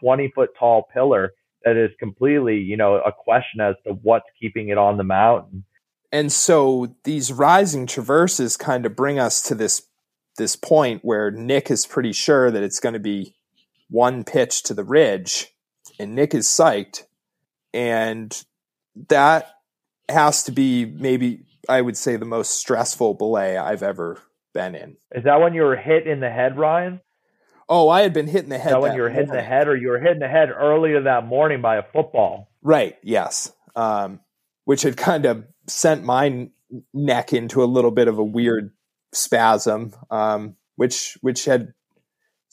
20 0.00 0.30
foot 0.36 0.50
tall 0.56 0.86
pillar 0.94 1.32
that 1.64 1.76
is 1.76 1.90
completely, 1.98 2.58
you 2.58 2.76
know, 2.76 2.94
a 2.94 3.10
question 3.10 3.60
as 3.60 3.74
to 3.84 3.94
what's 3.94 4.26
keeping 4.40 4.68
it 4.68 4.78
on 4.78 4.96
the 4.96 5.04
mountain. 5.04 5.64
And 6.12 6.30
so 6.30 6.94
these 7.02 7.32
rising 7.32 7.86
traverses 7.88 8.56
kind 8.56 8.86
of 8.86 8.94
bring 8.94 9.18
us 9.18 9.42
to 9.42 9.56
this 9.56 9.82
this 10.38 10.54
point 10.54 11.02
where 11.02 11.30
Nick 11.30 11.70
is 11.70 11.86
pretty 11.86 12.12
sure 12.12 12.50
that 12.50 12.62
it's 12.62 12.78
going 12.78 12.92
to 12.92 13.00
be 13.00 13.35
one 13.88 14.24
pitch 14.24 14.62
to 14.64 14.74
the 14.74 14.84
ridge 14.84 15.52
and 15.98 16.14
Nick 16.14 16.34
is 16.34 16.46
psyched 16.46 17.04
and 17.72 18.44
that 19.08 19.52
has 20.08 20.42
to 20.44 20.52
be 20.52 20.84
maybe 20.84 21.44
I 21.68 21.80
would 21.80 21.96
say 21.96 22.16
the 22.16 22.24
most 22.24 22.54
stressful 22.54 23.14
belay 23.14 23.56
I've 23.56 23.82
ever 23.82 24.22
been 24.54 24.74
in. 24.74 24.96
Is 25.12 25.24
that 25.24 25.40
when 25.40 25.54
you 25.54 25.62
were 25.62 25.76
hit 25.76 26.06
in 26.06 26.20
the 26.20 26.30
head, 26.30 26.56
Ryan? 26.56 27.00
Oh, 27.68 27.88
I 27.88 28.02
had 28.02 28.12
been 28.12 28.28
hit 28.28 28.44
in 28.44 28.50
the 28.50 28.58
head. 28.58 28.68
Is 28.68 28.72
that 28.74 28.80
when 28.80 28.94
you 28.94 29.02
were 29.02 29.10
hit 29.10 29.24
in 29.24 29.34
the 29.34 29.42
head, 29.42 29.66
or 29.66 29.76
you 29.76 29.88
were 29.88 29.98
hit 29.98 30.12
in 30.12 30.18
the 30.20 30.28
head 30.28 30.50
earlier 30.50 31.02
that 31.02 31.26
morning 31.26 31.60
by 31.60 31.76
a 31.76 31.82
football? 31.82 32.48
Right. 32.62 32.96
Yes. 33.02 33.52
Um, 33.74 34.20
which 34.64 34.82
had 34.82 34.96
kind 34.96 35.26
of 35.26 35.44
sent 35.66 36.04
my 36.04 36.48
neck 36.94 37.32
into 37.32 37.62
a 37.62 37.66
little 37.66 37.90
bit 37.90 38.08
of 38.08 38.18
a 38.18 38.24
weird 38.24 38.72
spasm, 39.12 39.92
um, 40.10 40.56
which 40.76 41.18
which 41.20 41.44
had 41.44 41.74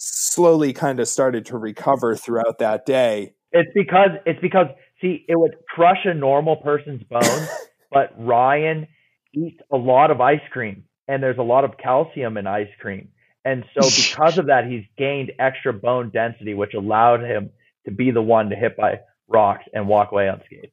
slowly 0.04 0.74
kind 0.74 1.00
of 1.00 1.08
started 1.08 1.46
to 1.48 1.58
recover 1.58 2.16
throughout 2.16 2.60
that 2.60 2.86
day. 2.86 3.34
It's 3.52 3.70
because 3.74 4.10
it's 4.26 4.40
because 4.42 4.68
see, 5.02 5.26
it 5.28 5.38
would 5.38 5.56
crush 5.70 6.06
a 6.06 6.14
normal 6.14 6.58
person's 6.58 7.04
bones, 7.04 7.50
but 7.92 8.14
Ryan 8.18 8.88
eats 9.34 9.60
a 9.72 9.78
lot 9.78 10.12
of 10.12 10.22
ice 10.22 10.42
cream 10.52 10.84
and 11.08 11.22
there's 11.22 11.38
a 11.38 11.44
lot 11.44 11.64
of 11.64 11.78
calcium 11.78 12.38
in 12.38 12.48
ice 12.48 12.70
cream. 12.80 13.10
And 13.46 13.64
so 13.74 13.82
because 14.14 14.38
of 14.38 14.48
that, 14.48 14.66
he's 14.66 14.86
gained 14.98 15.32
extra 15.40 15.74
bone 15.74 16.12
density, 16.14 16.54
which 16.54 16.74
allowed 16.74 17.22
him 17.22 17.52
to 17.86 17.92
be 17.92 18.12
the 18.12 18.22
one 18.22 18.50
to 18.50 18.56
hit 18.56 18.78
by 18.78 19.00
rocks 19.28 19.66
and 19.74 19.88
walk 19.88 20.12
away 20.12 20.28
unscathed. 20.28 20.72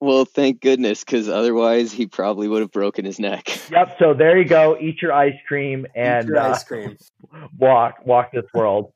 Well, 0.00 0.24
thank 0.24 0.62
goodness, 0.62 1.04
because 1.04 1.28
otherwise 1.28 1.92
he 1.92 2.06
probably 2.06 2.48
would 2.48 2.62
have 2.62 2.72
broken 2.72 3.04
his 3.04 3.18
neck. 3.18 3.48
Yep. 3.70 3.96
So 4.00 4.14
there 4.14 4.36
you 4.36 4.48
go. 4.48 4.76
Eat 4.80 5.00
your 5.00 5.12
ice 5.12 5.36
cream 5.46 5.86
and 5.94 6.26
your 6.26 6.40
ice 6.40 6.64
cream. 6.64 6.96
Uh, 7.32 7.46
walk 7.58 8.04
walk 8.04 8.32
this 8.32 8.46
world. 8.52 8.92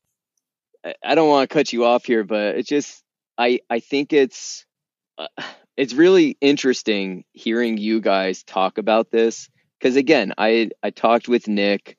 I 1.05 1.15
don't 1.15 1.29
want 1.29 1.49
to 1.49 1.55
cut 1.55 1.73
you 1.73 1.85
off 1.85 2.05
here, 2.05 2.25
but 2.25 2.57
it 2.57 2.67
just 2.67 3.05
I 3.39 3.61
I 3.71 3.79
think 3.79 4.13
it's 4.13 4.67
uh, 5.17 5.29
it's 5.77 5.95
really 5.95 6.37
interesting 6.41 7.25
hearing 7.33 7.77
you 7.77 8.01
guys 8.01 8.43
talk 8.43 8.79
about 8.79 9.13
this 9.13 9.49
because 9.79 9.97
again, 9.97 10.33
I 10.39 10.71
I 10.83 10.91
talked 10.91 11.29
with 11.29 11.47
Nick, 11.47 11.97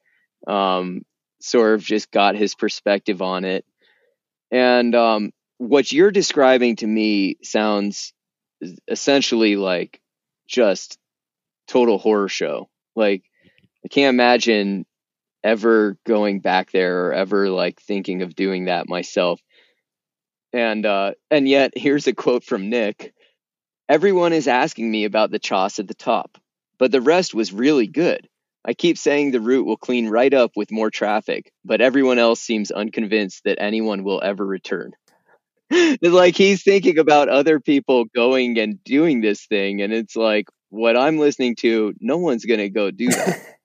um, 0.48 1.06
sort 1.40 1.76
of 1.76 1.82
just 1.82 2.12
got 2.12 2.36
his 2.36 2.56
perspective 2.56 3.22
on 3.22 3.46
it, 3.46 3.64
and 4.52 4.94
um, 4.96 5.32
what 5.60 5.94
you're 5.94 6.12
describing 6.12 6.76
to 6.78 6.88
me 6.88 7.38
sounds 7.42 8.14
essentially 8.88 9.56
like 9.56 10.02
just 10.48 10.98
total 11.68 11.98
horror 11.98 12.30
show. 12.30 12.70
Like 12.96 13.24
I 13.84 13.88
can't 13.88 14.14
imagine 14.14 14.86
ever 15.44 15.98
going 16.06 16.40
back 16.40 16.72
there 16.72 17.08
or 17.08 17.14
ever 17.14 17.50
like 17.50 17.80
thinking 17.80 18.22
of 18.22 18.36
doing 18.36 18.66
that 18.66 18.90
myself. 18.90 19.40
And 20.54 20.86
uh, 20.86 21.14
and 21.30 21.48
yet 21.48 21.74
here's 21.76 22.08
a 22.08 22.14
quote 22.14 22.44
from 22.44 22.70
Nick. 22.70 23.14
Everyone 23.88 24.34
is 24.34 24.48
asking 24.48 24.90
me 24.90 25.06
about 25.06 25.30
the 25.30 25.40
choss 25.40 25.78
at 25.78 25.88
the 25.88 25.94
top, 25.94 26.38
but 26.80 26.92
the 26.92 27.02
rest 27.02 27.36
was 27.36 27.54
really 27.54 27.88
good. 27.88 28.28
I 28.68 28.74
keep 28.74 28.98
saying 28.98 29.30
the 29.30 29.40
route 29.40 29.68
will 29.68 29.78
clean 29.78 30.10
right 30.10 30.34
up 30.34 30.54
with 30.56 30.72
more 30.72 30.90
traffic, 30.90 31.52
but 31.64 31.82
everyone 31.82 32.18
else 32.18 32.42
seems 32.42 32.72
unconvinced 32.72 33.44
that 33.44 33.62
anyone 33.62 34.04
will 34.04 34.22
ever 34.24 34.44
return. 34.44 34.94
It's 35.76 36.04
like 36.14 36.36
he's 36.36 36.64
thinking 36.64 36.98
about 36.98 37.30
other 37.30 37.60
people 37.60 38.06
going 38.16 38.58
and 38.60 38.84
doing 38.84 39.22
this 39.22 39.46
thing, 39.46 39.82
and 39.82 39.94
it's 39.94 40.16
like 40.16 40.48
what 40.70 40.98
I'm 40.98 41.18
listening 41.18 41.56
to, 41.58 41.94
no 42.00 42.18
one's 42.18 42.46
gonna 42.46 42.70
go 42.70 42.92
do 42.92 43.10
that. 43.10 43.58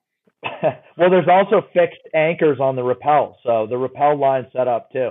well, 0.97 1.11
there's 1.11 1.29
also 1.29 1.67
fixed 1.73 2.01
anchors 2.15 2.61
on 2.61 2.77
the 2.77 2.83
rappel, 2.83 3.37
so 3.43 3.67
the 3.67 3.77
rappel 3.77 4.17
line 4.17 4.47
set 4.53 4.69
up 4.69 4.91
too. 4.93 5.11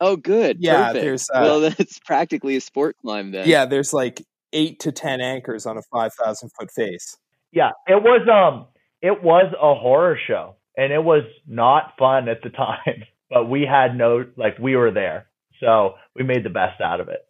Oh, 0.00 0.16
good. 0.16 0.58
Yeah, 0.60 0.88
Perfect. 0.88 1.04
there's 1.04 1.30
uh, 1.30 1.40
well, 1.42 1.60
that's 1.70 1.98
practically 2.00 2.56
a 2.56 2.60
sport 2.60 2.96
climb 3.02 3.32
then. 3.32 3.48
Yeah, 3.48 3.66
there's 3.66 3.92
like 3.92 4.22
eight 4.52 4.80
to 4.80 4.92
ten 4.92 5.20
anchors 5.20 5.66
on 5.66 5.76
a 5.76 5.82
five 5.92 6.12
thousand 6.14 6.50
foot 6.58 6.70
face. 6.74 7.16
Yeah, 7.52 7.70
it 7.86 8.02
was 8.02 8.28
um, 8.28 8.66
it 9.00 9.22
was 9.22 9.52
a 9.54 9.74
horror 9.74 10.18
show, 10.26 10.56
and 10.76 10.92
it 10.92 11.02
was 11.02 11.22
not 11.46 11.94
fun 11.98 12.28
at 12.28 12.42
the 12.42 12.50
time, 12.50 13.04
but 13.30 13.48
we 13.48 13.62
had 13.62 13.96
no 13.96 14.26
like 14.36 14.58
we 14.58 14.76
were 14.76 14.90
there, 14.90 15.26
so 15.60 15.94
we 16.14 16.24
made 16.24 16.44
the 16.44 16.50
best 16.50 16.80
out 16.80 17.00
of 17.00 17.08
it. 17.08 17.26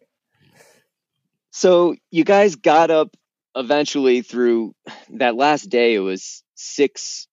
So 1.51 1.95
you 2.11 2.23
guys 2.23 2.55
got 2.55 2.91
up 2.91 3.15
eventually 3.55 4.21
through 4.21 4.75
that 5.13 5.35
last 5.35 5.69
day. 5.69 5.95
It 5.95 5.99
was 5.99 6.43
six 6.55 7.27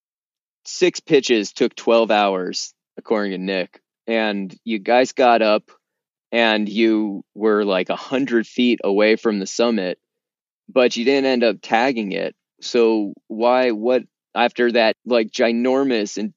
six 0.64 1.00
pitches 1.00 1.52
took 1.52 1.74
twelve 1.74 2.10
hours, 2.10 2.72
according 2.96 3.32
to 3.32 3.38
Nick 3.38 3.80
and 4.06 4.54
you 4.64 4.78
guys 4.78 5.12
got 5.12 5.42
up 5.42 5.70
and 6.32 6.68
you 6.68 7.24
were 7.34 7.64
like 7.64 7.88
a 7.88 7.96
hundred 7.96 8.46
feet 8.46 8.80
away 8.84 9.16
from 9.16 9.38
the 9.38 9.46
summit, 9.46 9.98
but 10.68 10.96
you 10.96 11.04
didn't 11.04 11.26
end 11.26 11.44
up 11.44 11.56
tagging 11.62 12.12
it. 12.12 12.34
So 12.60 13.14
why? 13.28 13.70
What 13.70 14.02
after 14.34 14.72
that 14.72 14.96
like 15.04 15.30
ginormous 15.30 16.16
and 16.16 16.34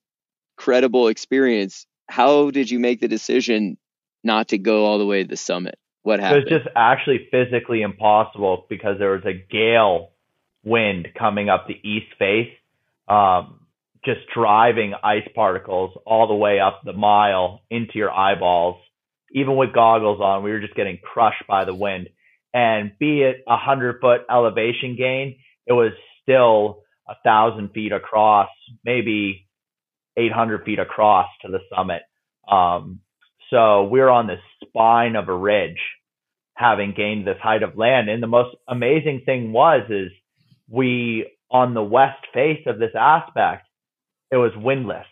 incredible 0.58 1.08
experience? 1.08 1.86
How 2.10 2.52
did 2.52 2.70
you 2.70 2.80
make 2.80 3.02
the 3.02 3.08
decision 3.08 3.78
not 4.28 4.50
to 4.50 4.60
go 4.60 4.86
all 4.86 5.00
the 5.00 5.06
way 5.06 5.24
to 5.24 5.28
the 5.28 5.38
summit? 5.38 5.80
What 6.04 6.20
happened? 6.20 6.48
It 6.48 6.54
was 6.54 6.62
just 6.62 6.76
actually 6.76 7.28
physically 7.32 7.82
impossible 7.82 8.68
because 8.70 9.00
there 9.00 9.12
was 9.12 9.26
a 9.26 9.34
gale 9.34 10.12
wind 10.64 11.08
coming 11.18 11.50
up 11.50 11.68
the 11.68 11.80
east 11.84 12.14
face. 12.20 12.52
Um, 13.08 13.62
just 14.06 14.22
driving 14.34 14.94
ice 15.04 15.28
particles 15.36 15.98
all 16.06 16.28
the 16.28 16.36
way 16.36 16.60
up 16.60 16.82
the 16.86 16.94
mile 16.94 17.62
into 17.70 17.94
your 17.96 18.12
eyeballs. 18.12 18.78
Even 19.32 19.58
with 19.58 19.74
goggles 19.74 20.22
on, 20.22 20.44
we 20.44 20.52
were 20.52 20.60
just 20.60 20.76
getting 20.76 20.98
crushed 20.98 21.46
by 21.48 21.66
the 21.66 21.74
wind. 21.74 22.10
And 22.54 22.92
be 23.00 23.24
it 23.24 23.44
a 23.48 23.58
hundred 23.58 24.00
foot 24.00 24.22
elevation 24.30 24.96
gain, 24.96 25.38
it 25.66 25.74
was 25.74 25.92
still 26.22 26.84
a 27.08 27.16
thousand 27.24 27.72
feet 27.72 27.92
across, 27.92 28.50
maybe 28.86 29.48
800 30.16 30.64
feet 30.64 30.80
across 30.80 31.28
to 31.42 31.52
the 31.52 31.60
summit. 31.74 32.04
Um, 32.48 33.02
so 33.50 33.86
we're 33.86 34.10
on 34.10 34.28
the 34.28 34.38
spine 34.64 35.16
of 35.16 35.30
a 35.30 35.36
ridge, 35.36 35.80
having 36.54 36.94
gained 36.96 37.26
this 37.26 37.38
height 37.42 37.64
of 37.64 37.78
land. 37.78 38.10
And 38.10 38.22
the 38.22 38.28
most 38.28 38.56
amazing 38.68 39.24
thing 39.26 39.52
was, 39.54 39.84
is 39.90 40.12
we 40.70 41.32
on 41.50 41.74
the 41.74 41.84
west 41.84 42.26
face 42.34 42.64
of 42.66 42.80
this 42.80 42.92
aspect, 42.98 43.68
it 44.32 44.38
was 44.38 44.52
windless. 44.56 45.06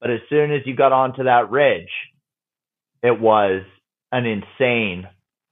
But 0.00 0.10
as 0.10 0.20
soon 0.28 0.52
as 0.52 0.60
you 0.66 0.76
got 0.76 0.92
onto 0.92 1.24
that 1.24 1.50
ridge, 1.50 1.88
it 3.02 3.18
was 3.18 3.62
an 4.12 4.26
insane 4.26 5.08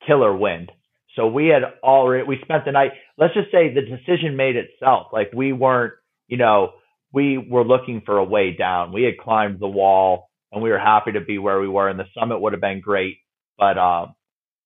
killer 0.06 0.34
wind. 0.34 0.70
So 1.14 1.26
we 1.26 1.46
had 1.46 1.62
already 1.82 2.24
we 2.24 2.38
spent 2.42 2.64
the 2.64 2.72
night. 2.72 2.92
Let's 3.16 3.34
just 3.34 3.50
say 3.50 3.72
the 3.72 3.80
decision 3.80 4.36
made 4.36 4.56
itself. 4.56 5.08
Like 5.12 5.30
we 5.34 5.52
weren't, 5.52 5.94
you 6.28 6.36
know, 6.36 6.72
we 7.12 7.38
were 7.38 7.64
looking 7.64 8.02
for 8.04 8.18
a 8.18 8.24
way 8.24 8.52
down. 8.52 8.92
We 8.92 9.04
had 9.04 9.18
climbed 9.18 9.58
the 9.58 9.68
wall 9.68 10.25
and 10.52 10.62
we 10.62 10.70
were 10.70 10.78
happy 10.78 11.12
to 11.12 11.20
be 11.20 11.38
where 11.38 11.60
we 11.60 11.68
were. 11.68 11.88
And 11.88 11.98
the 11.98 12.06
summit 12.18 12.40
would 12.40 12.52
have 12.52 12.60
been 12.60 12.80
great, 12.80 13.18
but 13.58 13.78
um, 13.78 14.14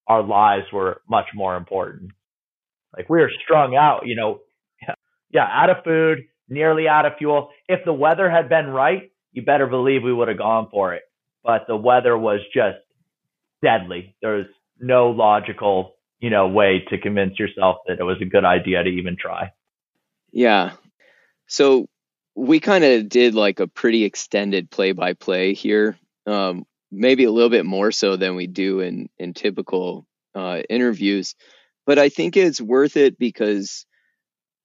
our 0.06 0.22
lives 0.22 0.66
were 0.72 1.02
much 1.08 1.26
more 1.34 1.56
important. 1.56 2.12
Like 2.96 3.08
we 3.08 3.20
were 3.20 3.30
strung 3.44 3.76
out, 3.76 4.06
you 4.06 4.16
know, 4.16 4.40
yeah, 5.30 5.46
out 5.50 5.70
of 5.70 5.84
food, 5.84 6.24
nearly 6.48 6.88
out 6.88 7.06
of 7.06 7.12
fuel. 7.18 7.50
If 7.68 7.84
the 7.84 7.92
weather 7.92 8.30
had 8.30 8.48
been 8.48 8.66
right, 8.66 9.10
you 9.32 9.42
better 9.42 9.66
believe 9.66 10.02
we 10.02 10.12
would 10.12 10.28
have 10.28 10.38
gone 10.38 10.68
for 10.70 10.94
it. 10.94 11.02
But 11.44 11.66
the 11.66 11.76
weather 11.76 12.18
was 12.18 12.40
just 12.52 12.78
deadly. 13.62 14.16
There's 14.20 14.46
no 14.78 15.10
logical, 15.10 15.94
you 16.18 16.30
know, 16.30 16.48
way 16.48 16.84
to 16.90 16.98
convince 16.98 17.38
yourself 17.38 17.78
that 17.86 17.98
it 17.98 18.04
was 18.04 18.18
a 18.20 18.26
good 18.26 18.44
idea 18.44 18.82
to 18.82 18.90
even 18.90 19.16
try. 19.18 19.52
Yeah. 20.32 20.72
So 21.46 21.86
we 22.40 22.58
kind 22.58 22.84
of 22.84 23.08
did 23.10 23.34
like 23.34 23.60
a 23.60 23.66
pretty 23.66 24.04
extended 24.04 24.70
play 24.70 24.92
by 24.92 25.12
play 25.12 25.52
here. 25.52 25.98
Um, 26.26 26.64
maybe 26.90 27.24
a 27.24 27.30
little 27.30 27.50
bit 27.50 27.66
more 27.66 27.92
so 27.92 28.16
than 28.16 28.34
we 28.34 28.46
do 28.46 28.80
in 28.80 29.10
in 29.18 29.34
typical 29.34 30.06
uh, 30.34 30.60
interviews. 30.70 31.34
But 31.86 31.98
I 31.98 32.08
think 32.08 32.36
it's 32.36 32.60
worth 32.60 32.96
it 32.96 33.18
because 33.18 33.84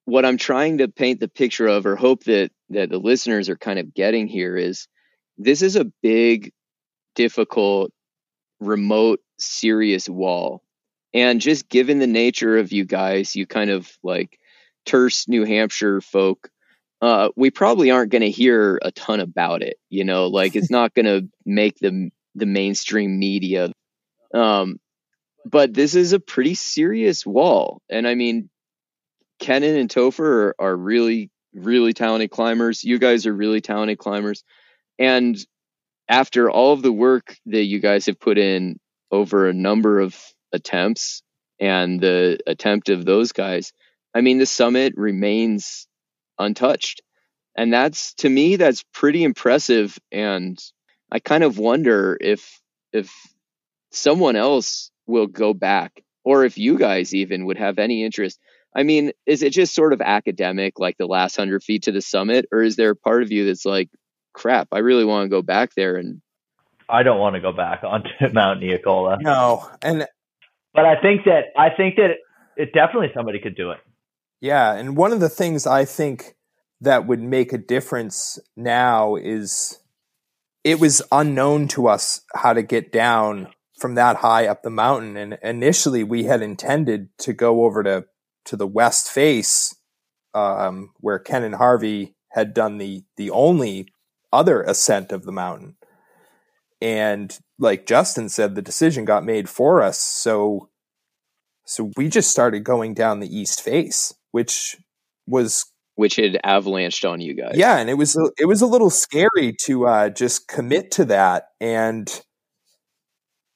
what 0.05 0.25
I'm 0.25 0.37
trying 0.37 0.77
to 0.77 0.87
paint 0.87 1.19
the 1.19 1.27
picture 1.27 1.67
of, 1.67 1.85
or 1.85 1.97
hope 1.97 2.23
that 2.25 2.51
that 2.69 2.89
the 2.89 2.97
listeners 2.97 3.49
are 3.49 3.57
kind 3.57 3.77
of 3.77 3.93
getting 3.93 4.27
here, 4.27 4.55
is 4.55 4.87
this 5.37 5.61
is 5.61 5.75
a 5.75 5.91
big, 6.01 6.53
difficult, 7.13 7.91
remote, 8.61 9.19
serious 9.37 10.07
wall, 10.07 10.63
and 11.13 11.41
just 11.41 11.67
given 11.67 11.99
the 11.99 12.07
nature 12.07 12.57
of 12.57 12.71
you 12.71 12.85
guys, 12.85 13.35
you 13.35 13.45
kind 13.45 13.69
of 13.69 13.91
like 14.01 14.39
terse 14.85 15.27
New 15.27 15.43
Hampshire 15.43 15.99
folk. 15.99 16.49
Uh, 17.01 17.29
we 17.35 17.51
probably 17.51 17.91
aren't 17.91 18.11
going 18.11 18.21
to 18.21 18.31
hear 18.31 18.79
a 18.81 18.91
ton 18.91 19.19
about 19.19 19.61
it. 19.61 19.77
You 19.89 20.05
know, 20.05 20.27
like 20.27 20.55
it's 20.55 20.71
not 20.71 20.93
going 20.93 21.05
to 21.05 21.27
make 21.45 21.77
the 21.79 22.09
the 22.35 22.45
mainstream 22.45 23.19
media. 23.19 23.71
Um, 24.33 24.79
but 25.45 25.73
this 25.73 25.95
is 25.95 26.13
a 26.13 26.19
pretty 26.19 26.55
serious 26.55 27.25
wall. 27.25 27.81
And 27.89 28.07
I 28.07 28.15
mean, 28.15 28.49
Kennan 29.39 29.75
and 29.75 29.89
Topher 29.89 30.19
are, 30.19 30.55
are 30.59 30.75
really, 30.75 31.29
really 31.53 31.93
talented 31.93 32.31
climbers. 32.31 32.83
You 32.83 32.99
guys 32.99 33.25
are 33.25 33.33
really 33.33 33.61
talented 33.61 33.99
climbers. 33.99 34.43
And 34.97 35.37
after 36.09 36.49
all 36.49 36.73
of 36.73 36.81
the 36.81 36.91
work 36.91 37.35
that 37.47 37.63
you 37.63 37.79
guys 37.79 38.07
have 38.07 38.19
put 38.19 38.37
in 38.37 38.79
over 39.11 39.47
a 39.47 39.53
number 39.53 39.99
of 39.99 40.17
attempts 40.51 41.21
and 41.59 41.99
the 41.99 42.39
attempt 42.47 42.89
of 42.89 43.05
those 43.05 43.31
guys, 43.31 43.71
I 44.13 44.21
mean, 44.21 44.37
the 44.37 44.45
summit 44.45 44.93
remains 44.95 45.87
untouched. 46.39 47.01
And 47.57 47.71
that's 47.71 48.13
to 48.15 48.29
me, 48.29 48.55
that's 48.57 48.83
pretty 48.93 49.23
impressive. 49.23 49.97
And 50.11 50.59
I 51.11 51.19
kind 51.19 51.43
of 51.43 51.57
wonder 51.57 52.17
if 52.19 52.59
if 52.91 53.11
someone 53.91 54.35
else 54.35 54.91
will 55.07 55.27
go 55.27 55.53
back 55.53 56.03
or 56.23 56.43
if 56.43 56.57
you 56.57 56.77
guys 56.77 57.13
even 57.13 57.45
would 57.45 57.57
have 57.57 57.79
any 57.79 58.03
interest. 58.03 58.39
I 58.75 58.83
mean, 58.83 59.11
is 59.25 59.41
it 59.41 59.53
just 59.53 59.73
sort 59.73 59.93
of 59.93 60.01
academic, 60.01 60.79
like 60.79 60.97
the 60.97 61.05
last 61.05 61.37
hundred 61.37 61.63
feet 61.63 61.83
to 61.83 61.93
the 61.93 62.01
summit, 62.01 62.45
or 62.51 62.61
is 62.61 62.75
there 62.75 62.89
a 62.89 62.95
part 62.95 63.23
of 63.23 63.31
you 63.31 63.45
that's 63.45 63.65
like, 63.65 63.89
crap, 64.33 64.67
I 64.73 64.79
really 64.79 65.05
want 65.05 65.25
to 65.25 65.29
go 65.29 65.41
back 65.41 65.73
there 65.75 65.95
and 65.95 66.21
I 66.89 67.03
don't 67.03 67.19
want 67.19 67.35
to 67.35 67.41
go 67.41 67.51
back 67.51 67.83
onto 67.83 68.09
Mount 68.33 68.61
Neacola. 68.61 69.21
No, 69.21 69.69
and 69.81 70.07
but 70.73 70.85
I 70.85 71.01
think 71.01 71.25
that 71.25 71.45
I 71.57 71.69
think 71.69 71.95
that 71.95 72.17
it 72.57 72.73
definitely 72.73 73.11
somebody 73.13 73.39
could 73.39 73.55
do 73.55 73.71
it. 73.71 73.79
Yeah, 74.41 74.73
and 74.73 74.97
one 74.97 75.11
of 75.11 75.19
the 75.19 75.29
things 75.29 75.65
I 75.65 75.85
think 75.85 76.35
that 76.81 77.07
would 77.07 77.21
make 77.21 77.53
a 77.53 77.57
difference 77.57 78.37
now 78.55 79.15
is 79.15 79.79
it 80.63 80.79
was 80.79 81.01
unknown 81.11 81.67
to 81.69 81.87
us 81.87 82.21
how 82.35 82.53
to 82.53 82.61
get 82.61 82.91
down 82.91 83.47
from 83.79 83.95
that 83.95 84.17
high 84.17 84.47
up 84.47 84.63
the 84.63 84.69
mountain. 84.69 85.17
And 85.17 85.37
initially, 85.43 86.03
we 86.03 86.23
had 86.23 86.41
intended 86.41 87.09
to 87.19 87.33
go 87.33 87.65
over 87.65 87.83
to 87.83 88.05
to 88.45 88.55
the 88.55 88.67
west 88.67 89.09
face, 89.09 89.75
um, 90.33 90.91
where 90.99 91.17
Kennan 91.17 91.53
Harvey 91.53 92.15
had 92.29 92.53
done 92.53 92.77
the 92.77 93.03
the 93.17 93.29
only 93.31 93.87
other 94.31 94.61
ascent 94.61 95.11
of 95.11 95.23
the 95.23 95.31
mountain. 95.31 95.77
And 96.81 97.37
like 97.57 97.85
Justin 97.85 98.29
said, 98.29 98.53
the 98.53 98.61
decision 98.61 99.05
got 99.05 99.23
made 99.23 99.49
for 99.49 99.81
us. 99.81 99.99
So 99.99 100.69
so 101.65 101.91
we 101.97 102.09
just 102.09 102.29
started 102.29 102.63
going 102.63 102.93
down 102.93 103.19
the 103.19 103.35
east 103.35 103.61
face, 103.61 104.13
which 104.35 104.75
was 105.25 105.65
which 105.95 106.17
had 106.17 106.37
avalanched 106.43 107.09
on 107.09 107.21
you 107.21 107.33
guys. 107.33 107.53
Yeah, 107.55 107.77
and 107.77 107.89
it 107.89 107.93
was 107.93 108.17
it 108.37 108.45
was 108.45 108.61
a 108.61 108.65
little 108.65 108.89
scary 108.89 109.55
to 109.61 109.87
uh, 109.87 110.09
just 110.09 110.49
commit 110.49 110.91
to 110.91 111.05
that, 111.05 111.51
and 111.61 112.11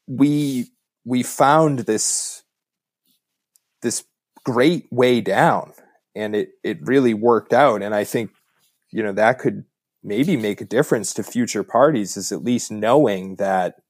we 0.08 0.72
we 1.04 1.22
found 1.22 1.80
this 1.80 2.44
this 3.82 4.06
great 4.46 4.88
way 4.90 5.20
down, 5.20 5.74
and 6.16 6.34
it 6.34 6.52
it 6.64 6.78
really 6.88 7.14
worked 7.14 7.52
out, 7.52 7.82
and 7.82 7.94
I 7.94 8.06
think 8.06 8.32
you 8.90 9.04
know 9.04 9.12
that 9.12 9.40
could 9.40 9.66
maybe 10.02 10.38
make 10.38 10.62
a 10.62 10.66
difference 10.78 11.14
to 11.16 11.24
future 11.24 11.64
parties 11.64 12.16
is 12.16 12.32
at 12.32 12.42
least 12.42 12.72
knowing 12.72 13.36
that 13.36 13.82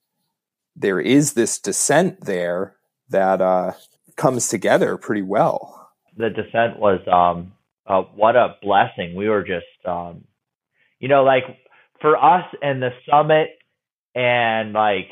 there 0.75 0.99
is 0.99 1.33
this 1.33 1.59
descent 1.59 2.25
there 2.25 2.77
that 3.09 3.41
uh, 3.41 3.73
comes 4.17 4.47
together 4.47 4.97
pretty 4.97 5.21
well. 5.21 5.78
The 6.19 6.29
descent 6.29 6.77
was 6.77 6.99
um, 7.11 7.53
uh, 7.87 8.03
what 8.13 8.35
a 8.35 8.57
blessing. 8.61 9.15
We 9.15 9.29
were 9.29 9.43
just, 9.43 9.65
um, 9.87 10.25
you 10.99 11.07
know, 11.07 11.23
like 11.23 11.45
for 12.01 12.17
us 12.17 12.45
and 12.61 12.81
the 12.81 12.91
summit 13.09 13.49
and 14.13 14.73
like 14.73 15.07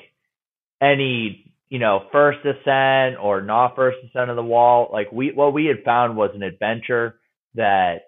any, 0.82 1.54
you 1.70 1.80
know, 1.80 2.04
first 2.12 2.40
ascent 2.46 3.18
or 3.22 3.42
not 3.42 3.76
first 3.76 3.98
ascent 4.06 4.30
of 4.30 4.36
the 4.36 4.44
wall, 4.44 4.90
like 4.92 5.10
we, 5.12 5.32
what 5.32 5.54
we 5.54 5.66
had 5.66 5.84
found 5.86 6.18
was 6.18 6.32
an 6.36 6.44
adventure 6.44 7.20
that 7.56 8.04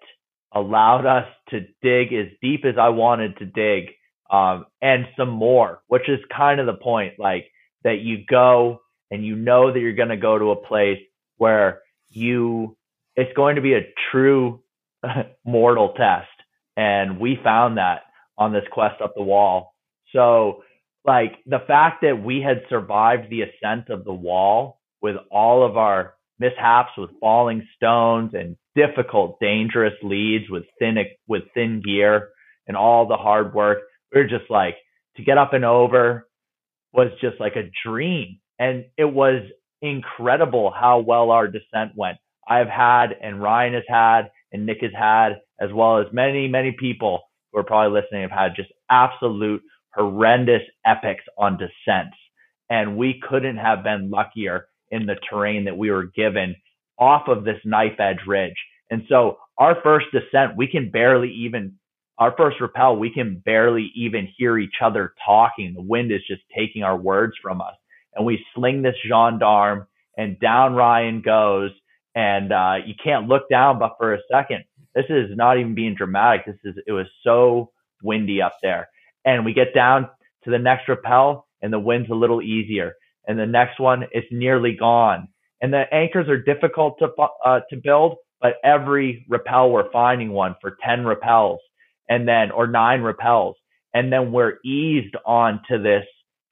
allowed 0.52 1.06
us 1.06 1.26
to 1.48 1.60
dig 1.82 2.12
as 2.12 2.26
deep 2.42 2.66
as 2.66 2.74
I 2.78 2.90
wanted 2.90 3.38
to 3.38 3.46
dig, 3.46 3.92
um, 4.30 4.66
and 4.82 5.06
some 5.16 5.30
more, 5.30 5.80
which 5.88 6.08
is 6.08 6.20
kind 6.36 6.60
of 6.60 6.66
the 6.66 6.74
point, 6.74 7.18
like 7.18 7.50
that 7.82 8.00
you 8.00 8.24
go 8.28 8.82
and 9.10 9.24
you 9.24 9.36
know 9.36 9.72
that 9.72 9.80
you're 9.80 9.94
going 9.94 10.10
to 10.10 10.16
go 10.18 10.38
to 10.38 10.50
a 10.50 10.56
place 10.66 11.00
where 11.38 11.80
you 12.10 12.76
it's 13.20 13.36
going 13.36 13.56
to 13.56 13.62
be 13.62 13.74
a 13.74 13.92
true 14.10 14.60
mortal 15.44 15.92
test. 15.96 16.28
And 16.76 17.20
we 17.20 17.38
found 17.42 17.76
that 17.78 18.02
on 18.38 18.52
this 18.52 18.64
quest 18.72 19.00
up 19.02 19.12
the 19.14 19.22
wall. 19.22 19.74
So, 20.14 20.62
like 21.04 21.32
the 21.46 21.60
fact 21.66 22.02
that 22.02 22.22
we 22.22 22.42
had 22.42 22.62
survived 22.68 23.30
the 23.30 23.42
ascent 23.42 23.88
of 23.88 24.04
the 24.04 24.12
wall 24.12 24.80
with 25.00 25.16
all 25.30 25.64
of 25.64 25.76
our 25.76 26.14
mishaps 26.38 26.90
with 26.96 27.10
falling 27.20 27.66
stones 27.76 28.32
and 28.34 28.56
difficult, 28.74 29.38
dangerous 29.40 29.94
leads 30.02 30.50
with 30.50 30.64
thin 30.78 30.96
with 31.26 31.42
thin 31.54 31.82
gear 31.84 32.28
and 32.66 32.76
all 32.76 33.06
the 33.06 33.16
hard 33.16 33.54
work, 33.54 33.78
we 34.14 34.20
are 34.20 34.28
just 34.28 34.50
like 34.50 34.76
to 35.16 35.22
get 35.22 35.38
up 35.38 35.52
and 35.52 35.64
over 35.64 36.26
was 36.92 37.08
just 37.20 37.40
like 37.40 37.56
a 37.56 37.70
dream. 37.86 38.38
And 38.58 38.86
it 38.96 39.04
was 39.04 39.42
incredible 39.82 40.70
how 40.70 41.00
well 41.00 41.30
our 41.30 41.48
descent 41.48 41.92
went. 41.96 42.18
I've 42.50 42.68
had 42.68 43.16
and 43.22 43.40
Ryan 43.40 43.74
has 43.74 43.84
had 43.88 44.30
and 44.52 44.66
Nick 44.66 44.78
has 44.82 44.92
had, 44.92 45.40
as 45.60 45.72
well 45.72 45.98
as 45.98 46.06
many, 46.12 46.48
many 46.48 46.72
people 46.72 47.22
who 47.52 47.60
are 47.60 47.64
probably 47.64 48.00
listening 48.00 48.22
have 48.22 48.30
had 48.30 48.56
just 48.56 48.70
absolute 48.90 49.62
horrendous 49.94 50.62
epics 50.84 51.24
on 51.38 51.56
descents. 51.56 52.16
And 52.68 52.96
we 52.96 53.20
couldn't 53.28 53.56
have 53.56 53.84
been 53.84 54.10
luckier 54.10 54.66
in 54.90 55.06
the 55.06 55.16
terrain 55.28 55.64
that 55.64 55.78
we 55.78 55.90
were 55.90 56.06
given 56.06 56.56
off 56.98 57.28
of 57.28 57.44
this 57.44 57.60
knife 57.64 57.98
edge 57.98 58.20
ridge. 58.26 58.54
And 58.90 59.04
so 59.08 59.38
our 59.58 59.80
first 59.82 60.06
descent, 60.12 60.56
we 60.56 60.66
can 60.66 60.90
barely 60.90 61.30
even, 61.30 61.76
our 62.18 62.34
first 62.36 62.60
rappel, 62.60 62.96
we 62.96 63.12
can 63.12 63.40
barely 63.44 63.92
even 63.94 64.28
hear 64.36 64.58
each 64.58 64.76
other 64.82 65.14
talking. 65.24 65.74
The 65.74 65.82
wind 65.82 66.10
is 66.10 66.20
just 66.28 66.42
taking 66.56 66.82
our 66.82 66.96
words 66.96 67.34
from 67.40 67.60
us. 67.60 67.74
And 68.14 68.26
we 68.26 68.44
sling 68.54 68.82
this 68.82 68.96
gendarme 69.06 69.86
and 70.16 70.38
down 70.40 70.74
Ryan 70.74 71.22
goes 71.22 71.70
and 72.14 72.52
uh, 72.52 72.76
you 72.84 72.94
can't 73.02 73.28
look 73.28 73.48
down 73.48 73.78
but 73.78 73.94
for 73.98 74.14
a 74.14 74.18
second. 74.30 74.64
This 74.94 75.06
is 75.08 75.30
not 75.36 75.58
even 75.58 75.74
being 75.74 75.94
dramatic. 75.94 76.46
This 76.46 76.56
is 76.64 76.74
it 76.86 76.92
was 76.92 77.06
so 77.22 77.70
windy 78.02 78.42
up 78.42 78.56
there, 78.62 78.88
and 79.24 79.44
we 79.44 79.52
get 79.52 79.74
down 79.74 80.08
to 80.44 80.50
the 80.50 80.58
next 80.58 80.88
rappel, 80.88 81.46
and 81.62 81.72
the 81.72 81.78
wind's 81.78 82.10
a 82.10 82.14
little 82.14 82.42
easier, 82.42 82.94
and 83.26 83.38
the 83.38 83.46
next 83.46 83.78
one 83.78 84.04
is 84.12 84.24
nearly 84.30 84.74
gone, 84.74 85.28
and 85.60 85.72
the 85.72 85.84
anchors 85.92 86.28
are 86.28 86.42
difficult 86.42 86.98
to 86.98 87.08
uh, 87.44 87.60
to 87.70 87.76
build, 87.76 88.16
but 88.40 88.54
every 88.64 89.24
rappel 89.28 89.70
we're 89.70 89.90
finding 89.92 90.30
one 90.32 90.56
for 90.60 90.76
ten 90.84 91.04
rappels, 91.04 91.58
and 92.08 92.26
then 92.26 92.50
or 92.50 92.66
nine 92.66 93.00
rappels, 93.02 93.54
and 93.94 94.12
then 94.12 94.32
we're 94.32 94.58
eased 94.64 95.14
onto 95.24 95.80
this 95.80 96.04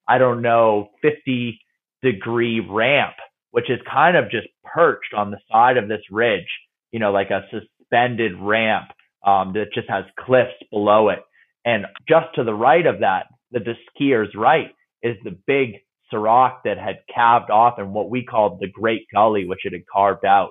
I 0.08 0.18
don't 0.18 0.40
know 0.42 0.88
50 1.02 1.60
degree 2.02 2.60
ramp 2.60 3.14
which 3.50 3.70
is 3.70 3.78
kind 3.90 4.16
of 4.16 4.30
just 4.30 4.48
perched 4.64 5.14
on 5.16 5.30
the 5.30 5.38
side 5.50 5.76
of 5.76 5.88
this 5.88 6.02
ridge, 6.10 6.48
you 6.92 6.98
know, 6.98 7.12
like 7.12 7.30
a 7.30 7.44
suspended 7.50 8.32
ramp 8.40 8.90
um, 9.26 9.52
that 9.54 9.72
just 9.74 9.88
has 9.88 10.04
cliffs 10.18 10.52
below 10.70 11.08
it. 11.08 11.20
And 11.64 11.86
just 12.08 12.26
to 12.34 12.44
the 12.44 12.54
right 12.54 12.86
of 12.86 13.00
that, 13.00 13.26
the, 13.50 13.60
the 13.60 13.74
skier's 13.90 14.34
right, 14.34 14.70
is 15.02 15.16
the 15.24 15.38
big 15.46 15.76
Serac 16.10 16.62
that 16.64 16.78
had 16.78 17.00
calved 17.14 17.50
off 17.50 17.78
in 17.78 17.92
what 17.92 18.10
we 18.10 18.24
called 18.24 18.60
the 18.60 18.68
Great 18.68 19.06
Gully, 19.12 19.46
which 19.46 19.64
it 19.64 19.72
had 19.72 19.86
carved 19.92 20.24
out. 20.24 20.50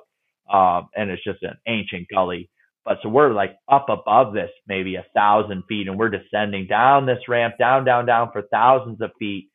Um, 0.51 0.89
and 0.95 1.09
it's 1.09 1.23
just 1.23 1.43
an 1.43 1.57
ancient 1.67 2.07
gully. 2.13 2.49
But 2.85 2.99
so 3.03 3.09
we're 3.09 3.33
like 3.33 3.57
up 3.67 3.87
above 3.89 4.33
this, 4.33 4.49
maybe 4.65 4.95
a 4.95 5.05
thousand 5.13 5.63
feet, 5.67 5.87
and 5.89 5.99
we're 5.99 6.09
descending 6.09 6.67
down 6.67 7.05
this 7.05 7.19
ramp, 7.27 7.55
down, 7.59 7.83
down, 7.83 8.05
down 8.05 8.29
for 8.31 8.43
thousands 8.43 9.01
of 9.01 9.11
feet, 9.19 9.49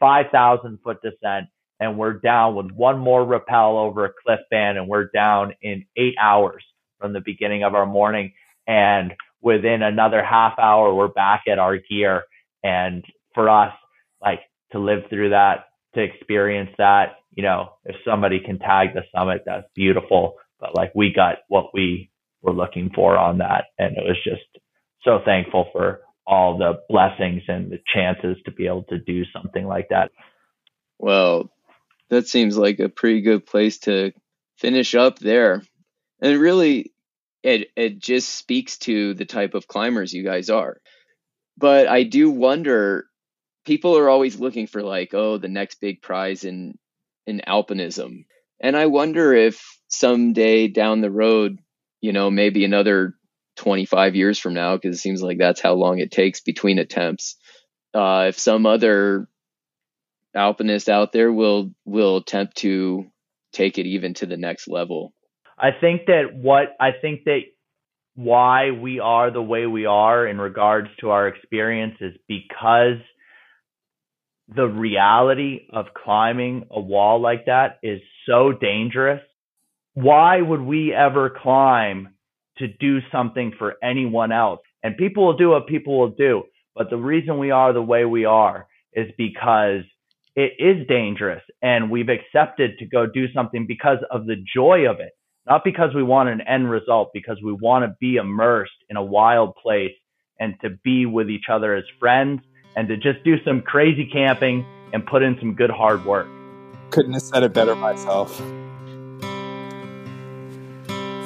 5,000 0.00 0.78
foot 0.82 0.96
descent 1.00 1.46
and 1.82 1.98
we're 1.98 2.12
down 2.12 2.54
with 2.54 2.70
one 2.70 2.96
more 2.96 3.24
rappel 3.24 3.76
over 3.76 4.04
a 4.04 4.12
cliff 4.24 4.38
band 4.52 4.78
and 4.78 4.86
we're 4.86 5.08
down 5.12 5.52
in 5.62 5.84
eight 5.96 6.14
hours 6.20 6.62
from 7.00 7.12
the 7.12 7.20
beginning 7.20 7.64
of 7.64 7.74
our 7.74 7.86
morning. 7.86 8.32
And 8.68 9.14
within 9.40 9.82
another 9.82 10.22
half 10.22 10.60
hour, 10.60 10.94
we're 10.94 11.08
back 11.08 11.42
at 11.50 11.58
our 11.58 11.76
gear. 11.76 12.22
And 12.62 13.04
for 13.34 13.50
us, 13.50 13.72
like 14.22 14.42
to 14.70 14.78
live 14.78 15.00
through 15.10 15.30
that, 15.30 15.64
to 15.96 16.02
experience 16.02 16.70
that, 16.78 17.16
you 17.34 17.42
know, 17.42 17.72
if 17.84 17.96
somebody 18.04 18.38
can 18.38 18.60
tag 18.60 18.94
the 18.94 19.02
summit, 19.12 19.42
that's 19.44 19.66
beautiful. 19.74 20.34
But 20.60 20.76
like 20.76 20.92
we 20.94 21.12
got 21.12 21.38
what 21.48 21.74
we 21.74 22.12
were 22.42 22.54
looking 22.54 22.92
for 22.94 23.18
on 23.18 23.38
that. 23.38 23.64
And 23.76 23.96
it 23.96 24.04
was 24.04 24.18
just 24.22 24.62
so 25.02 25.18
thankful 25.24 25.68
for 25.72 26.02
all 26.28 26.56
the 26.56 26.74
blessings 26.88 27.42
and 27.48 27.72
the 27.72 27.80
chances 27.92 28.36
to 28.44 28.52
be 28.52 28.68
able 28.68 28.84
to 28.84 28.98
do 29.00 29.24
something 29.32 29.66
like 29.66 29.88
that. 29.88 30.12
Well, 31.00 31.50
that 32.12 32.28
seems 32.28 32.58
like 32.58 32.78
a 32.78 32.90
pretty 32.90 33.22
good 33.22 33.46
place 33.46 33.78
to 33.78 34.12
finish 34.58 34.94
up 34.94 35.18
there. 35.18 35.62
And 36.20 36.38
really, 36.38 36.92
it 37.42 37.68
it 37.74 38.00
just 38.00 38.28
speaks 38.28 38.76
to 38.80 39.14
the 39.14 39.24
type 39.24 39.54
of 39.54 39.66
climbers 39.66 40.12
you 40.12 40.22
guys 40.22 40.50
are. 40.50 40.76
But 41.56 41.88
I 41.88 42.02
do 42.02 42.30
wonder 42.30 43.06
people 43.64 43.96
are 43.96 44.10
always 44.10 44.38
looking 44.38 44.66
for 44.66 44.82
like, 44.82 45.14
oh, 45.14 45.38
the 45.38 45.48
next 45.48 45.80
big 45.80 46.02
prize 46.02 46.44
in 46.44 46.74
in 47.26 47.40
alpinism. 47.48 48.26
And 48.60 48.76
I 48.76 48.86
wonder 48.86 49.32
if 49.32 49.64
someday 49.88 50.68
down 50.68 51.00
the 51.00 51.10
road, 51.10 51.60
you 52.02 52.12
know, 52.12 52.30
maybe 52.30 52.66
another 52.66 53.14
25 53.56 54.16
years 54.16 54.38
from 54.38 54.52
now, 54.52 54.76
because 54.76 54.98
it 54.98 55.00
seems 55.00 55.22
like 55.22 55.38
that's 55.38 55.62
how 55.62 55.72
long 55.72 55.98
it 55.98 56.10
takes 56.10 56.42
between 56.42 56.78
attempts. 56.78 57.36
Uh, 57.94 58.26
if 58.28 58.38
some 58.38 58.66
other 58.66 59.28
alpinist 60.34 60.88
out 60.88 61.12
there 61.12 61.32
will 61.32 61.70
will 61.84 62.18
attempt 62.18 62.56
to 62.58 63.06
take 63.52 63.78
it 63.78 63.86
even 63.86 64.14
to 64.14 64.26
the 64.26 64.36
next 64.36 64.68
level. 64.68 65.12
I 65.58 65.70
think 65.70 66.06
that 66.06 66.34
what 66.34 66.74
I 66.80 66.90
think 67.00 67.24
that 67.24 67.40
why 68.14 68.70
we 68.70 69.00
are 69.00 69.30
the 69.30 69.42
way 69.42 69.66
we 69.66 69.86
are 69.86 70.26
in 70.26 70.38
regards 70.38 70.88
to 71.00 71.10
our 71.10 71.28
experience 71.28 71.96
is 72.00 72.14
because 72.28 72.98
the 74.54 74.66
reality 74.66 75.66
of 75.72 75.86
climbing 75.94 76.66
a 76.70 76.80
wall 76.80 77.20
like 77.20 77.46
that 77.46 77.78
is 77.82 78.00
so 78.26 78.52
dangerous. 78.52 79.22
Why 79.94 80.40
would 80.40 80.60
we 80.60 80.92
ever 80.92 81.30
climb 81.30 82.14
to 82.58 82.68
do 82.68 83.00
something 83.10 83.52
for 83.58 83.76
anyone 83.82 84.32
else? 84.32 84.60
And 84.82 84.96
people 84.96 85.24
will 85.24 85.36
do 85.36 85.50
what 85.50 85.66
people 85.66 85.98
will 85.98 86.10
do. 86.10 86.44
But 86.74 86.90
the 86.90 86.96
reason 86.96 87.38
we 87.38 87.50
are 87.50 87.72
the 87.72 87.82
way 87.82 88.04
we 88.04 88.24
are 88.24 88.66
is 88.92 89.10
because 89.16 89.84
it 90.34 90.52
is 90.58 90.86
dangerous 90.86 91.42
and 91.60 91.90
we've 91.90 92.08
accepted 92.08 92.78
to 92.78 92.86
go 92.86 93.06
do 93.06 93.30
something 93.32 93.66
because 93.66 93.98
of 94.10 94.26
the 94.26 94.36
joy 94.54 94.88
of 94.88 95.00
it, 95.00 95.12
not 95.46 95.64
because 95.64 95.94
we 95.94 96.02
want 96.02 96.28
an 96.28 96.40
end 96.42 96.70
result, 96.70 97.10
because 97.12 97.38
we 97.44 97.52
want 97.52 97.84
to 97.84 97.94
be 98.00 98.16
immersed 98.16 98.72
in 98.88 98.96
a 98.96 99.02
wild 99.02 99.54
place 99.56 99.92
and 100.40 100.54
to 100.62 100.70
be 100.82 101.06
with 101.06 101.30
each 101.30 101.46
other 101.50 101.74
as 101.74 101.84
friends 102.00 102.40
and 102.76 102.88
to 102.88 102.96
just 102.96 103.22
do 103.24 103.36
some 103.44 103.60
crazy 103.60 104.06
camping 104.06 104.64
and 104.92 105.04
put 105.06 105.22
in 105.22 105.36
some 105.38 105.54
good 105.54 105.70
hard 105.70 106.04
work. 106.04 106.26
Couldn't 106.90 107.12
have 107.12 107.22
said 107.22 107.42
it 107.42 107.52
better 107.52 107.74
myself. 107.74 108.40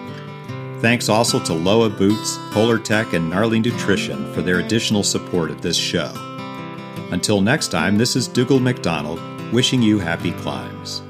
Thanks 0.82 1.10
also 1.10 1.44
to 1.44 1.54
Lowa 1.54 1.90
Boots, 1.90 2.38
Polartec, 2.52 3.14
and 3.14 3.30
Gnarly 3.30 3.60
Nutrition 3.60 4.34
for 4.34 4.42
their 4.42 4.60
additional 4.60 5.04
support 5.04 5.52
of 5.52 5.62
this 5.62 5.76
show. 5.76 6.14
Until 7.12 7.42
next 7.42 7.68
time, 7.70 7.98
this 7.98 8.16
is 8.16 8.28
Dougald 8.28 8.62
MacDonald 8.62 9.20
wishing 9.52 9.82
you 9.82 10.00
happy 10.00 10.32
climbs. 10.34 11.02